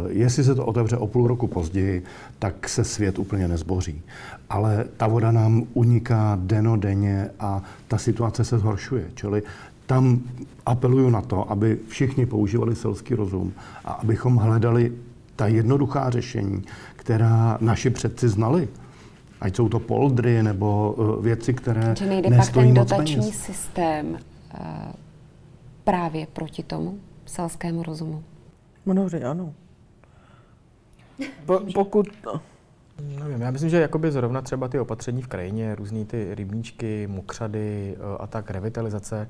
jestli 0.09 0.43
se 0.43 0.55
to 0.55 0.65
otevře 0.65 0.97
o 0.97 1.07
půl 1.07 1.27
roku 1.27 1.47
později, 1.47 2.03
tak 2.39 2.69
se 2.69 2.83
svět 2.83 3.19
úplně 3.25 3.47
nezboří. 3.47 4.01
Ale 4.49 4.85
ta 4.97 5.07
voda 5.07 5.31
nám 5.31 5.63
uniká 5.73 6.37
denodenně 6.41 7.29
a 7.39 7.61
ta 7.87 7.97
situace 7.97 8.43
se 8.43 8.59
zhoršuje. 8.59 9.11
Čili 9.15 9.43
tam 9.85 10.19
apeluju 10.65 11.09
na 11.09 11.21
to, 11.21 11.51
aby 11.51 11.79
všichni 11.87 12.25
používali 12.25 12.75
selský 12.75 13.15
rozum 13.15 13.53
a 13.85 13.91
abychom 13.91 14.35
hledali 14.35 14.91
ta 15.35 15.47
jednoduchá 15.47 16.09
řešení, 16.09 16.63
která 16.95 17.57
naši 17.61 17.89
předci 17.89 18.29
znali. 18.29 18.67
Ať 19.41 19.55
jsou 19.55 19.69
to 19.69 19.79
poldry 19.79 20.43
nebo 20.43 20.95
eh, 20.97 21.21
věci, 21.21 21.53
které 21.53 21.95
Že 21.97 22.05
nejde 22.05 22.29
pak 22.37 22.49
ten 22.49 22.67
moc 22.67 22.89
dotační 22.89 23.15
peněz. 23.15 23.35
systém 23.35 24.07
uh, 24.09 24.19
právě 25.83 26.27
proti 26.33 26.63
tomu 26.63 26.99
selskému 27.25 27.83
rozumu. 27.83 28.23
Mnohdy 28.85 29.23
ano. 29.23 29.53
Po, 31.45 31.59
pokud... 31.73 32.07
Nevím, 33.01 33.41
já 33.41 33.51
myslím, 33.51 33.69
že 33.69 33.81
jakoby 33.81 34.11
zrovna 34.11 34.41
třeba 34.41 34.67
ty 34.67 34.79
opatření 34.79 35.21
v 35.21 35.27
krajině, 35.27 35.75
různý 35.75 36.05
ty 36.05 36.35
rybníčky, 36.35 37.07
mokřady 37.07 37.95
eh, 37.97 38.17
a 38.19 38.27
tak, 38.27 38.51
revitalizace, 38.51 39.29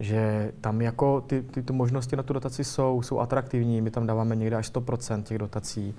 že 0.00 0.52
tam 0.60 0.80
jako 0.80 1.20
ty, 1.20 1.42
ty, 1.42 1.62
ty 1.62 1.72
možnosti 1.72 2.16
na 2.16 2.22
tu 2.22 2.32
dotaci 2.32 2.64
jsou, 2.64 3.02
jsou 3.02 3.18
atraktivní, 3.18 3.80
my 3.80 3.90
tam 3.90 4.06
dáváme 4.06 4.36
někde 4.36 4.56
až 4.56 4.72
100% 4.72 5.22
těch 5.22 5.38
dotací. 5.38 5.94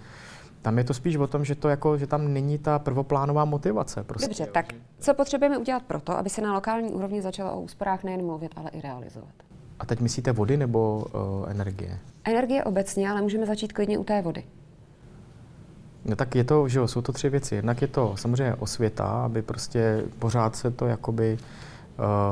Tam 0.62 0.78
je 0.78 0.84
to 0.84 0.94
spíš 0.94 1.16
o 1.16 1.28
tom, 1.28 1.46
že, 1.46 1.56
to 1.56 1.70
jako, 1.70 1.98
že 1.98 2.08
tam 2.08 2.34
není 2.34 2.58
ta 2.58 2.80
prvoplánová 2.80 3.46
motivace. 3.46 4.04
Prostě. 4.04 4.28
Dobře, 4.28 4.46
tak 4.46 4.66
co 5.00 5.14
potřebujeme 5.14 5.58
udělat 5.58 5.84
proto, 5.84 6.18
aby 6.18 6.30
se 6.30 6.42
na 6.42 6.54
lokální 6.54 6.92
úrovni 6.92 7.22
začalo 7.22 7.52
o 7.54 7.62
úsporách 7.62 8.04
nejen 8.04 8.26
mluvit, 8.26 8.52
ale 8.56 8.70
i 8.70 8.82
realizovat? 8.82 9.34
A 9.80 9.86
teď 9.86 10.00
myslíte 10.00 10.32
vody 10.32 10.58
nebo 10.58 11.06
uh, 11.14 11.52
energie? 11.52 12.00
Energie 12.24 12.64
obecně, 12.64 13.10
ale 13.10 13.22
můžeme 13.22 13.46
začít 13.46 13.74
klidně 13.74 13.98
u 13.98 14.04
té 14.04 14.22
vody. 14.22 14.44
No 16.06 16.16
tak 16.16 16.36
je 16.36 16.44
to, 16.44 16.70
že 16.70 16.80
jo, 16.80 16.88
jsou 16.88 17.02
to 17.02 17.12
tři 17.12 17.30
věci. 17.30 17.56
Jednak 17.56 17.82
je 17.82 17.88
to 17.88 18.16
samozřejmě 18.18 18.54
osvěta, 18.54 19.06
aby 19.06 19.42
prostě 19.42 20.04
pořád 20.20 20.56
se 20.56 20.72
to 20.72 20.86
jakoby 20.86 21.38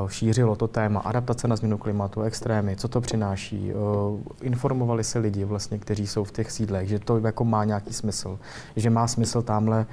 šířilo 0.08 0.56
to 0.56 0.68
téma 0.68 1.00
adaptace 1.00 1.48
na 1.48 1.56
změnu 1.56 1.78
klimatu, 1.78 2.22
extrémy, 2.22 2.76
co 2.76 2.88
to 2.88 3.02
přináší. 3.02 3.72
Uh, 3.74 4.20
informovali 4.42 5.04
se 5.04 5.20
lidi 5.20 5.46
vlastně, 5.46 5.80
kteří 5.80 6.08
jsou 6.08 6.24
v 6.24 6.32
těch 6.32 6.52
sídlech, 6.52 6.88
že 6.88 7.00
to 7.00 7.18
jako 7.18 7.46
má 7.46 7.64
nějaký 7.64 7.94
smysl. 7.94 8.40
Že 8.76 8.90
má 8.90 9.08
smysl 9.08 9.42
tamhle, 9.42 9.86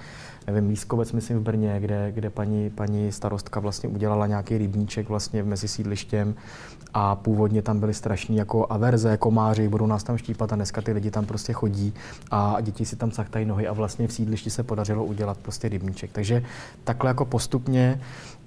nevím, 0.47 0.69
Lískovec, 0.69 1.13
myslím 1.13 1.39
v 1.39 1.43
Brně, 1.43 1.81
kde, 1.81 2.13
kde 2.13 2.31
paní, 2.31 2.71
paní 2.71 3.13
starostka 3.13 3.61
vlastně 3.61 3.89
udělala 3.89 4.27
nějaký 4.27 4.59
rybníček 4.59 5.09
vlastně 5.09 5.43
mezi 5.43 5.69
sídlištěm 5.69 6.35
a 6.95 7.17
původně 7.17 7.63
tam 7.63 7.81
byly 7.81 7.95
strašní 7.95 8.37
jako 8.37 8.67
averze, 8.71 9.17
komáři, 9.17 9.69
budou 9.69 9.87
nás 9.87 10.03
tam 10.03 10.19
štípat 10.19 10.53
a 10.53 10.57
dneska 10.57 10.81
ty 10.81 10.93
lidi 10.93 11.11
tam 11.11 11.27
prostě 11.27 11.53
chodí 11.53 11.95
a 12.31 12.61
děti 12.61 12.85
si 12.85 12.97
tam 12.97 13.11
cachtají 13.11 13.47
nohy 13.47 13.69
a 13.69 13.73
vlastně 13.73 14.09
v 14.09 14.13
sídlišti 14.13 14.51
se 14.51 14.63
podařilo 14.63 15.05
udělat 15.05 15.39
prostě 15.39 15.69
rybníček. 15.69 16.11
Takže 16.13 16.43
takhle 16.85 17.11
jako 17.11 17.25
postupně 17.25 18.01
eh, 18.01 18.40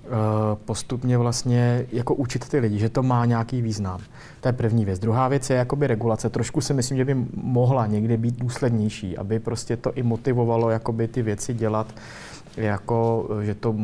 postupně 0.66 1.18
vlastně 1.18 1.86
jako 1.92 2.16
učit 2.16 2.50
ty 2.50 2.60
lidi, 2.60 2.80
že 2.80 2.90
to 2.90 3.04
má 3.04 3.26
nějaký 3.26 3.62
význam. 3.62 4.00
To 4.42 4.48
je 4.48 4.54
první 4.54 4.86
věc. 4.86 5.00
Druhá 5.00 5.28
věc 5.28 5.50
je 5.50 5.56
jakoby 5.56 5.88
regulace. 5.88 6.30
Trošku 6.30 6.62
si 6.62 6.74
myslím, 6.74 6.98
že 6.98 7.06
by 7.06 7.16
mohla 7.34 7.86
někdy 7.86 8.18
být 8.18 8.40
důslednější, 8.40 9.18
aby 9.18 9.40
prostě 9.40 9.78
to 9.78 9.94
i 9.94 10.04
motivovalo 10.04 10.70
jakoby 10.70 11.08
ty 11.08 11.22
věci 11.22 11.54
dělat 11.54 11.88
jako, 12.58 13.30
že 13.42 13.56
to 13.56 13.76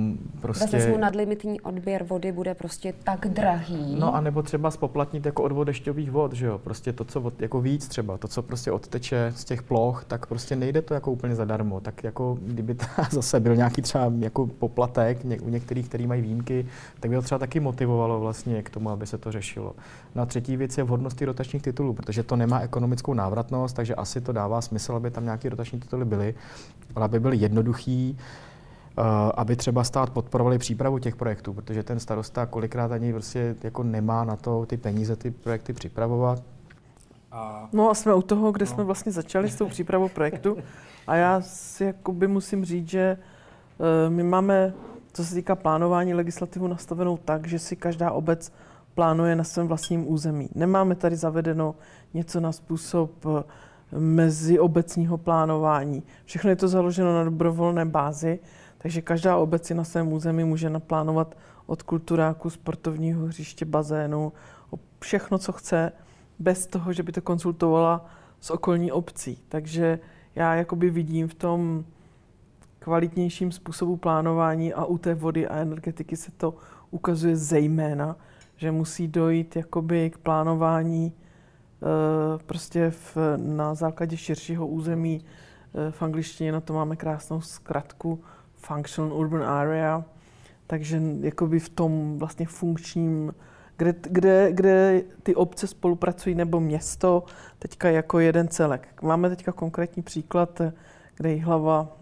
prostě... 0.42 0.78
Vezmu 0.78 0.98
nadlimitní 0.98 1.62
odběr 1.62 2.04
vody 2.04 2.32
bude 2.32 2.56
prostě 2.56 2.94
tak 3.04 3.28
drahý. 3.28 3.96
No 4.00 4.16
a 4.16 4.22
nebo 4.22 4.42
třeba 4.42 4.72
spoplatnit 4.72 5.26
jako 5.26 5.44
odvod 5.44 5.68
dešťových 5.68 6.12
vod, 6.12 6.34
že 6.34 6.46
jo, 6.46 6.58
prostě 6.58 6.94
to, 6.94 7.06
co 7.06 7.22
od, 7.22 7.42
jako 7.42 7.62
víc 7.62 7.88
třeba, 7.88 8.18
to, 8.18 8.28
co 8.28 8.42
prostě 8.42 8.72
odteče 8.72 9.34
z 9.36 9.46
těch 9.46 9.64
ploch, 9.64 10.06
tak 10.06 10.26
prostě 10.26 10.56
nejde 10.56 10.82
to 10.82 10.94
jako 10.94 11.12
úplně 11.12 11.36
zadarmo, 11.36 11.80
tak 11.80 12.04
jako 12.04 12.38
kdyby 12.42 12.76
to 12.76 12.86
zase 13.12 13.40
byl 13.40 13.56
nějaký 13.56 13.82
třeba 13.82 14.12
jako 14.20 14.48
poplatek 14.48 15.24
ně, 15.24 15.40
u 15.40 15.50
některých, 15.50 15.88
který 15.88 16.08
mají 16.08 16.22
výjimky, 16.22 16.66
tak 17.00 17.12
by 17.12 17.16
to 17.16 17.22
třeba 17.22 17.40
taky 17.40 17.60
motivovalo 17.60 18.20
vlastně 18.20 18.64
k 18.64 18.70
tomu, 18.70 18.90
aby 18.90 19.08
se 19.08 19.18
to 19.18 19.32
řešilo. 19.32 19.76
No 20.16 20.22
a 20.22 20.26
třetí 20.26 20.58
věc 20.58 20.78
je 20.78 20.84
vhodnost 20.84 21.22
rotačních 21.22 21.62
titulů, 21.62 21.94
protože 21.94 22.24
to 22.24 22.36
nemá 22.36 22.60
ekonomickou 22.60 23.14
návratnost, 23.14 23.76
takže 23.76 23.96
asi 23.96 24.22
to 24.22 24.32
dává 24.32 24.62
smysl, 24.62 24.96
aby 24.96 25.12
tam 25.12 25.24
nějaké 25.24 25.50
rotační 25.50 25.80
tituly 25.80 26.06
byly, 26.06 26.36
ale 26.96 27.06
aby 27.06 27.20
byly 27.20 27.38
jednoduchý, 27.38 28.18
aby 29.34 29.56
třeba 29.56 29.84
stát 29.84 30.10
podporovali 30.10 30.58
přípravu 30.58 31.00
těch 31.00 31.16
projektů, 31.16 31.54
protože 31.54 31.84
ten 31.84 32.00
starosta 32.00 32.46
kolikrát 32.46 32.92
ani 32.92 33.14
prostě 33.14 33.56
jako 33.64 33.84
nemá 33.84 34.24
na 34.24 34.36
to 34.36 34.66
ty 34.66 34.78
peníze 34.78 35.16
ty 35.16 35.32
projekty 35.32 35.74
připravovat. 35.74 36.44
A... 37.32 37.70
No 37.74 37.90
a 37.90 37.94
jsme 37.94 38.14
u 38.14 38.22
toho, 38.22 38.52
kde 38.52 38.66
no. 38.66 38.72
jsme 38.72 38.84
vlastně 38.84 39.12
začali 39.12 39.50
s 39.50 39.56
tou 39.56 39.68
přípravou 39.68 40.10
projektu 40.10 40.58
a 41.08 41.16
já 41.16 41.42
si 41.42 41.84
jakoby 41.84 42.28
musím 42.28 42.66
říct, 42.66 42.90
že 42.90 43.18
uh, 43.78 44.14
my 44.14 44.24
máme, 44.24 44.74
co 45.14 45.26
se 45.26 45.36
týká 45.36 45.56
plánování 45.56 46.14
legislativu, 46.14 46.68
nastavenou 46.68 47.18
tak, 47.18 47.48
že 47.48 47.60
si 47.60 47.76
každá 47.76 48.12
obec 48.12 48.52
plánuje 48.96 49.36
na 49.36 49.44
svém 49.44 49.68
vlastním 49.68 50.12
území. 50.12 50.50
Nemáme 50.56 50.96
tady 50.96 51.16
zavedeno 51.16 51.76
něco 52.14 52.40
na 52.40 52.52
způsob 52.52 53.26
uh, 53.26 53.42
meziobecního 54.00 55.18
plánování. 55.18 56.04
Všechno 56.26 56.50
je 56.50 56.56
to 56.56 56.68
založeno 56.68 57.14
na 57.14 57.24
dobrovolné 57.24 57.86
bázi, 57.86 58.40
takže 58.82 59.02
každá 59.02 59.38
obec 59.38 59.66
si 59.66 59.74
na 59.74 59.84
svém 59.84 60.14
území 60.14 60.44
může 60.44 60.70
naplánovat 60.70 61.38
od 61.66 61.84
kulturáku, 61.84 62.50
sportovního 62.50 63.26
hřiště, 63.26 63.66
bazénu, 63.66 64.34
všechno, 65.00 65.38
co 65.38 65.52
chce, 65.52 65.92
bez 66.40 66.68
toho, 66.68 66.94
že 66.94 67.04
by 67.04 67.12
to 67.12 67.22
konzultovala 67.22 68.06
s 68.40 68.50
okolní 68.52 68.92
obcí. 68.92 69.40
Takže 69.50 70.00
já 70.36 70.56
jakoby 70.56 70.90
vidím 70.90 71.28
v 71.28 71.34
tom 71.34 71.86
kvalitnějším 72.80 73.52
způsobu 73.52 73.98
plánování 73.98 74.74
a 74.74 74.86
u 74.86 74.98
té 74.98 75.16
vody 75.16 75.48
a 75.48 75.56
energetiky 75.58 76.16
se 76.18 76.32
to 76.32 76.54
ukazuje 76.92 77.36
zejména, 77.36 78.16
že 78.56 78.72
musí 78.72 79.08
dojít 79.08 79.56
jakoby 79.56 80.10
k 80.10 80.18
plánování 80.18 81.14
prostě 82.46 82.90
v, 82.90 83.18
na 83.38 83.74
základě 83.74 84.18
širšího 84.18 84.68
území. 84.68 85.26
V 85.90 86.02
angličtině 86.02 86.52
na 86.52 86.62
to 86.62 86.74
máme 86.74 86.96
krásnou 86.96 87.42
zkratku 87.42 88.24
Functional 88.60 89.14
Urban 89.14 89.44
Area, 89.44 90.06
takže 90.68 91.02
jakoby 91.22 91.60
v 91.60 91.70
tom 91.70 92.18
vlastně 92.18 92.46
funkčním, 92.46 93.34
kde, 93.78 93.96
kde, 94.02 94.52
kde 94.52 95.02
ty 95.24 95.36
obce 95.36 95.68
spolupracují 95.68 96.36
nebo 96.36 96.60
město, 96.60 97.24
teďka 97.60 97.90
jako 97.90 98.20
jeden 98.20 98.48
celek. 98.48 99.02
Máme 99.02 99.30
teďka 99.30 99.52
konkrétní 99.52 100.04
příklad, 100.04 100.62
kde 101.16 101.36
hlava 101.36 101.98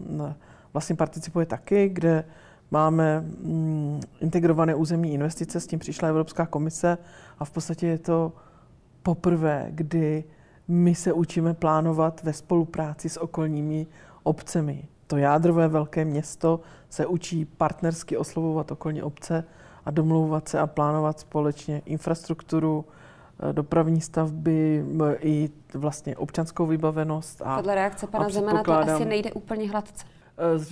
vlastně 0.72 0.96
participuje 0.96 1.46
taky, 1.46 1.88
kde 1.88 2.24
máme 2.70 3.20
mm, 3.20 4.00
integrované 4.20 4.74
územní 4.74 5.14
investice, 5.14 5.60
s 5.60 5.66
tím 5.66 5.78
přišla 5.78 6.08
Evropská 6.08 6.46
komise 6.46 6.98
a 7.38 7.44
v 7.44 7.50
podstatě 7.50 7.86
je 7.86 7.98
to 7.98 8.32
poprvé, 9.02 9.66
kdy 9.70 10.24
my 10.68 10.94
se 10.94 11.12
učíme 11.12 11.54
plánovat 11.54 12.22
ve 12.22 12.32
spolupráci 12.32 13.08
s 13.08 13.16
okolními 13.16 13.86
obcemi 14.22 14.88
to 15.08 15.16
jádrové 15.16 15.68
velké 15.68 16.04
město 16.04 16.60
se 16.90 17.06
učí 17.06 17.44
partnersky 17.44 18.16
oslovovat 18.16 18.72
okolní 18.72 19.02
obce 19.02 19.44
a 19.84 19.90
domlouvat 19.90 20.48
se 20.48 20.58
a 20.58 20.66
plánovat 20.66 21.20
společně 21.20 21.82
infrastrukturu, 21.86 22.84
eh, 23.50 23.52
dopravní 23.52 24.00
stavby 24.00 24.84
i 25.20 25.50
vlastně 25.74 26.16
občanskou 26.16 26.66
vybavenost. 26.66 27.42
A, 27.44 27.56
Podle 27.56 27.74
reakce 27.74 28.06
pana 28.06 28.28
Zemana 28.28 28.62
to 28.62 28.72
asi 28.72 29.04
nejde 29.04 29.32
úplně 29.32 29.70
hladce. 29.70 30.04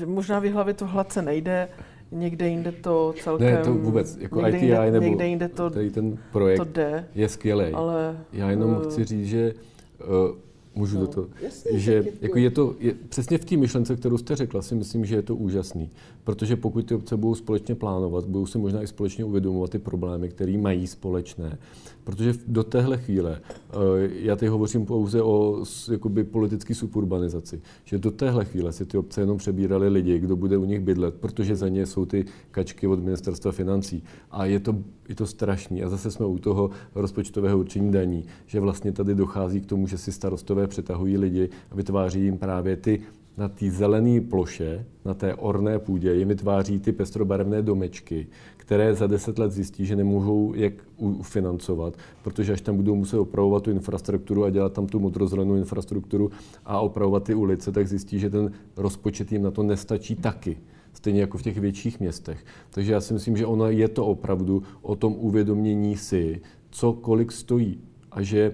Eh, 0.02 0.06
možná 0.06 0.38
v 0.38 0.52
hlavě 0.52 0.74
to 0.74 0.86
hladce 0.86 1.22
nejde, 1.22 1.68
někde 2.10 2.48
jinde 2.48 2.72
to 2.72 3.14
celkem... 3.22 3.54
Ne, 3.54 3.64
to 3.64 3.74
vůbec, 3.74 4.16
jako 4.16 4.40
někde 4.40 4.58
ITI 4.58 4.66
jinde, 4.66 4.90
nebo 4.90 5.06
někde 5.06 5.26
jinde 5.26 5.48
to, 5.48 5.70
tady 5.70 5.90
ten 5.90 6.18
projekt 6.32 6.58
to 6.58 6.64
jde, 6.64 7.08
je 7.14 7.28
skvělý. 7.28 7.72
Ale, 7.72 8.16
Já 8.32 8.50
jenom 8.50 8.70
uh, 8.70 8.82
chci 8.82 9.04
říct, 9.04 9.26
že 9.26 9.54
uh, 10.00 10.36
můžu 10.76 10.94
no, 10.94 11.00
do 11.00 11.06
toho, 11.06 11.28
jasně, 11.42 11.78
že 11.78 12.04
jako 12.20 12.38
je 12.38 12.50
to, 12.50 12.74
je, 12.80 12.94
přesně 13.08 13.38
v 13.38 13.44
té 13.44 13.56
myšlence, 13.56 13.96
kterou 13.96 14.18
jste 14.18 14.36
řekla, 14.36 14.62
si 14.62 14.74
myslím, 14.74 15.04
že 15.04 15.16
je 15.16 15.22
to 15.22 15.36
úžasný. 15.36 15.90
Protože 16.24 16.56
pokud 16.56 16.86
ty 16.86 16.94
obce 16.94 17.16
budou 17.16 17.34
společně 17.34 17.74
plánovat, 17.74 18.24
budou 18.24 18.46
si 18.46 18.58
možná 18.58 18.82
i 18.82 18.86
společně 18.86 19.24
uvědomovat 19.24 19.70
ty 19.70 19.78
problémy, 19.78 20.28
které 20.28 20.58
mají 20.58 20.86
společné. 20.86 21.58
Protože 22.04 22.34
do 22.46 22.64
téhle 22.64 22.98
chvíle, 22.98 23.40
eh, 23.40 23.74
já 24.12 24.36
teď 24.36 24.48
hovořím 24.48 24.86
pouze 24.86 25.22
o 25.22 25.64
jakoby, 25.92 26.24
politické 26.24 26.74
suburbanizaci, 26.74 27.60
že 27.84 27.98
do 27.98 28.10
téhle 28.10 28.44
chvíle 28.44 28.72
si 28.72 28.86
ty 28.86 28.98
obce 28.98 29.20
jenom 29.20 29.38
přebírali 29.38 29.88
lidi, 29.88 30.18
kdo 30.18 30.36
bude 30.36 30.56
u 30.56 30.64
nich 30.64 30.80
bydlet, 30.80 31.14
protože 31.14 31.56
za 31.56 31.68
ně 31.68 31.86
jsou 31.86 32.04
ty 32.04 32.24
kačky 32.50 32.86
od 32.86 33.02
ministerstva 33.02 33.52
financí. 33.52 34.02
A 34.30 34.44
je 34.46 34.60
to, 34.60 34.76
je 35.08 35.14
to 35.14 35.26
strašný. 35.26 35.82
A 35.82 35.88
zase 35.88 36.10
jsme 36.10 36.26
u 36.26 36.38
toho 36.38 36.70
rozpočtového 36.94 37.58
určení 37.58 37.92
daní, 37.92 38.24
že 38.46 38.60
vlastně 38.60 38.92
tady 38.92 39.14
dochází 39.14 39.60
k 39.60 39.66
tomu, 39.66 39.86
že 39.86 39.98
si 39.98 40.12
starostové 40.12 40.65
přetahují 40.66 41.18
lidi 41.18 41.48
a 41.70 41.74
vytváří 41.74 42.20
jim 42.20 42.38
právě 42.38 42.76
ty 42.76 43.00
na 43.36 43.48
té 43.48 43.70
zelené 43.70 44.20
ploše, 44.20 44.84
na 45.04 45.14
té 45.14 45.34
orné 45.34 45.78
půdě, 45.78 46.14
jim 46.14 46.28
vytváří 46.28 46.80
ty 46.80 46.92
pestrobarevné 46.92 47.62
domečky, 47.62 48.26
které 48.56 48.94
za 48.94 49.06
deset 49.06 49.38
let 49.38 49.52
zjistí, 49.52 49.86
že 49.86 49.96
nemůžou 49.96 50.52
jak 50.56 50.72
ufinancovat, 50.96 51.96
protože 52.22 52.52
až 52.52 52.60
tam 52.60 52.76
budou 52.76 52.94
muset 52.94 53.18
opravovat 53.18 53.62
tu 53.62 53.70
infrastrukturu 53.70 54.44
a 54.44 54.50
dělat 54.50 54.72
tam 54.72 54.86
tu 54.86 55.00
modrozelenou 55.00 55.54
infrastrukturu 55.54 56.30
a 56.64 56.80
opravovat 56.80 57.24
ty 57.24 57.34
ulice, 57.34 57.72
tak 57.72 57.88
zjistí, 57.88 58.18
že 58.18 58.30
ten 58.30 58.52
rozpočet 58.76 59.32
jim 59.32 59.42
na 59.42 59.50
to 59.50 59.62
nestačí 59.62 60.16
taky 60.16 60.56
stejně 60.92 61.20
jako 61.20 61.38
v 61.38 61.42
těch 61.42 61.58
větších 61.58 62.00
městech. 62.00 62.44
Takže 62.70 62.92
já 62.92 63.00
si 63.00 63.14
myslím, 63.14 63.36
že 63.36 63.46
ono 63.46 63.70
je 63.70 63.88
to 63.88 64.06
opravdu 64.06 64.62
o 64.82 64.96
tom 64.96 65.14
uvědomění 65.18 65.96
si, 65.96 66.40
co 66.70 66.92
kolik 66.92 67.32
stojí 67.32 67.80
a 68.10 68.22
že 68.22 68.40
e, 68.40 68.52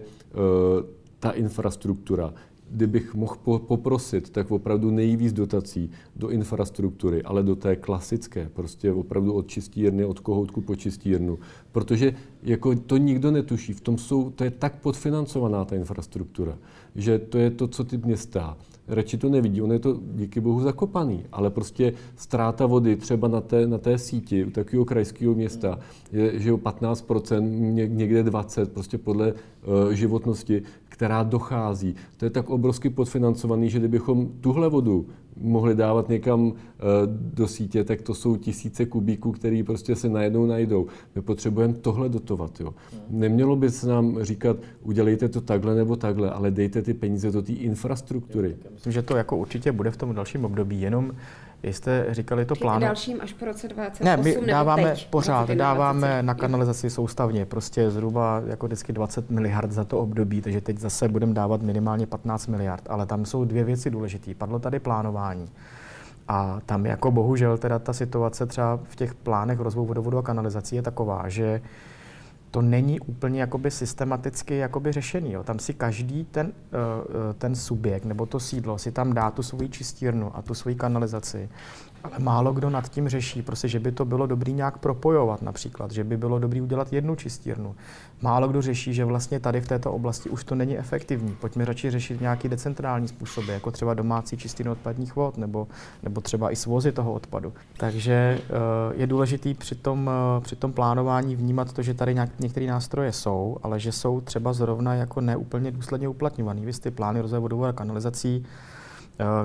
ta 1.22 1.30
infrastruktura 1.30 2.34
kdybych 2.72 3.14
mohl 3.14 3.36
poprosit, 3.58 4.30
tak 4.30 4.50
opravdu 4.50 4.90
nejvíc 4.90 5.32
dotací 5.32 5.90
do 6.16 6.28
infrastruktury, 6.28 7.22
ale 7.22 7.42
do 7.42 7.56
té 7.56 7.76
klasické, 7.76 8.50
prostě 8.52 8.92
opravdu 8.92 9.32
od 9.32 9.46
čistírny, 9.46 10.04
od 10.04 10.20
kohoutku 10.20 10.60
po 10.60 10.76
čistírnu. 10.76 11.38
Protože 11.72 12.14
jako 12.42 12.74
to 12.74 12.96
nikdo 12.96 13.30
netuší, 13.30 13.72
v 13.72 13.80
tom 13.80 13.98
jsou, 13.98 14.30
to 14.30 14.44
je 14.44 14.50
tak 14.50 14.80
podfinancovaná 14.80 15.64
ta 15.64 15.76
infrastruktura, 15.76 16.58
že 16.94 17.18
to 17.18 17.38
je 17.38 17.50
to, 17.50 17.68
co 17.68 17.84
ty 17.84 17.96
města 17.96 18.56
radši 18.88 19.18
to 19.18 19.28
nevidí. 19.28 19.62
On 19.62 19.72
je 19.72 19.78
to 19.78 20.00
díky 20.14 20.40
bohu 20.40 20.60
zakopaný, 20.60 21.24
ale 21.32 21.50
prostě 21.50 21.92
ztráta 22.16 22.66
vody 22.66 22.96
třeba 22.96 23.28
na 23.28 23.40
té, 23.40 23.66
na 23.66 23.78
té 23.78 23.98
síti 23.98 24.44
u 24.44 24.50
takového 24.50 24.84
krajského 24.84 25.34
města 25.34 25.78
je, 26.12 26.40
že 26.40 26.52
o 26.52 26.56
15%, 26.56 27.40
někde 27.88 28.22
20%, 28.22 28.66
prostě 28.66 28.98
podle 28.98 29.32
uh, 29.32 29.92
životnosti, 29.92 30.62
která 31.02 31.22
dochází. 31.22 31.94
To 32.16 32.24
je 32.24 32.30
tak 32.30 32.50
obrovsky 32.50 32.90
podfinancovaný, 32.90 33.70
že 33.70 33.78
kdybychom 33.78 34.28
tuhle 34.40 34.68
vodu 34.68 35.06
mohli 35.36 35.74
dávat 35.74 36.08
někam 36.08 36.40
uh, 36.42 36.52
do 37.06 37.48
sítě, 37.48 37.84
tak 37.84 38.02
to 38.02 38.14
jsou 38.14 38.36
tisíce 38.36 38.86
kubíků, 38.86 39.32
které 39.32 39.62
prostě 39.66 39.96
se 39.96 40.08
najednou 40.08 40.46
najdou. 40.46 40.86
My 41.14 41.22
potřebujeme 41.22 41.74
tohle 41.74 42.08
dotovat. 42.08 42.60
Jo. 42.60 42.74
Nemělo 43.10 43.56
by 43.56 43.70
se 43.70 43.88
nám 43.88 44.18
říkat, 44.22 44.56
udělejte 44.82 45.28
to 45.28 45.40
takhle 45.40 45.74
nebo 45.74 45.96
takhle, 45.96 46.30
ale 46.30 46.50
dejte 46.50 46.82
ty 46.82 46.94
peníze 46.94 47.30
do 47.30 47.42
té 47.42 47.52
infrastruktury. 47.52 48.56
Myslím, 48.74 48.92
že 48.92 49.02
to 49.02 49.16
jako 49.16 49.36
určitě 49.36 49.72
bude 49.72 49.90
v 49.90 49.96
tom 49.96 50.14
dalším 50.14 50.44
období, 50.44 50.80
jenom 50.80 51.12
jste 51.62 52.06
říkali 52.10 52.44
to 52.44 52.54
plán. 52.54 52.80
dalším 52.80 53.18
až 53.20 53.32
po 53.32 53.44
roce 53.44 53.68
2028 53.68 54.04
Ne, 54.04 54.16
my 54.16 54.46
dáváme 54.46 54.90
teď, 54.90 55.08
pořád, 55.10 55.50
dáváme 55.50 56.22
na 56.22 56.34
kanalizaci 56.34 56.90
soustavně, 56.90 57.46
prostě 57.46 57.90
zhruba 57.90 58.42
jako 58.46 58.66
vždycky 58.66 58.92
20 58.92 59.30
miliard 59.30 59.72
za 59.72 59.84
to 59.84 59.98
období, 59.98 60.40
takže 60.40 60.60
teď 60.60 60.78
zase 60.78 61.08
budeme 61.08 61.34
dávat 61.34 61.62
minimálně 61.62 62.06
15 62.06 62.46
miliard, 62.46 62.84
ale 62.88 63.06
tam 63.06 63.24
jsou 63.24 63.44
dvě 63.44 63.64
věci 63.64 63.90
důležité. 63.90 64.34
Padlo 64.34 64.58
tady 64.58 64.80
plánování. 64.80 65.48
A 66.28 66.60
tam 66.66 66.86
jako 66.86 67.10
bohužel 67.10 67.58
teda 67.58 67.78
ta 67.78 67.92
situace 67.92 68.46
třeba 68.46 68.80
v 68.84 68.96
těch 68.96 69.14
plánech 69.14 69.60
rozvoje 69.60 69.88
vodovodu 69.88 70.18
a 70.18 70.22
kanalizací 70.22 70.76
je 70.76 70.82
taková, 70.82 71.28
že 71.28 71.60
to 72.52 72.62
není 72.62 73.00
úplně 73.00 73.40
jakoby 73.40 73.70
systematicky 73.70 74.56
jakoby 74.56 74.92
řešený. 74.92 75.32
Jo. 75.32 75.42
Tam 75.42 75.58
si 75.58 75.74
každý 75.74 76.24
ten, 76.24 76.52
eh, 76.52 76.76
eh, 77.30 77.34
ten 77.34 77.56
subjekt 77.56 78.04
nebo 78.04 78.26
to 78.26 78.40
sídlo 78.40 78.78
si 78.78 78.92
tam 78.92 79.12
dá 79.12 79.30
tu 79.30 79.42
svoji 79.42 79.68
čistírnu 79.68 80.36
a 80.36 80.42
tu 80.42 80.54
svoji 80.54 80.76
kanalizaci 80.76 81.48
ale 82.04 82.18
málo 82.18 82.52
kdo 82.52 82.70
nad 82.70 82.88
tím 82.88 83.08
řeší, 83.08 83.42
prostě, 83.42 83.68
že 83.68 83.80
by 83.80 83.92
to 83.92 84.04
bylo 84.04 84.26
dobrý 84.26 84.52
nějak 84.52 84.78
propojovat 84.78 85.42
například, 85.42 85.90
že 85.90 86.04
by 86.04 86.16
bylo 86.16 86.38
dobrý 86.38 86.60
udělat 86.60 86.92
jednu 86.92 87.16
čistírnu. 87.16 87.74
Málo 88.22 88.48
kdo 88.48 88.62
řeší, 88.62 88.94
že 88.94 89.04
vlastně 89.04 89.40
tady 89.40 89.60
v 89.60 89.68
této 89.68 89.92
oblasti 89.92 90.30
už 90.30 90.44
to 90.44 90.54
není 90.54 90.78
efektivní. 90.78 91.36
Pojďme 91.40 91.64
radši 91.64 91.90
řešit 91.90 92.20
nějaký 92.20 92.48
decentrální 92.48 93.08
způsoby, 93.08 93.52
jako 93.52 93.70
třeba 93.70 93.94
domácí 93.94 94.36
čistírnu 94.36 94.72
odpadních 94.72 95.16
vod 95.16 95.38
nebo, 95.38 95.68
nebo 96.02 96.20
třeba 96.20 96.50
i 96.50 96.56
svozy 96.56 96.92
toho 96.92 97.12
odpadu. 97.12 97.52
Takže 97.76 98.38
uh, 98.40 99.00
je 99.00 99.06
důležitý 99.06 99.54
při 99.54 99.74
tom, 99.74 100.10
uh, 100.36 100.42
při 100.42 100.56
tom 100.56 100.72
plánování 100.72 101.36
vnímat 101.36 101.72
to, 101.72 101.82
že 101.82 101.94
tady 101.94 102.16
některé 102.38 102.66
nástroje 102.66 103.12
jsou, 103.12 103.56
ale 103.62 103.80
že 103.80 103.92
jsou 103.92 104.20
třeba 104.20 104.52
zrovna 104.52 104.94
jako 104.94 105.20
neúplně 105.20 105.70
důsledně 105.70 106.08
uplatňovaný. 106.08 106.64
Vy 106.64 106.72
ty 106.72 106.90
plány 106.90 107.20
rozvoje 107.20 107.40
vodovou 107.40 107.64
a 107.64 107.72
kanalizací 107.72 108.44
Eh, 108.44 108.46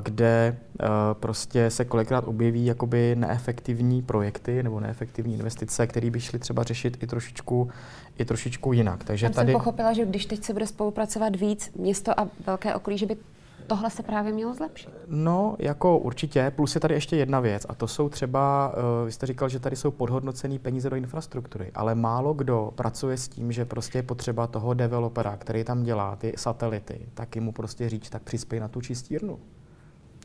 kde 0.03 0.57
eh, 0.80 0.86
prostě 1.13 1.70
se 1.70 1.86
kolikrát 1.86 2.28
objeví 2.28 2.65
jakoby 2.65 3.15
neefektivní 3.15 4.01
projekty 4.01 4.63
nebo 4.63 4.80
neefektivní 4.80 5.34
investice, 5.34 5.88
které 5.88 6.09
by 6.09 6.20
šly 6.20 6.39
třeba 6.39 6.63
řešit 6.63 7.03
i 7.03 7.07
trošičku, 7.07 7.70
i 8.18 8.26
trošičku 8.26 8.74
jinak. 8.74 9.03
Takže 9.03 9.26
Tam 9.26 9.34
tady... 9.34 9.51
jsem 9.51 9.59
pochopila, 9.59 9.93
že 9.93 10.05
když 10.05 10.26
teď 10.26 10.43
se 10.43 10.53
bude 10.53 10.68
spolupracovat 10.68 11.36
víc 11.36 11.72
město 11.76 12.20
a 12.20 12.28
velké 12.45 12.76
okolí, 12.76 12.97
že 12.97 13.05
by 13.05 13.18
tohle 13.68 13.89
se 13.89 14.03
právě 14.03 14.34
mělo 14.34 14.53
zlepšit? 14.53 14.89
No, 15.07 15.55
jako 15.59 15.97
určitě. 15.97 16.51
Plus 16.55 16.76
je 16.76 16.82
tady 16.82 16.93
ještě 16.93 17.15
jedna 17.15 17.39
věc 17.39 17.65
a 17.70 17.76
to 17.76 17.88
jsou 17.88 18.09
třeba, 18.09 18.74
uh, 18.74 19.05
vy 19.05 19.11
jste 19.11 19.26
říkal, 19.26 19.49
že 19.49 19.59
tady 19.59 19.76
jsou 19.76 19.91
podhodnocené 19.91 20.59
peníze 20.59 20.89
do 20.89 20.95
infrastruktury, 20.95 21.72
ale 21.76 21.95
málo 21.95 22.34
kdo 22.34 22.72
pracuje 22.76 23.18
s 23.18 23.28
tím, 23.28 23.51
že 23.51 23.65
prostě 23.65 23.97
je 23.97 24.03
potřeba 24.03 24.47
toho 24.47 24.74
developera, 24.74 25.38
který 25.38 25.63
tam 25.63 25.84
dělá 25.84 26.15
ty 26.15 26.34
satelity, 26.38 26.99
taky 27.13 27.39
mu 27.39 27.51
prostě 27.51 27.89
říct, 27.89 28.09
tak 28.09 28.24
přispěj 28.24 28.59
na 28.59 28.68
tu 28.68 28.82
čistírnu. 28.82 29.39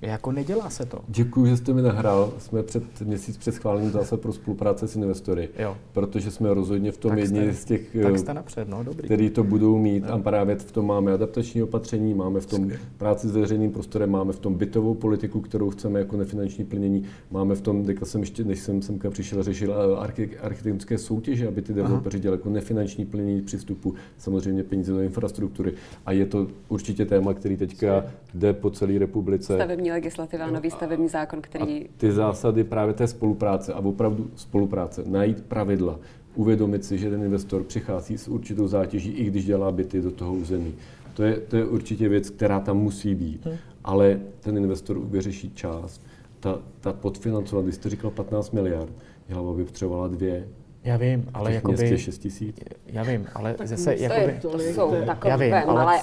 Jako 0.03 0.33
nedělá 0.33 0.71
se 0.71 0.87
to. 0.87 0.99
Děkuji, 1.09 1.47
že 1.47 1.57
jste 1.57 1.73
mi 1.73 1.83
nahrál. 1.83 2.33
Jsme 2.39 2.63
před 2.63 3.01
měsíc 3.01 3.37
před 3.37 3.53
schválením 3.53 3.91
zase 3.91 4.17
pro 4.17 4.33
spolupráce 4.33 4.89
s 4.89 4.97
investory. 4.97 5.49
Jo. 5.59 5.77
Protože 5.93 6.31
jsme 6.31 6.55
rozhodně 6.55 6.93
v 6.93 6.97
tom 6.97 7.19
jedni 7.19 7.53
z 7.53 7.65
těch, 7.65 7.97
tak 8.03 8.19
jste 8.19 8.35
napřed, 8.35 8.69
no, 8.69 8.85
dobrý. 8.85 9.05
který 9.05 9.31
to 9.31 9.45
budou 9.45 9.79
mít. 9.79 10.05
No. 10.07 10.13
A 10.13 10.19
právě 10.19 10.57
v 10.57 10.73
tom 10.73 10.87
máme 10.87 11.13
adaptační 11.13 11.63
opatření, 11.63 12.15
máme 12.15 12.41
v 12.41 12.47
tom 12.47 12.63
Skvěl. 12.65 12.81
práci 12.97 13.29
s 13.29 13.37
veřejným 13.37 13.71
prostorem, 13.71 14.11
máme 14.11 14.33
v 14.33 14.39
tom 14.39 14.55
bytovou 14.55 14.95
politiku, 14.95 15.41
kterou 15.41 15.71
chceme 15.71 15.99
jako 15.99 16.17
nefinanční 16.17 16.65
plnění. 16.65 17.05
Máme 17.31 17.55
v 17.55 17.61
tom, 17.61 17.85
teďka 17.85 18.07
jsem 18.07 18.21
ještě, 18.21 18.45
než 18.45 18.59
jsem 18.59 18.83
semka 18.83 19.11
přišel, 19.11 19.43
řešil 19.43 19.75
eh, 19.75 19.97
architektonické 20.41 20.99
soutěže, 20.99 21.49
aby 21.49 21.63
ty 21.63 21.73
developeři 21.73 22.21
dělali 22.21 22.39
jako 22.39 22.51
nefinanční 22.51 23.07
plnění 23.07 23.43
přístupu, 23.43 23.95
samozřejmě 24.19 24.63
peníze 24.65 24.93
do 24.93 25.01
infrastruktury. 25.01 25.73
A 26.07 26.13
je 26.13 26.27
to 26.27 26.47
určitě 26.69 27.05
téma, 27.05 27.35
který 27.35 27.57
teďka 27.57 28.05
jde 28.35 28.53
po 28.53 28.71
celé 28.71 28.99
republice. 28.99 29.55
Stavební 29.55 29.92
legislativa, 29.93 30.51
nový 30.51 30.71
stavební 30.71 31.09
zákon, 31.09 31.41
který... 31.43 31.85
A 31.85 31.89
ty 31.97 32.13
zásady 32.13 32.65
právě 32.65 32.95
té 32.95 33.07
spolupráce 33.07 33.73
a 33.73 33.79
opravdu 33.79 34.31
spolupráce, 34.35 35.03
najít 35.07 35.45
pravidla, 35.45 35.99
uvědomit 36.35 36.85
si, 36.85 36.99
že 36.99 37.11
ten 37.11 37.23
investor 37.23 37.65
přichází 37.65 38.19
s 38.19 38.29
určitou 38.29 38.69
zátěží, 38.69 39.11
i 39.11 39.25
když 39.25 39.45
dělá 39.45 39.73
byty 39.73 40.01
do 40.01 40.11
toho 40.11 40.35
území. 40.35 40.75
To 41.15 41.23
je, 41.23 41.41
to 41.41 41.57
je 41.57 41.65
určitě 41.65 42.09
věc, 42.09 42.31
která 42.31 42.61
tam 42.61 42.77
musí 42.77 43.15
být, 43.15 43.47
hmm. 43.47 43.57
ale 43.85 44.21
ten 44.41 44.57
investor 44.57 45.01
vyřeší 45.01 45.51
část. 45.55 46.03
Ta, 46.41 46.59
ta 46.81 46.93
podfinancovat, 46.93 47.65
když 47.65 47.75
jste 47.75 47.91
říkal 47.91 48.11
15 48.11 48.51
miliard, 48.51 48.93
hlava 49.29 49.53
by 49.53 49.65
potřebovala 49.65 50.09
dvě, 50.09 50.49
já 50.85 50.97
vím, 50.97 51.29
ale 51.35 51.53
jako 51.53 51.73
by... 51.73 51.99
6 51.99 52.19
tisíc. 52.19 52.57
Já 52.87 53.03
vím, 53.03 53.27
ale 53.35 53.55
tak 53.55 53.69
zase 53.69 53.97
jakoby... 53.97 54.39
To 54.43 54.59
jsou 54.59 54.95
takové 55.07 55.31
já 55.31 55.37
vím, 55.37 55.55
ale, 55.55 56.01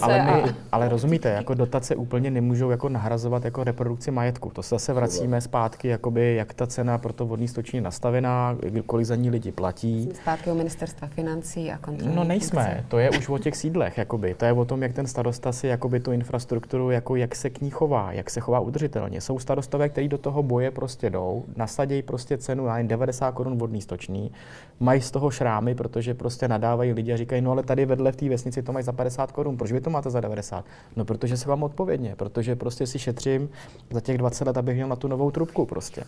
ale, 0.00 0.22
my, 0.22 0.54
ale 0.72 0.88
rozumíte, 0.88 1.28
jako 1.28 1.54
dotace 1.54 1.96
úplně 1.96 2.30
nemůžou 2.30 2.70
jako 2.70 2.88
nahrazovat 2.88 3.44
jako 3.44 3.64
reprodukci 3.64 4.10
majetku. 4.10 4.50
To 4.50 4.62
se 4.62 4.68
zase 4.74 4.92
vracíme 4.92 5.40
zpátky, 5.40 5.88
jakoby, 5.88 6.34
jak 6.34 6.54
ta 6.54 6.66
cena 6.66 6.98
pro 6.98 7.12
to 7.12 7.26
vodní 7.26 7.48
stočení 7.48 7.78
je 7.78 7.82
nastavená, 7.82 8.56
kolik 8.86 9.06
za 9.06 9.16
ní 9.16 9.30
lidi 9.30 9.52
platí. 9.52 10.02
Jsme 10.02 10.14
zpátky 10.14 10.50
u 10.50 10.54
ministerstva 10.54 11.08
financí 11.08 11.70
a 11.70 11.78
kontroly. 11.78 12.14
No 12.14 12.24
nejsme, 12.24 12.64
funkce. 12.64 12.84
to 12.88 12.98
je 12.98 13.10
už 13.10 13.28
o 13.28 13.38
těch 13.38 13.56
sídlech, 13.56 13.98
jakoby. 13.98 14.34
to 14.34 14.44
je 14.44 14.52
o 14.52 14.64
tom, 14.64 14.82
jak 14.82 14.92
ten 14.92 15.06
starosta 15.06 15.52
si 15.52 15.66
jakoby, 15.66 16.00
tu 16.00 16.12
infrastrukturu, 16.12 16.90
jako 16.90 17.16
jak 17.16 17.34
se 17.34 17.50
k 17.50 17.60
ní 17.60 17.70
chová, 17.70 18.12
jak 18.12 18.30
se 18.30 18.40
chová 18.40 18.60
udržitelně. 18.60 19.20
Jsou 19.20 19.38
starostové, 19.38 19.88
kteří 19.88 20.08
do 20.08 20.18
toho 20.18 20.42
boje 20.42 20.70
prostě 20.70 21.10
jdou, 21.10 21.44
nasadějí 21.56 22.02
prostě 22.02 22.38
cenu 22.38 22.66
na 22.66 22.82
90 22.82 23.32
korun 23.32 23.58
vodní 23.58 23.82
stoční 23.82 24.17
špatný, 24.18 24.32
mají 24.80 25.00
z 25.00 25.10
toho 25.10 25.30
šrámy, 25.30 25.74
protože 25.74 26.14
prostě 26.14 26.48
nadávají 26.48 26.92
lidi 26.92 27.12
a 27.12 27.16
říkají, 27.16 27.42
no 27.42 27.50
ale 27.50 27.62
tady 27.62 27.86
vedle 27.86 28.12
v 28.12 28.16
té 28.16 28.28
vesnici 28.28 28.62
to 28.62 28.72
mají 28.72 28.84
za 28.84 28.92
50 28.92 29.32
korun, 29.32 29.56
proč 29.56 29.72
vy 29.72 29.80
to 29.80 29.90
máte 29.90 30.10
za 30.10 30.20
90? 30.20 30.64
No 30.96 31.04
protože 31.04 31.36
se 31.36 31.48
vám 31.48 31.62
odpovědně, 31.62 32.14
protože 32.16 32.56
prostě 32.56 32.86
si 32.86 32.98
šetřím 32.98 33.48
za 33.90 34.00
těch 34.00 34.18
20 34.18 34.46
let, 34.46 34.56
abych 34.56 34.74
měl 34.74 34.88
na 34.88 34.96
tu 34.96 35.08
novou 35.08 35.30
trubku 35.30 35.66
prostě. 35.66 36.04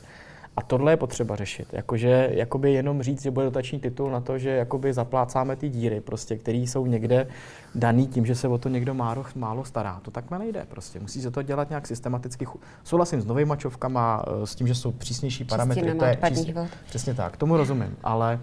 A 0.56 0.62
tohle 0.62 0.92
je 0.92 0.96
potřeba 0.96 1.36
řešit. 1.36 1.68
Jakože 1.72 2.28
jakoby 2.32 2.72
jenom 2.72 3.02
říct, 3.02 3.22
že 3.22 3.30
bude 3.30 3.46
dotační 3.46 3.80
titul 3.80 4.10
na 4.10 4.20
to, 4.20 4.38
že 4.38 4.50
jakoby 4.50 4.92
zaplácáme 4.92 5.56
ty 5.56 5.68
díry, 5.68 6.00
prostě, 6.00 6.36
které 6.36 6.58
jsou 6.58 6.86
někde 6.86 7.26
daný 7.74 8.06
tím, 8.06 8.26
že 8.26 8.34
se 8.34 8.48
o 8.48 8.58
to 8.58 8.68
někdo 8.68 8.94
málo, 8.94 9.24
málo 9.34 9.64
stará. 9.64 10.00
To 10.02 10.10
tak 10.10 10.30
nejde. 10.30 10.66
Prostě. 10.68 11.00
Musí 11.00 11.22
se 11.22 11.30
to 11.30 11.42
dělat 11.42 11.68
nějak 11.68 11.86
systematicky. 11.86 12.46
Souhlasím 12.84 13.20
s 13.20 13.26
novými 13.26 13.48
mačovkama, 13.48 14.24
eh, 14.42 14.46
s 14.46 14.54
tím, 14.54 14.66
že 14.66 14.74
jsou 14.74 14.92
přísnější 14.92 15.44
parametry. 15.44 15.94
To 15.94 16.04
je 16.04 16.16
přísně, 16.16 16.54
přesně 16.88 17.14
tak, 17.14 17.36
tomu 17.36 17.56
rozumím. 17.56 17.96
Ale 18.02 18.40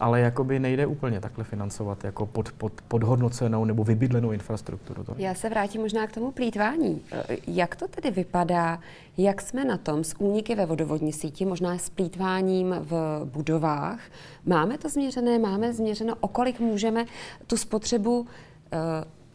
ale 0.00 0.20
jakoby 0.20 0.58
nejde 0.58 0.86
úplně 0.86 1.20
takhle 1.20 1.44
financovat 1.44 2.04
jako 2.04 2.26
pod, 2.26 2.52
pod, 2.52 2.72
podhodnocenou 2.88 3.64
nebo 3.64 3.84
vybydlenou 3.84 4.32
infrastrukturu. 4.32 5.04
To. 5.04 5.14
Já 5.18 5.34
se 5.34 5.48
vrátím 5.48 5.80
možná 5.80 6.06
k 6.06 6.12
tomu 6.12 6.32
plítvání. 6.32 7.02
Jak 7.46 7.76
to 7.76 7.88
tedy 7.88 8.10
vypadá? 8.10 8.80
Jak 9.18 9.40
jsme 9.40 9.64
na 9.64 9.76
tom 9.76 10.04
s 10.04 10.20
úniky 10.20 10.54
ve 10.54 10.66
vodovodní 10.66 11.12
síti, 11.12 11.44
možná 11.44 11.78
s 11.78 11.90
plítváním 11.90 12.74
v 12.80 13.20
budovách? 13.24 14.00
Máme 14.46 14.78
to 14.78 14.88
změřené? 14.88 15.38
Máme 15.38 15.72
změřeno, 15.72 16.14
o 16.20 16.28
kolik 16.28 16.60
můžeme 16.60 17.04
tu 17.46 17.56
spotřebu 17.56 18.20
uh, 18.20 18.26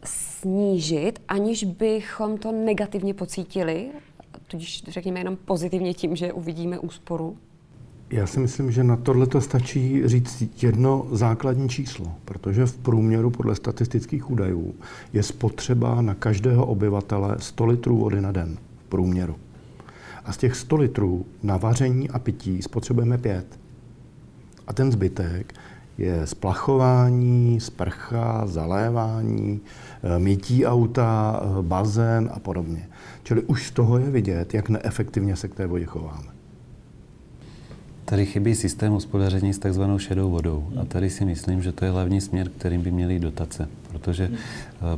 snížit, 0.04 1.22
aniž 1.28 1.64
bychom 1.64 2.38
to 2.38 2.52
negativně 2.52 3.14
pocítili? 3.14 3.90
Tudíž 4.46 4.84
řekněme 4.88 5.20
jenom 5.20 5.36
pozitivně 5.36 5.94
tím, 5.94 6.16
že 6.16 6.32
uvidíme 6.32 6.78
úsporu? 6.78 7.36
Já 8.10 8.26
si 8.26 8.40
myslím, 8.40 8.70
že 8.70 8.84
na 8.84 8.96
tohle 8.96 9.26
to 9.26 9.40
stačí 9.40 10.08
říct 10.08 10.62
jedno 10.62 11.06
základní 11.12 11.68
číslo, 11.68 12.12
protože 12.24 12.66
v 12.66 12.76
průměru 12.76 13.30
podle 13.30 13.54
statistických 13.54 14.30
údajů 14.30 14.74
je 15.12 15.22
spotřeba 15.22 16.02
na 16.02 16.14
každého 16.14 16.66
obyvatele 16.66 17.36
100 17.38 17.66
litrů 17.66 17.98
vody 17.98 18.20
na 18.20 18.32
den 18.32 18.58
v 18.78 18.88
průměru. 18.88 19.36
A 20.24 20.32
z 20.32 20.36
těch 20.36 20.56
100 20.56 20.76
litrů 20.76 21.26
na 21.42 21.56
vaření 21.56 22.10
a 22.10 22.18
pití 22.18 22.62
spotřebujeme 22.62 23.18
5. 23.18 23.58
A 24.66 24.72
ten 24.72 24.92
zbytek 24.92 25.54
je 25.98 26.26
splachování, 26.26 27.60
sprcha, 27.60 28.46
zalévání, 28.46 29.60
eh, 30.02 30.18
mytí 30.18 30.66
auta, 30.66 31.40
eh, 31.42 31.62
bazén 31.62 32.30
a 32.32 32.38
podobně. 32.38 32.88
Čili 33.22 33.42
už 33.42 33.66
z 33.66 33.70
toho 33.70 33.98
je 33.98 34.10
vidět, 34.10 34.54
jak 34.54 34.68
neefektivně 34.68 35.36
se 35.36 35.48
k 35.48 35.54
té 35.54 35.66
vodě 35.66 35.84
chováme. 35.84 36.35
Tady 38.08 38.26
chybí 38.26 38.54
systém 38.54 38.92
hospodaření 38.92 39.52
s 39.52 39.58
takzvanou 39.58 39.98
šedou 39.98 40.30
vodou. 40.30 40.68
A 40.80 40.84
tady 40.84 41.10
si 41.10 41.24
myslím, 41.24 41.62
že 41.62 41.72
to 41.72 41.84
je 41.84 41.90
hlavní 41.90 42.20
směr, 42.20 42.48
kterým 42.48 42.82
by 42.82 42.90
měly 42.90 43.18
dotace. 43.18 43.68
Protože 43.92 44.30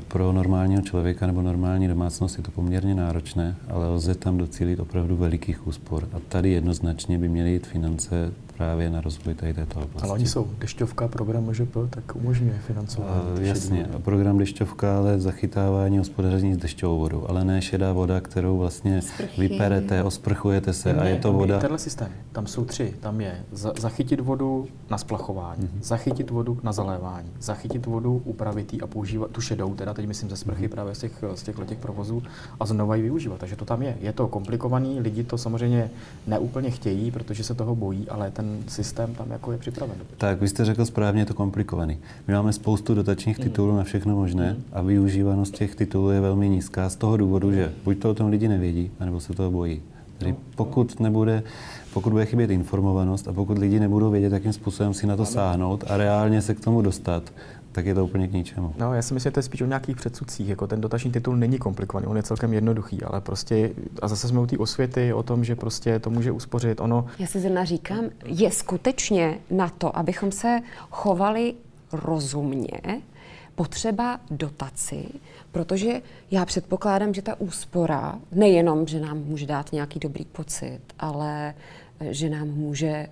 pro 0.08 0.32
normálního 0.32 0.82
člověka 0.82 1.26
nebo 1.26 1.42
normální 1.42 1.88
domácnost 1.88 2.36
je 2.36 2.44
to 2.44 2.50
poměrně 2.50 2.94
náročné, 2.94 3.56
ale 3.70 3.88
lze 3.88 4.14
tam 4.14 4.38
docílit 4.38 4.80
opravdu 4.80 5.16
velikých 5.16 5.66
úspor. 5.66 6.08
A 6.12 6.16
tady 6.28 6.50
jednoznačně 6.50 7.18
by 7.18 7.28
měly 7.28 7.50
jít 7.50 7.66
finance 7.66 8.32
právě 8.58 8.90
na 8.90 9.00
rozvoj 9.00 9.34
tady 9.34 9.54
této 9.54 9.80
oblasti. 9.80 10.02
Ale 10.02 10.12
oni 10.12 10.26
jsou 10.26 10.46
dešťovka, 10.58 11.08
program 11.08 11.46
MŽP, 11.46 11.76
tak 11.90 12.16
umožňuje 12.16 12.58
financování. 12.66 13.22
Uh, 13.32 13.42
jasně, 13.42 13.86
a 13.96 13.98
program 13.98 14.38
dešťovka, 14.38 14.98
ale 14.98 15.20
zachytávání 15.20 15.98
hospodaření 15.98 16.54
s 16.54 16.56
dešťovou 16.56 16.98
vodou, 16.98 17.26
ale 17.28 17.44
ne 17.44 17.62
šedá 17.62 17.92
voda, 17.92 18.20
kterou 18.20 18.58
vlastně 18.58 19.02
Sprchy. 19.02 19.40
vyperete, 19.40 20.02
osprchujete 20.02 20.72
se 20.72 20.92
ne, 20.92 21.00
a 21.00 21.04
je 21.04 21.16
to 21.16 21.32
voda. 21.32 21.54
Je 21.54 21.60
tenhle 21.60 21.78
systém, 21.78 22.08
tam 22.32 22.46
jsou 22.46 22.64
tři. 22.64 22.94
Tam 23.00 23.20
je 23.20 23.44
zachytit 23.78 24.20
vodu 24.20 24.66
na 24.90 24.98
splachování, 24.98 25.62
mm-hmm. 25.62 25.82
zachytit 25.82 26.30
vodu 26.30 26.58
na 26.62 26.72
zalévání, 26.72 27.28
zachytit 27.40 27.86
vodu, 27.86 28.22
upravit 28.24 28.74
a 28.82 28.86
používat 28.86 29.30
tu 29.30 29.40
šedou, 29.40 29.67
teda 29.74 29.94
teď 29.94 30.06
myslím 30.06 30.30
ze 30.30 30.36
sprchy 30.36 30.66
mm-hmm. 30.66 30.70
právě 30.70 30.94
z 30.94 30.98
těch, 30.98 31.24
z 31.34 31.42
těch 31.42 31.56
těch 31.66 31.78
provozů 31.78 32.22
a 32.60 32.66
znova 32.66 32.96
ji 32.96 33.02
využívat. 33.02 33.40
Takže 33.40 33.56
to 33.56 33.64
tam 33.64 33.82
je. 33.82 33.96
Je 34.00 34.12
to 34.12 34.28
komplikovaný, 34.28 35.00
lidi 35.00 35.24
to 35.24 35.38
samozřejmě 35.38 35.90
neúplně 36.26 36.70
chtějí, 36.70 37.10
protože 37.10 37.44
se 37.44 37.54
toho 37.54 37.74
bojí, 37.74 38.08
ale 38.08 38.30
ten 38.30 38.58
systém 38.66 39.14
tam 39.14 39.30
jako 39.30 39.52
je 39.52 39.58
připraven. 39.58 39.96
Tak, 40.16 40.40
vy 40.40 40.48
jste 40.48 40.64
řekl 40.64 40.84
správně, 40.84 41.22
je 41.22 41.26
to 41.26 41.34
komplikovaný. 41.34 41.98
My 42.28 42.34
máme 42.34 42.52
spoustu 42.52 42.94
dotačních 42.94 43.38
titulů 43.38 43.72
mm. 43.72 43.78
na 43.78 43.84
všechno 43.84 44.16
možné 44.16 44.52
mm. 44.52 44.64
a 44.72 44.82
využívanost 44.82 45.54
těch 45.54 45.74
titulů 45.74 46.10
je 46.10 46.20
velmi 46.20 46.48
nízká 46.48 46.88
z 46.88 46.96
toho 46.96 47.16
důvodu, 47.16 47.52
že 47.52 47.72
buď 47.84 47.98
to 47.98 48.10
o 48.10 48.14
tom 48.14 48.30
lidi 48.30 48.48
nevědí, 48.48 48.90
anebo 49.00 49.20
se 49.20 49.32
toho 49.32 49.50
bojí. 49.50 49.82
Tedy 50.18 50.34
pokud 50.56 51.00
nebude, 51.00 51.42
pokud 51.94 52.10
bude 52.10 52.26
chybět 52.26 52.50
informovanost 52.50 53.28
a 53.28 53.32
pokud 53.32 53.58
lidi 53.58 53.80
nebudou 53.80 54.10
vědět, 54.10 54.32
jakým 54.32 54.52
způsobem 54.52 54.94
si 54.94 55.06
na 55.06 55.16
to 55.16 55.24
sáhnout 55.24 55.84
a 55.88 55.96
reálně 55.96 56.42
se 56.42 56.54
k 56.54 56.60
tomu 56.60 56.82
dostat, 56.82 57.32
tak 57.78 57.86
je 57.86 57.94
to 57.94 58.04
úplně 58.04 58.28
k 58.28 58.32
ničemu. 58.32 58.74
No, 58.78 58.94
já 58.94 59.02
si 59.02 59.14
myslím, 59.14 59.30
že 59.30 59.34
to 59.34 59.38
je 59.38 59.42
spíš 59.42 59.62
o 59.62 59.66
nějakých 59.66 59.96
předsudcích. 59.96 60.48
Jako 60.48 60.66
ten 60.66 60.80
dotační 60.80 61.12
titul 61.12 61.36
není 61.36 61.58
komplikovaný, 61.58 62.06
on 62.06 62.16
je 62.16 62.22
celkem 62.22 62.52
jednoduchý, 62.52 63.02
ale 63.02 63.20
prostě, 63.20 63.70
a 64.02 64.08
zase 64.08 64.28
jsme 64.28 64.40
u 64.40 64.46
té 64.46 64.58
osvěty 64.58 65.12
o 65.12 65.22
tom, 65.22 65.44
že 65.44 65.56
prostě 65.56 65.98
to 65.98 66.10
může 66.10 66.32
uspořit. 66.32 66.80
Ono... 66.80 67.06
Já 67.18 67.26
si 67.26 67.40
zrovna 67.40 67.64
říkám, 67.64 68.04
je 68.24 68.50
skutečně 68.50 69.38
na 69.50 69.68
to, 69.68 69.98
abychom 69.98 70.32
se 70.32 70.60
chovali 70.90 71.54
rozumně, 71.92 72.80
potřeba 73.54 74.20
dotaci, 74.30 75.04
protože 75.52 76.02
já 76.30 76.44
předpokládám, 76.44 77.14
že 77.14 77.22
ta 77.22 77.40
úspora 77.40 78.18
nejenom, 78.32 78.86
že 78.86 79.00
nám 79.00 79.18
může 79.18 79.46
dát 79.46 79.72
nějaký 79.72 79.98
dobrý 79.98 80.24
pocit, 80.24 80.80
ale 80.98 81.54
že 82.10 82.30
nám 82.30 82.48
může 82.48 83.06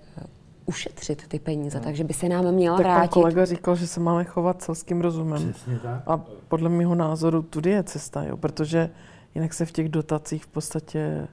ušetřit 0.67 1.27
ty 1.27 1.39
peníze, 1.39 1.77
no. 1.77 1.83
takže 1.83 2.03
by 2.03 2.13
se 2.13 2.29
nám 2.29 2.51
měla 2.51 2.77
tak 2.77 2.85
vrátit. 2.85 3.01
Tak 3.01 3.11
kolega 3.11 3.45
říkal, 3.45 3.75
že 3.75 3.87
se 3.87 3.99
máme 3.99 4.23
chovat 4.23 4.61
selským 4.61 5.01
rozumem. 5.01 5.53
Přesně 5.53 5.79
tak. 5.79 6.03
A 6.07 6.17
podle 6.47 6.69
mého 6.69 6.95
názoru 6.95 7.41
tudy 7.41 7.69
je 7.69 7.83
cesta, 7.83 8.23
jo, 8.23 8.37
protože 8.37 8.89
jinak 9.35 9.53
se 9.53 9.65
v 9.65 9.71
těch 9.71 9.89
dotacích 9.89 10.43
v 10.43 10.47
podstatě 10.47 11.27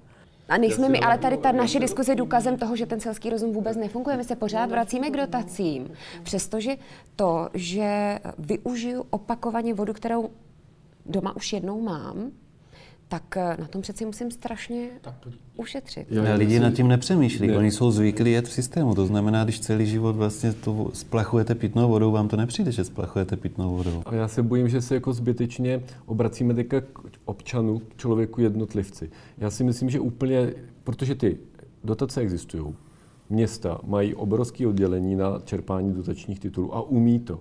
a 0.49 0.59
nejsme 0.59 0.89
my, 0.89 1.01
ale 1.01 1.19
tady 1.19 1.37
ta 1.37 1.53
naše 1.53 1.81
diskuze 1.81 2.13
je 2.13 2.17
důkazem 2.17 2.59
toho, 2.59 2.77
že 2.77 2.87
ten 2.87 3.01
selský 3.01 3.31
rozum 3.31 3.53
vůbec 3.53 3.77
nefunguje. 3.77 4.17
My 4.17 4.25
se 4.25 4.37
pořád 4.37 4.71
vracíme 4.71 5.11
k 5.11 5.17
dotacím. 5.17 5.91
Přestože 6.23 6.77
to, 7.17 7.49
že 7.55 8.19
využiju 8.39 9.07
opakovaně 9.11 9.75
vodu, 9.75 9.93
kterou 9.93 10.31
doma 11.07 11.37
už 11.37 11.53
jednou 11.53 11.81
mám, 11.81 12.31
tak 13.15 13.37
eh, 13.37 13.57
na 13.61 13.67
tom 13.67 13.83
přeci 13.83 14.05
musím 14.07 14.31
strašně 14.31 14.89
ušetřit. 15.57 16.07
Jo, 16.11 16.23
lidi 16.35 16.61
nad 16.61 16.75
tím 16.75 16.89
nepřemýšlí. 16.89 17.49
Ne. 17.49 17.57
Oni 17.57 17.71
jsou 17.71 17.91
zvyklí 17.91 18.33
jet 18.33 18.49
v 18.49 18.53
systému. 18.53 18.95
To 18.95 19.07
znamená, 19.07 19.45
když 19.45 19.61
celý 19.61 19.87
život 19.87 20.17
vlastně 20.17 20.53
to 20.53 20.91
splachujete 20.93 21.55
pitnou 21.55 21.89
vodou, 21.89 22.13
vám 22.13 22.29
to 22.29 22.37
nepřijde, 22.37 22.73
že 22.73 22.85
splachujete 22.85 23.37
pitnou 23.37 23.77
vodou. 23.77 24.03
A 24.07 24.15
já 24.15 24.29
se 24.29 24.43
bojím, 24.43 24.69
že 24.69 24.81
se 24.81 24.95
jako 24.95 25.13
zbytečně 25.13 25.83
obracíme 26.07 26.55
teďka 26.55 26.81
k 26.81 26.99
občanu, 27.25 27.79
k 27.79 27.97
člověku 27.97 28.41
jednotlivci. 28.41 29.11
Já 29.39 29.51
si 29.51 29.65
myslím, 29.65 29.91
že 29.91 30.01
úplně, 30.01 30.53
protože 30.85 31.15
ty 31.15 31.39
dotace 31.85 32.21
existují, 32.21 32.75
města 33.31 33.81
mají 33.87 34.15
obrovské 34.15 34.67
oddělení 34.67 35.17
na 35.17 35.41
čerpání 35.45 35.93
dotačních 35.93 36.41
titulů 36.41 36.75
a 36.75 36.83
umí 36.83 37.21
to. 37.21 37.41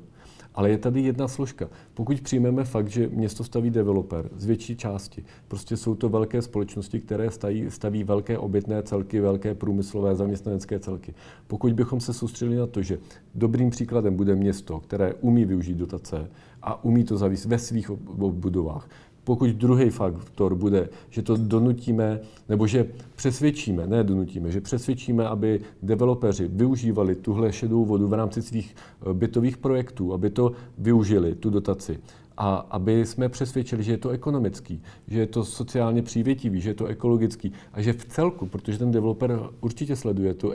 Ale 0.55 0.69
je 0.69 0.77
tady 0.77 1.01
jedna 1.01 1.27
složka. 1.27 1.69
Pokud 1.93 2.21
přijmeme 2.21 2.63
fakt, 2.63 2.87
že 2.87 3.07
město 3.07 3.43
staví 3.43 3.69
developer 3.69 4.29
z 4.37 4.45
větší 4.45 4.75
části, 4.75 5.23
prostě 5.47 5.77
jsou 5.77 5.95
to 5.95 6.09
velké 6.09 6.41
společnosti, 6.41 6.99
které 6.99 7.31
staví, 7.31 7.65
staví 7.69 8.03
velké 8.03 8.37
obytné 8.37 8.83
celky, 8.83 9.19
velké 9.19 9.55
průmyslové 9.55 10.15
zaměstnanecké 10.15 10.79
celky. 10.79 11.13
Pokud 11.47 11.73
bychom 11.73 11.99
se 11.99 12.13
soustředili 12.13 12.57
na 12.57 12.67
to, 12.67 12.81
že 12.81 12.99
dobrým 13.35 13.69
příkladem 13.69 14.15
bude 14.15 14.35
město, 14.35 14.79
které 14.79 15.13
umí 15.13 15.45
využít 15.45 15.77
dotace 15.77 16.29
a 16.61 16.83
umí 16.83 17.03
to 17.03 17.17
zavíst 17.17 17.45
ve 17.45 17.59
svých 17.59 17.89
budovách, 18.31 18.89
pokud 19.23 19.49
druhý 19.49 19.89
faktor 19.89 20.55
bude, 20.55 20.89
že 21.09 21.21
to 21.21 21.37
donutíme, 21.37 22.19
nebo 22.49 22.67
že 22.67 22.87
přesvědčíme, 23.15 23.87
ne 23.87 24.03
donutíme, 24.03 24.51
že 24.51 24.61
přesvědčíme, 24.61 25.27
aby 25.27 25.61
developeři 25.83 26.47
využívali 26.47 27.15
tuhle 27.15 27.53
šedou 27.53 27.85
vodu 27.85 28.07
v 28.07 28.13
rámci 28.13 28.41
svých 28.41 28.75
eh, 28.75 29.13
bytových 29.13 29.57
projektů, 29.57 30.13
aby 30.13 30.29
to 30.29 30.51
využili, 30.77 31.35
tu 31.35 31.49
dotaci, 31.49 31.99
a 32.37 32.55
aby 32.55 33.05
jsme 33.05 33.29
přesvědčili, 33.29 33.83
že 33.83 33.91
je 33.91 33.97
to 33.97 34.09
ekonomický, 34.09 34.81
že 35.07 35.19
je 35.19 35.27
to 35.27 35.45
sociálně 35.45 36.01
přívětivý, 36.01 36.61
že 36.61 36.69
je 36.69 36.73
to 36.73 36.85
ekologický 36.85 37.51
a 37.73 37.81
že 37.81 37.93
v 37.93 38.05
celku, 38.05 38.45
protože 38.45 38.77
ten 38.77 38.91
developer 38.91 39.39
určitě 39.61 39.95
sleduje 39.95 40.33
tu 40.33 40.51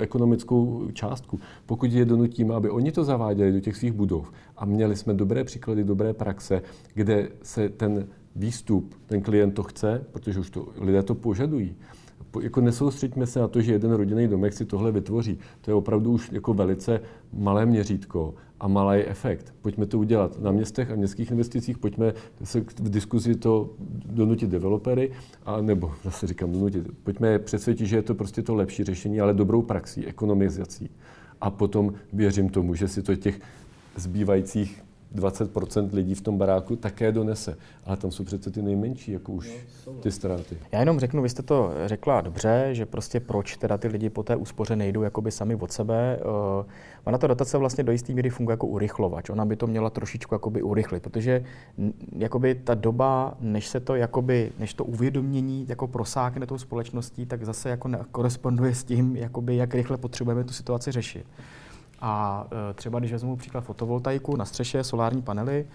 ekonomickou 0.00 0.88
částku, 0.92 1.40
pokud 1.66 1.92
je 1.92 2.04
donutíme, 2.04 2.54
aby 2.54 2.70
oni 2.70 2.92
to 2.92 3.04
zaváděli 3.04 3.52
do 3.52 3.60
těch 3.60 3.76
svých 3.76 3.92
budov 3.92 4.32
a 4.56 4.64
měli 4.64 4.96
jsme 4.96 5.14
dobré 5.14 5.44
příklady, 5.44 5.84
dobré 5.84 6.12
praxe, 6.12 6.62
kde 6.94 7.28
se 7.42 7.68
ten 7.68 8.06
výstup, 8.36 8.94
ten 9.06 9.20
klient 9.20 9.52
to 9.52 9.62
chce, 9.62 10.04
protože 10.12 10.40
už 10.40 10.50
to, 10.50 10.68
lidé 10.78 11.02
to 11.02 11.14
požadují, 11.14 11.76
jako 12.40 12.60
nesoustřeďme 12.60 13.26
se 13.26 13.40
na 13.40 13.48
to, 13.48 13.60
že 13.60 13.72
jeden 13.72 13.92
rodinný 13.92 14.28
domek 14.28 14.52
si 14.52 14.64
tohle 14.64 14.92
vytvoří. 14.92 15.38
To 15.60 15.70
je 15.70 15.74
opravdu 15.74 16.12
už 16.12 16.32
jako 16.32 16.54
velice 16.54 17.00
malé 17.32 17.66
měřítko 17.66 18.34
a 18.60 18.68
malý 18.68 19.02
efekt. 19.04 19.54
Pojďme 19.62 19.86
to 19.86 19.98
udělat 19.98 20.40
na 20.40 20.52
městech 20.52 20.90
a 20.90 20.94
městských 20.94 21.30
investicích, 21.30 21.78
pojďme 21.78 22.12
se 22.44 22.60
v 22.60 22.90
diskuzi 22.90 23.34
to 23.34 23.70
donutit 24.06 24.50
developery, 24.50 25.10
a 25.46 25.60
nebo 25.60 25.92
zase 26.04 26.26
říkám 26.26 26.52
donutit, 26.52 26.86
pojďme 27.02 27.38
přesvědčit, 27.38 27.86
že 27.86 27.96
je 27.96 28.02
to 28.02 28.14
prostě 28.14 28.42
to 28.42 28.54
lepší 28.54 28.84
řešení, 28.84 29.20
ale 29.20 29.34
dobrou 29.34 29.62
praxí, 29.62 30.06
ekonomizací. 30.06 30.90
A 31.40 31.50
potom 31.50 31.94
věřím 32.12 32.48
tomu, 32.48 32.74
že 32.74 32.88
si 32.88 33.02
to 33.02 33.16
těch 33.16 33.40
zbývajících 33.96 34.82
20% 35.14 35.88
lidí 35.92 36.14
v 36.14 36.20
tom 36.20 36.38
baráku 36.38 36.76
také 36.76 37.12
donese. 37.12 37.56
Ale 37.84 37.96
tam 37.96 38.10
jsou 38.10 38.24
přece 38.24 38.50
ty 38.50 38.62
nejmenší, 38.62 39.12
jako 39.12 39.32
už 39.32 39.50
no, 39.86 39.92
ty 39.92 40.12
ztráty. 40.12 40.56
Já 40.72 40.80
jenom 40.80 41.00
řeknu, 41.00 41.22
vy 41.22 41.28
jste 41.28 41.42
to 41.42 41.72
řekla 41.86 42.20
dobře, 42.20 42.68
že 42.72 42.86
prostě 42.86 43.20
proč 43.20 43.56
teda 43.56 43.78
ty 43.78 43.88
lidi 43.88 44.10
po 44.10 44.22
té 44.22 44.36
úspoře 44.36 44.76
nejdou 44.76 45.02
jakoby 45.02 45.30
sami 45.30 45.54
od 45.54 45.72
sebe. 45.72 46.18
Uh, 46.60 46.66
ona 47.04 47.18
ta 47.18 47.26
dotace 47.26 47.58
vlastně 47.58 47.84
do 47.84 47.92
jisté 47.92 48.12
míry 48.12 48.30
funguje 48.30 48.52
jako 48.52 48.66
urychlovač. 48.66 49.30
Ona 49.30 49.44
by 49.44 49.56
to 49.56 49.66
měla 49.66 49.90
trošičku 49.90 50.34
jakoby 50.34 50.62
urychlit, 50.62 51.02
protože 51.02 51.44
jakoby 52.16 52.54
ta 52.54 52.74
doba, 52.74 53.34
než 53.40 53.68
se 53.68 53.80
to 53.80 53.94
jakoby, 53.94 54.52
než 54.58 54.74
to 54.74 54.84
uvědomění 54.84 55.66
jako 55.68 55.86
prosákne 55.86 56.46
tou 56.46 56.58
společností, 56.58 57.26
tak 57.26 57.44
zase 57.44 57.68
jako 57.68 57.90
koresponduje 58.12 58.74
s 58.74 58.84
tím, 58.84 59.16
jakoby, 59.16 59.56
jak 59.56 59.74
rychle 59.74 59.96
potřebujeme 59.96 60.44
tu 60.44 60.52
situaci 60.52 60.92
řešit. 60.92 61.26
A 62.02 62.46
e, 62.70 62.74
třeba 62.74 62.98
když 62.98 63.12
vezmu 63.12 63.36
příklad 63.36 63.60
fotovoltaiku 63.60 64.36
na 64.36 64.44
střeše, 64.44 64.84
solární 64.84 65.22
panely, 65.22 65.66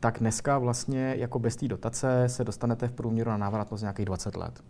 tak 0.00 0.18
dneska 0.18 0.58
vlastně 0.58 1.14
jako 1.18 1.38
bez 1.38 1.56
té 1.56 1.68
dotace 1.68 2.24
se 2.28 2.44
dostanete 2.44 2.88
v 2.88 2.92
průměru 2.92 3.30
na 3.30 3.36
návratnost 3.36 3.82
nějakých 3.82 4.06
20 4.06 4.36
let. 4.36 4.62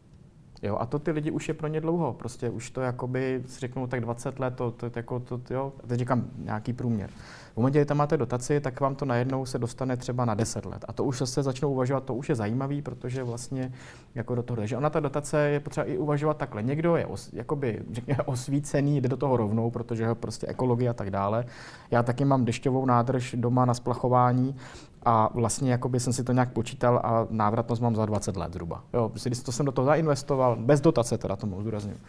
Jo, 0.65 0.77
a 0.81 0.87
to 0.87 0.99
ty 0.99 1.11
lidi 1.11 1.31
už 1.31 1.49
je 1.49 1.55
pro 1.55 1.69
ně 1.69 1.81
dlouho. 1.81 2.13
Prostě 2.13 2.51
už 2.51 2.71
to 2.71 2.81
jakoby, 2.81 3.43
si 3.47 3.61
řeknou, 3.61 3.87
tak 3.87 4.01
20 4.01 4.39
let, 4.39 4.55
to, 4.57 4.71
to, 4.71 4.91
to, 4.91 4.99
jako, 4.99 5.21
to, 5.21 5.41
jo, 5.51 5.73
teď 5.87 5.99
říkám 5.99 6.25
nějaký 6.39 6.73
průměr. 6.73 7.11
V 7.53 7.57
momentě, 7.57 7.79
kdy 7.79 7.85
tam 7.85 7.97
máte 7.97 8.17
dotaci, 8.17 8.61
tak 8.61 8.81
vám 8.81 8.95
to 8.95 9.05
najednou 9.05 9.47
se 9.47 9.59
dostane 9.59 9.97
třeba 9.97 10.25
na 10.25 10.35
10 10.35 10.67
let. 10.67 10.85
A 10.89 10.93
to 10.93 11.05
už 11.05 11.23
se 11.25 11.43
začnou 11.43 11.73
uvažovat, 11.73 12.05
to 12.05 12.15
už 12.15 12.29
je 12.29 12.35
zajímavý, 12.35 12.83
protože 12.83 13.23
vlastně 13.23 13.73
jako 14.15 14.35
do 14.35 14.43
toho. 14.43 14.67
Že 14.67 14.77
ona 14.77 14.91
ta 14.91 15.01
dotace 15.01 15.39
je 15.39 15.61
potřeba 15.61 15.87
i 15.87 15.99
uvažovat 15.99 16.37
takhle. 16.37 16.63
Někdo 16.63 16.97
je 16.97 17.07
os, 17.07 17.33
jakoby, 17.33 17.83
řekněme, 17.91 18.23
osvícený, 18.25 19.01
jde 19.01 19.09
do 19.09 19.17
toho 19.17 19.37
rovnou, 19.37 19.71
protože 19.71 20.15
prostě 20.15 20.47
ekologie 20.47 20.91
a 20.91 20.93
tak 20.95 21.11
dále. 21.11 21.45
Já 21.91 22.03
taky 22.03 22.25
mám 22.25 22.45
dešťovou 22.45 22.87
nádrž 22.87 23.35
doma 23.39 23.65
na 23.65 23.75
splachování 23.75 24.57
a 25.05 25.31
vlastně 25.35 25.71
jakoby 25.73 26.01
jsem 26.01 26.13
si 26.13 26.25
to 26.25 26.33
nějak 26.33 26.53
počítal 26.53 27.01
a 27.05 27.27
návratnost 27.31 27.83
mám 27.83 27.97
za 27.97 28.07
20 28.07 28.37
let 28.37 28.53
zhruba. 28.53 28.85
Jo, 28.95 29.13
když 29.25 29.43
to 29.43 29.53
jsem 29.53 29.67
do 29.67 29.73
toho 29.73 29.87
zainvestoval, 29.87 30.57
bez 30.57 30.81
dotace 30.81 31.19
teda 31.19 31.37
tomu 31.37 31.61
zdůrazním. 31.61 32.01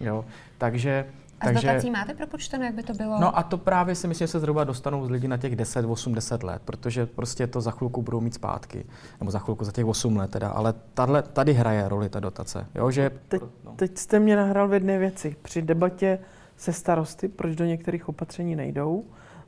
Jo, 0.00 0.24
takže 0.58 1.06
a 1.40 1.44
Takže, 1.44 1.60
s 1.60 1.64
dotací 1.64 1.90
máte 1.90 2.14
propočteno, 2.14 2.64
jak 2.64 2.74
by 2.74 2.82
to 2.82 2.92
bylo? 2.92 3.20
No 3.20 3.38
a 3.38 3.42
to 3.42 3.58
právě 3.58 3.94
si 3.94 4.08
myslím, 4.08 4.26
že 4.26 4.32
se 4.32 4.40
zhruba 4.40 4.64
dostanou 4.64 5.06
z 5.06 5.10
lidi 5.10 5.28
na 5.28 5.36
těch 5.36 5.56
10, 5.56 5.84
8, 5.84 6.14
10 6.14 6.42
let, 6.42 6.62
protože 6.64 7.06
prostě 7.06 7.46
to 7.46 7.60
za 7.60 7.70
chvilku 7.70 8.02
budou 8.02 8.20
mít 8.20 8.34
zpátky. 8.34 8.86
Nebo 9.20 9.30
za 9.30 9.38
chvilku 9.38 9.64
za 9.64 9.72
těch 9.72 9.84
8 9.84 10.16
let 10.16 10.30
teda. 10.30 10.48
Ale 10.48 10.74
tahle, 10.94 11.22
tady 11.22 11.52
hraje 11.52 11.88
roli 11.88 12.08
ta 12.08 12.20
dotace. 12.20 12.66
Jo, 12.74 12.90
že, 12.90 13.10
teď, 13.28 13.42
no. 13.64 13.72
teď 13.76 13.98
jste 13.98 14.20
mě 14.20 14.36
nahrál 14.36 14.68
v 14.68 14.74
jedné 14.74 14.98
věci. 14.98 15.36
Při 15.42 15.62
debatě 15.62 16.18
se 16.56 16.72
starosty, 16.72 17.28
proč 17.28 17.56
do 17.56 17.64
některých 17.64 18.08
opatření 18.08 18.56
nejdou, 18.56 19.04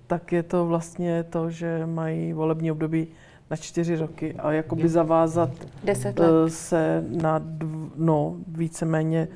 tak 0.08 0.32
je 0.32 0.42
to 0.42 0.66
vlastně 0.66 1.24
to, 1.24 1.50
že 1.50 1.86
mají 1.86 2.32
volební 2.32 2.72
období 2.72 3.08
na 3.50 3.56
čtyři 3.56 3.96
roky 3.96 4.34
a 4.34 4.52
jakoby 4.52 4.88
zavázat 4.88 5.50
Deset 5.84 6.18
let. 6.18 6.30
Eh, 6.46 6.50
se 6.50 7.04
na 7.08 7.38
dv, 7.38 7.92
no, 7.96 8.36
víceméně 8.46 9.28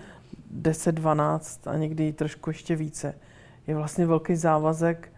10, 0.50 0.92
12 0.92 1.66
a 1.66 1.76
někdy 1.76 2.12
trošku 2.12 2.50
ještě 2.50 2.76
více. 2.76 3.14
Je 3.66 3.74
vlastně 3.74 4.06
velký 4.06 4.36
závazek, 4.36 5.12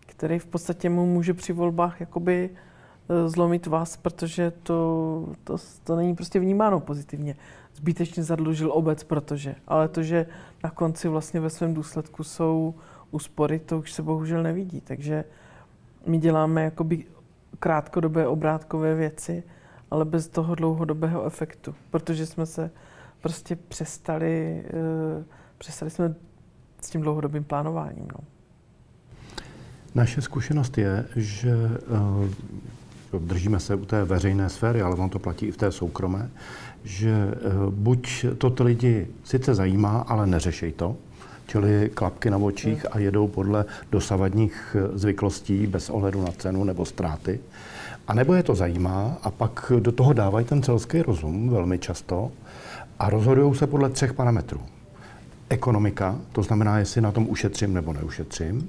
který 0.00 0.38
v 0.38 0.46
podstatě 0.46 0.90
mu 0.90 1.06
může 1.06 1.34
při 1.34 1.52
volbách 1.52 2.00
jakoby 2.00 2.50
eh, 2.50 3.28
zlomit 3.28 3.66
vás, 3.66 3.96
protože 3.96 4.52
to, 4.62 5.28
to, 5.44 5.56
to 5.84 5.96
není 5.96 6.14
prostě 6.14 6.40
vnímáno 6.40 6.80
pozitivně. 6.80 7.36
Zbytečně 7.74 8.22
zadlužil 8.22 8.72
obec, 8.72 9.04
protože, 9.04 9.54
ale 9.68 9.88
to, 9.88 10.02
že 10.02 10.26
na 10.64 10.70
konci 10.70 11.08
vlastně 11.08 11.40
ve 11.40 11.50
svém 11.50 11.74
důsledku 11.74 12.24
jsou 12.24 12.74
úspory, 13.16 13.58
to 13.58 13.78
už 13.78 13.92
se 13.92 14.02
bohužel 14.02 14.42
nevidí. 14.42 14.80
Takže 14.80 15.24
my 16.06 16.18
děláme 16.18 16.64
jakoby 16.64 17.04
krátkodobé 17.58 18.26
obrátkové 18.26 18.94
věci, 18.94 19.42
ale 19.90 20.04
bez 20.04 20.28
toho 20.28 20.54
dlouhodobého 20.54 21.26
efektu, 21.26 21.74
protože 21.90 22.26
jsme 22.26 22.46
se 22.46 22.70
prostě 23.22 23.56
přestali, 23.56 24.64
uh, 25.18 25.24
přestali 25.58 25.90
jsme 25.90 26.14
s 26.80 26.90
tím 26.90 27.00
dlouhodobým 27.00 27.44
plánováním. 27.44 28.08
No. 28.12 28.24
Naše 29.94 30.22
zkušenost 30.22 30.78
je, 30.78 31.06
že 31.16 31.56
uh, 33.12 33.20
držíme 33.26 33.60
se 33.60 33.74
u 33.74 33.84
té 33.84 34.04
veřejné 34.04 34.48
sféry, 34.48 34.82
ale 34.82 34.96
on 34.96 35.10
to 35.10 35.18
platí 35.18 35.46
i 35.46 35.52
v 35.52 35.56
té 35.56 35.72
soukromé, 35.72 36.30
že 36.84 37.34
uh, 37.34 37.72
buď 37.74 38.26
to 38.38 38.50
ty 38.50 38.62
lidi 38.62 39.08
sice 39.24 39.54
zajímá, 39.54 39.98
ale 39.98 40.26
neřešej 40.26 40.72
to, 40.72 40.96
čili 41.46 41.90
klapky 41.94 42.30
na 42.30 42.36
očích 42.36 42.86
a 42.90 42.98
jedou 42.98 43.28
podle 43.28 43.64
dosavadních 43.92 44.76
zvyklostí 44.94 45.66
bez 45.66 45.90
ohledu 45.90 46.24
na 46.24 46.32
cenu 46.32 46.64
nebo 46.64 46.84
ztráty. 46.84 47.40
A 48.08 48.14
nebo 48.14 48.34
je 48.34 48.42
to 48.42 48.54
zajímá 48.54 49.18
a 49.22 49.30
pak 49.30 49.72
do 49.78 49.92
toho 49.92 50.12
dávají 50.12 50.46
ten 50.46 50.62
celský 50.62 51.02
rozum 51.02 51.48
velmi 51.48 51.78
často 51.78 52.30
a 52.98 53.10
rozhodují 53.10 53.54
se 53.54 53.66
podle 53.66 53.90
třech 53.90 54.12
parametrů. 54.12 54.60
Ekonomika, 55.48 56.18
to 56.32 56.42
znamená, 56.42 56.78
jestli 56.78 57.00
na 57.00 57.12
tom 57.12 57.26
ušetřím 57.28 57.74
nebo 57.74 57.92
neušetřím. 57.92 58.68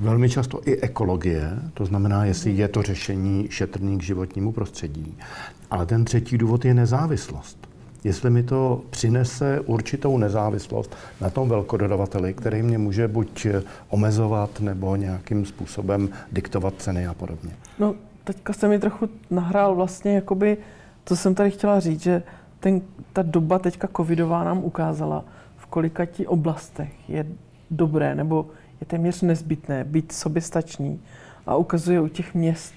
Velmi 0.00 0.30
často 0.30 0.60
i 0.64 0.80
ekologie, 0.80 1.58
to 1.74 1.84
znamená, 1.84 2.24
jestli 2.24 2.50
je 2.50 2.68
to 2.68 2.82
řešení 2.82 3.46
šetrný 3.50 3.98
k 3.98 4.02
životnímu 4.02 4.52
prostředí. 4.52 5.16
Ale 5.70 5.86
ten 5.86 6.04
třetí 6.04 6.38
důvod 6.38 6.64
je 6.64 6.74
nezávislost. 6.74 7.67
Jestli 8.04 8.30
mi 8.30 8.42
to 8.42 8.82
přinese 8.90 9.60
určitou 9.60 10.18
nezávislost 10.18 10.96
na 11.20 11.30
tom 11.30 11.48
velkododavateli, 11.48 12.34
který 12.34 12.62
mě 12.62 12.78
může 12.78 13.08
buď 13.08 13.46
omezovat 13.88 14.60
nebo 14.60 14.96
nějakým 14.96 15.46
způsobem 15.46 16.08
diktovat 16.32 16.74
ceny 16.78 17.06
a 17.06 17.14
podobně. 17.14 17.50
No, 17.78 17.94
teďka 18.24 18.52
se 18.52 18.68
mi 18.68 18.78
trochu 18.78 19.08
nahrál 19.30 19.74
vlastně, 19.74 20.14
jakoby, 20.14 20.56
co 21.04 21.16
jsem 21.16 21.34
tady 21.34 21.50
chtěla 21.50 21.80
říct, 21.80 22.02
že 22.02 22.22
ten, 22.60 22.80
ta 23.12 23.22
doba 23.22 23.58
teďka 23.58 23.88
covidová 23.96 24.44
nám 24.44 24.64
ukázala, 24.64 25.24
v 25.56 25.66
kolika 25.66 26.04
ti 26.04 26.26
oblastech 26.26 27.10
je 27.10 27.26
dobré 27.70 28.14
nebo 28.14 28.46
je 28.80 28.86
téměř 28.86 29.22
nezbytné 29.22 29.84
být 29.84 30.12
soběstačný 30.12 31.00
a 31.46 31.56
ukazuje 31.56 32.00
u 32.00 32.08
těch 32.08 32.34
měst 32.34 32.74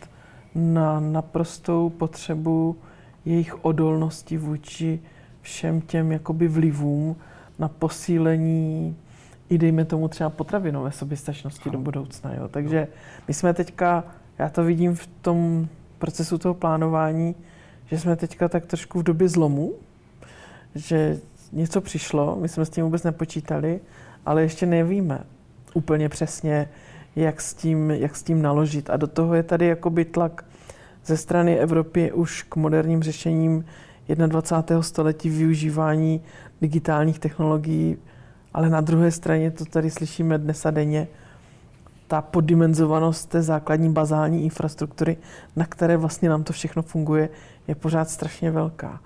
na 0.55 0.99
naprostou 0.99 1.89
potřebu 1.89 2.75
jejich 3.25 3.65
odolnosti 3.65 4.37
vůči 4.37 4.99
všem 5.41 5.81
těm 5.81 6.11
jakoby 6.11 6.47
vlivům 6.47 7.15
na 7.59 7.67
posílení 7.67 8.95
i 9.49 9.57
dejme 9.57 9.85
tomu 9.85 10.07
třeba 10.07 10.29
potravinové 10.29 10.91
soběstačnosti 10.91 11.69
do 11.69 11.77
budoucna. 11.77 12.33
Jo. 12.33 12.47
Takže 12.47 12.87
my 13.27 13.33
jsme 13.33 13.53
teďka, 13.53 14.03
já 14.39 14.49
to 14.49 14.63
vidím 14.63 14.95
v 14.95 15.07
tom 15.07 15.67
procesu 15.99 16.37
toho 16.37 16.53
plánování, 16.53 17.35
že 17.85 17.99
jsme 17.99 18.15
teďka 18.15 18.49
tak 18.49 18.65
trošku 18.65 18.99
v 18.99 19.03
době 19.03 19.29
zlomu, 19.29 19.73
že 20.75 21.19
něco 21.51 21.81
přišlo, 21.81 22.37
my 22.41 22.49
jsme 22.49 22.65
s 22.65 22.69
tím 22.69 22.83
vůbec 22.83 23.03
nepočítali, 23.03 23.79
ale 24.25 24.41
ještě 24.41 24.65
nevíme 24.65 25.19
úplně 25.73 26.09
přesně, 26.09 26.69
jak 27.15 27.41
s 27.41 27.53
tím, 27.53 27.91
jak 27.91 28.15
s 28.15 28.23
tím 28.23 28.41
naložit. 28.41 28.89
A 28.89 28.97
do 28.97 29.07
toho 29.07 29.33
je 29.33 29.43
tady 29.43 29.67
jakoby 29.67 30.05
tlak 30.05 30.45
ze 31.05 31.17
strany 31.17 31.59
Evropy 31.59 32.11
už 32.11 32.43
k 32.43 32.55
moderním 32.55 33.03
řešením 33.03 33.65
21. 34.09 34.81
století 34.81 35.29
využívání 35.29 36.21
digitálních 36.61 37.19
technologií, 37.19 37.97
ale 38.53 38.69
na 38.69 38.81
druhé 38.81 39.11
straně 39.11 39.51
to 39.51 39.65
tady 39.65 39.89
slyšíme 39.89 40.37
dnes 40.37 40.65
a 40.65 40.71
denně, 40.71 41.07
ta 42.07 42.21
poddimenzovanost 42.21 43.29
té 43.29 43.41
základní 43.41 43.93
bazální 43.93 44.43
infrastruktury, 44.43 45.17
na 45.55 45.65
které 45.65 45.97
vlastně 45.97 46.29
nám 46.29 46.43
to 46.43 46.53
všechno 46.53 46.81
funguje, 46.81 47.29
je 47.67 47.75
pořád 47.75 48.09
strašně 48.09 48.51
velká. 48.51 48.99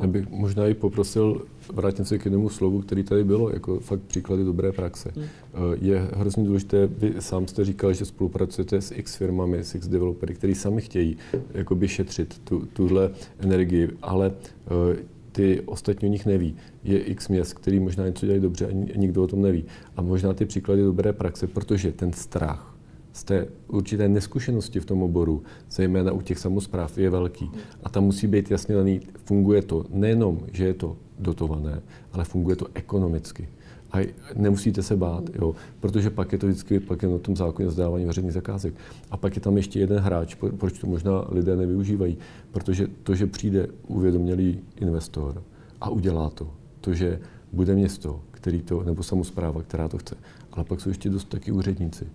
Já 0.00 0.06
bych 0.06 0.30
možná 0.30 0.66
i 0.66 0.74
poprosil 0.74 1.42
vrátit 1.72 2.08
se 2.08 2.18
k 2.18 2.24
jednomu 2.24 2.48
slovu, 2.48 2.80
který 2.80 3.02
tady 3.02 3.24
bylo, 3.24 3.50
jako 3.50 3.80
fakt 3.80 4.00
příklady 4.00 4.44
dobré 4.44 4.72
praxe. 4.72 5.10
Hmm. 5.14 5.24
Eh, 5.24 5.58
je 5.80 6.08
hrozně 6.14 6.44
důležité, 6.44 6.86
vy 6.86 7.14
sám 7.18 7.46
jste 7.46 7.64
říkal, 7.64 7.92
že 7.92 8.04
spolupracujete 8.04 8.80
s 8.80 8.94
x 8.94 9.16
firmami, 9.16 9.58
s 9.58 9.74
x 9.74 9.88
developery, 9.88 10.34
kteří 10.34 10.54
sami 10.54 10.80
chtějí 10.80 11.16
jakoby 11.54 11.88
šetřit 11.88 12.40
tu, 12.44 12.66
tuhle 12.72 13.10
energii, 13.40 13.88
ale 14.02 14.32
eh, 14.32 14.96
ty 15.32 15.60
ostatní 15.60 16.08
o 16.08 16.12
nich 16.12 16.26
neví. 16.26 16.56
Je 16.84 16.98
x 16.98 17.28
měst, 17.28 17.52
který 17.52 17.80
možná 17.80 18.06
něco 18.06 18.26
dělají 18.26 18.42
dobře 18.42 18.66
a 18.66 18.96
nikdo 18.96 19.22
o 19.22 19.26
tom 19.26 19.42
neví. 19.42 19.64
A 19.96 20.02
možná 20.02 20.32
ty 20.32 20.44
příklady 20.44 20.82
dobré 20.82 21.12
praxe, 21.12 21.46
protože 21.46 21.92
ten 21.92 22.12
strach 22.12 22.77
z 23.12 23.24
té 23.24 23.46
určité 23.68 24.08
neskušenosti 24.08 24.80
v 24.80 24.84
tom 24.84 25.02
oboru, 25.02 25.42
zejména 25.70 26.12
u 26.12 26.20
těch 26.20 26.38
samozpráv, 26.38 26.98
je 26.98 27.10
velký. 27.10 27.50
A 27.82 27.88
tam 27.88 28.04
musí 28.04 28.26
být 28.26 28.50
jasně 28.50 28.74
daný, 28.74 29.00
funguje 29.24 29.62
to 29.62 29.84
nejenom, 29.90 30.40
že 30.52 30.64
je 30.64 30.74
to 30.74 30.96
dotované, 31.18 31.82
ale 32.12 32.24
funguje 32.24 32.56
to 32.56 32.66
ekonomicky. 32.74 33.48
A 33.92 34.14
nemusíte 34.36 34.82
se 34.82 34.96
bát, 34.96 35.24
jo, 35.34 35.54
protože 35.80 36.10
pak 36.10 36.32
je 36.32 36.38
to 36.38 36.46
vždycky 36.46 36.80
pak 36.80 37.02
je 37.02 37.08
na 37.08 37.18
tom 37.18 37.36
zákoně 37.36 37.70
zdávání 37.70 38.04
veřejných 38.04 38.32
zakázek. 38.32 38.74
A 39.10 39.16
pak 39.16 39.36
je 39.36 39.40
tam 39.40 39.56
ještě 39.56 39.80
jeden 39.80 39.98
hráč, 39.98 40.34
proč 40.34 40.78
to 40.78 40.86
možná 40.86 41.24
lidé 41.28 41.56
nevyužívají. 41.56 42.18
Protože 42.50 42.86
to, 43.02 43.14
že 43.14 43.26
přijde 43.26 43.68
uvědomělý 43.86 44.60
investor 44.76 45.42
a 45.80 45.90
udělá 45.90 46.30
to, 46.30 46.50
to, 46.80 46.94
že 46.94 47.20
bude 47.52 47.74
město, 47.74 48.20
který 48.30 48.62
to, 48.62 48.82
nebo 48.82 49.02
samozpráva, 49.02 49.62
která 49.62 49.88
to 49.88 49.98
chce, 49.98 50.16
ale 50.52 50.64
pak 50.64 50.80
jsou 50.80 50.88
ještě 50.88 51.10
dost 51.10 51.28
taky 51.28 51.52
úředníci. 51.52 52.06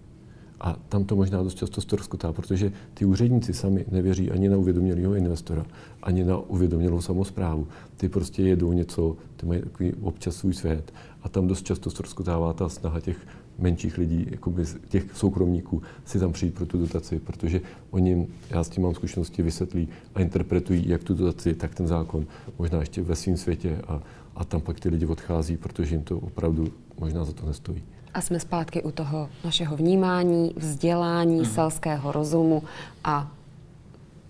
A 0.64 0.76
tam 0.90 1.04
to 1.04 1.16
možná 1.16 1.44
dost 1.44 1.56
často 1.56 1.82
storskotá, 1.82 2.34
protože 2.34 2.72
ty 2.94 3.06
úředníci 3.06 3.54
sami 3.54 3.86
nevěří 3.92 4.32
ani 4.32 4.50
na 4.50 4.58
uvědomělého 4.58 5.16
investora, 5.16 5.66
ani 6.04 6.24
na 6.24 6.38
uvědomělou 6.38 7.02
samozprávu. 7.02 7.68
Ty 7.98 8.10
prostě 8.10 8.44
jedou 8.44 8.74
něco, 8.74 9.18
ty 9.36 9.46
mají 9.46 9.62
takový 9.62 9.94
občas 9.94 10.36
svůj 10.36 10.54
svět 10.54 10.94
a 11.22 11.30
tam 11.30 11.48
dost 11.48 11.66
často 11.66 11.90
storskotává 11.90 12.54
ta 12.54 12.70
snaha 12.70 13.00
těch 13.00 13.18
menších 13.60 13.98
lidí, 13.98 14.28
jakoby 14.32 14.64
těch 14.90 15.16
soukromníků, 15.16 15.82
si 16.06 16.20
tam 16.20 16.32
přijít 16.32 16.54
pro 16.54 16.66
tu 16.66 16.78
dotaci, 16.78 17.20
protože 17.20 17.62
oni, 17.92 18.28
já 18.50 18.64
s 18.64 18.70
tím 18.70 18.84
mám 18.84 18.96
zkušenosti, 18.96 19.42
vysvětlí 19.42 19.88
a 20.16 20.22
interpretují 20.22 20.90
jak 20.90 21.04
tu 21.04 21.14
dotaci, 21.14 21.54
tak 21.54 21.76
ten 21.76 21.88
zákon, 21.88 22.26
možná 22.60 22.80
ještě 22.80 23.02
ve 23.02 23.16
svém 23.16 23.38
světě 23.38 23.82
a, 23.88 24.02
a 24.36 24.44
tam 24.44 24.62
pak 24.62 24.80
ty 24.80 24.90
lidi 24.90 25.06
odchází, 25.06 25.58
protože 25.58 25.96
jim 25.96 26.04
to 26.04 26.18
opravdu 26.18 26.68
možná 27.00 27.26
za 27.26 27.34
to 27.34 27.46
nestojí. 27.46 27.84
A 28.14 28.22
jsme 28.22 28.40
zpátky 28.40 28.84
u 28.84 28.92
toho 28.92 29.30
našeho 29.46 29.78
vnímání, 29.78 30.54
vzdělání, 30.58 31.40
mm. 31.40 31.46
selského 31.46 32.12
rozumu 32.12 32.64
a 33.04 33.32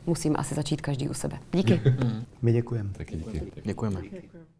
musíme 0.05 0.35
asi 0.35 0.55
začít 0.55 0.81
každý 0.81 1.09
u 1.09 1.13
sebe. 1.13 1.39
Díky. 1.51 1.81
My 2.41 2.53
děkujeme. 2.53 2.89
Taky 2.97 3.15
díky. 3.15 3.41
Děkujeme. 3.63 4.01
Děkuji. 4.01 4.52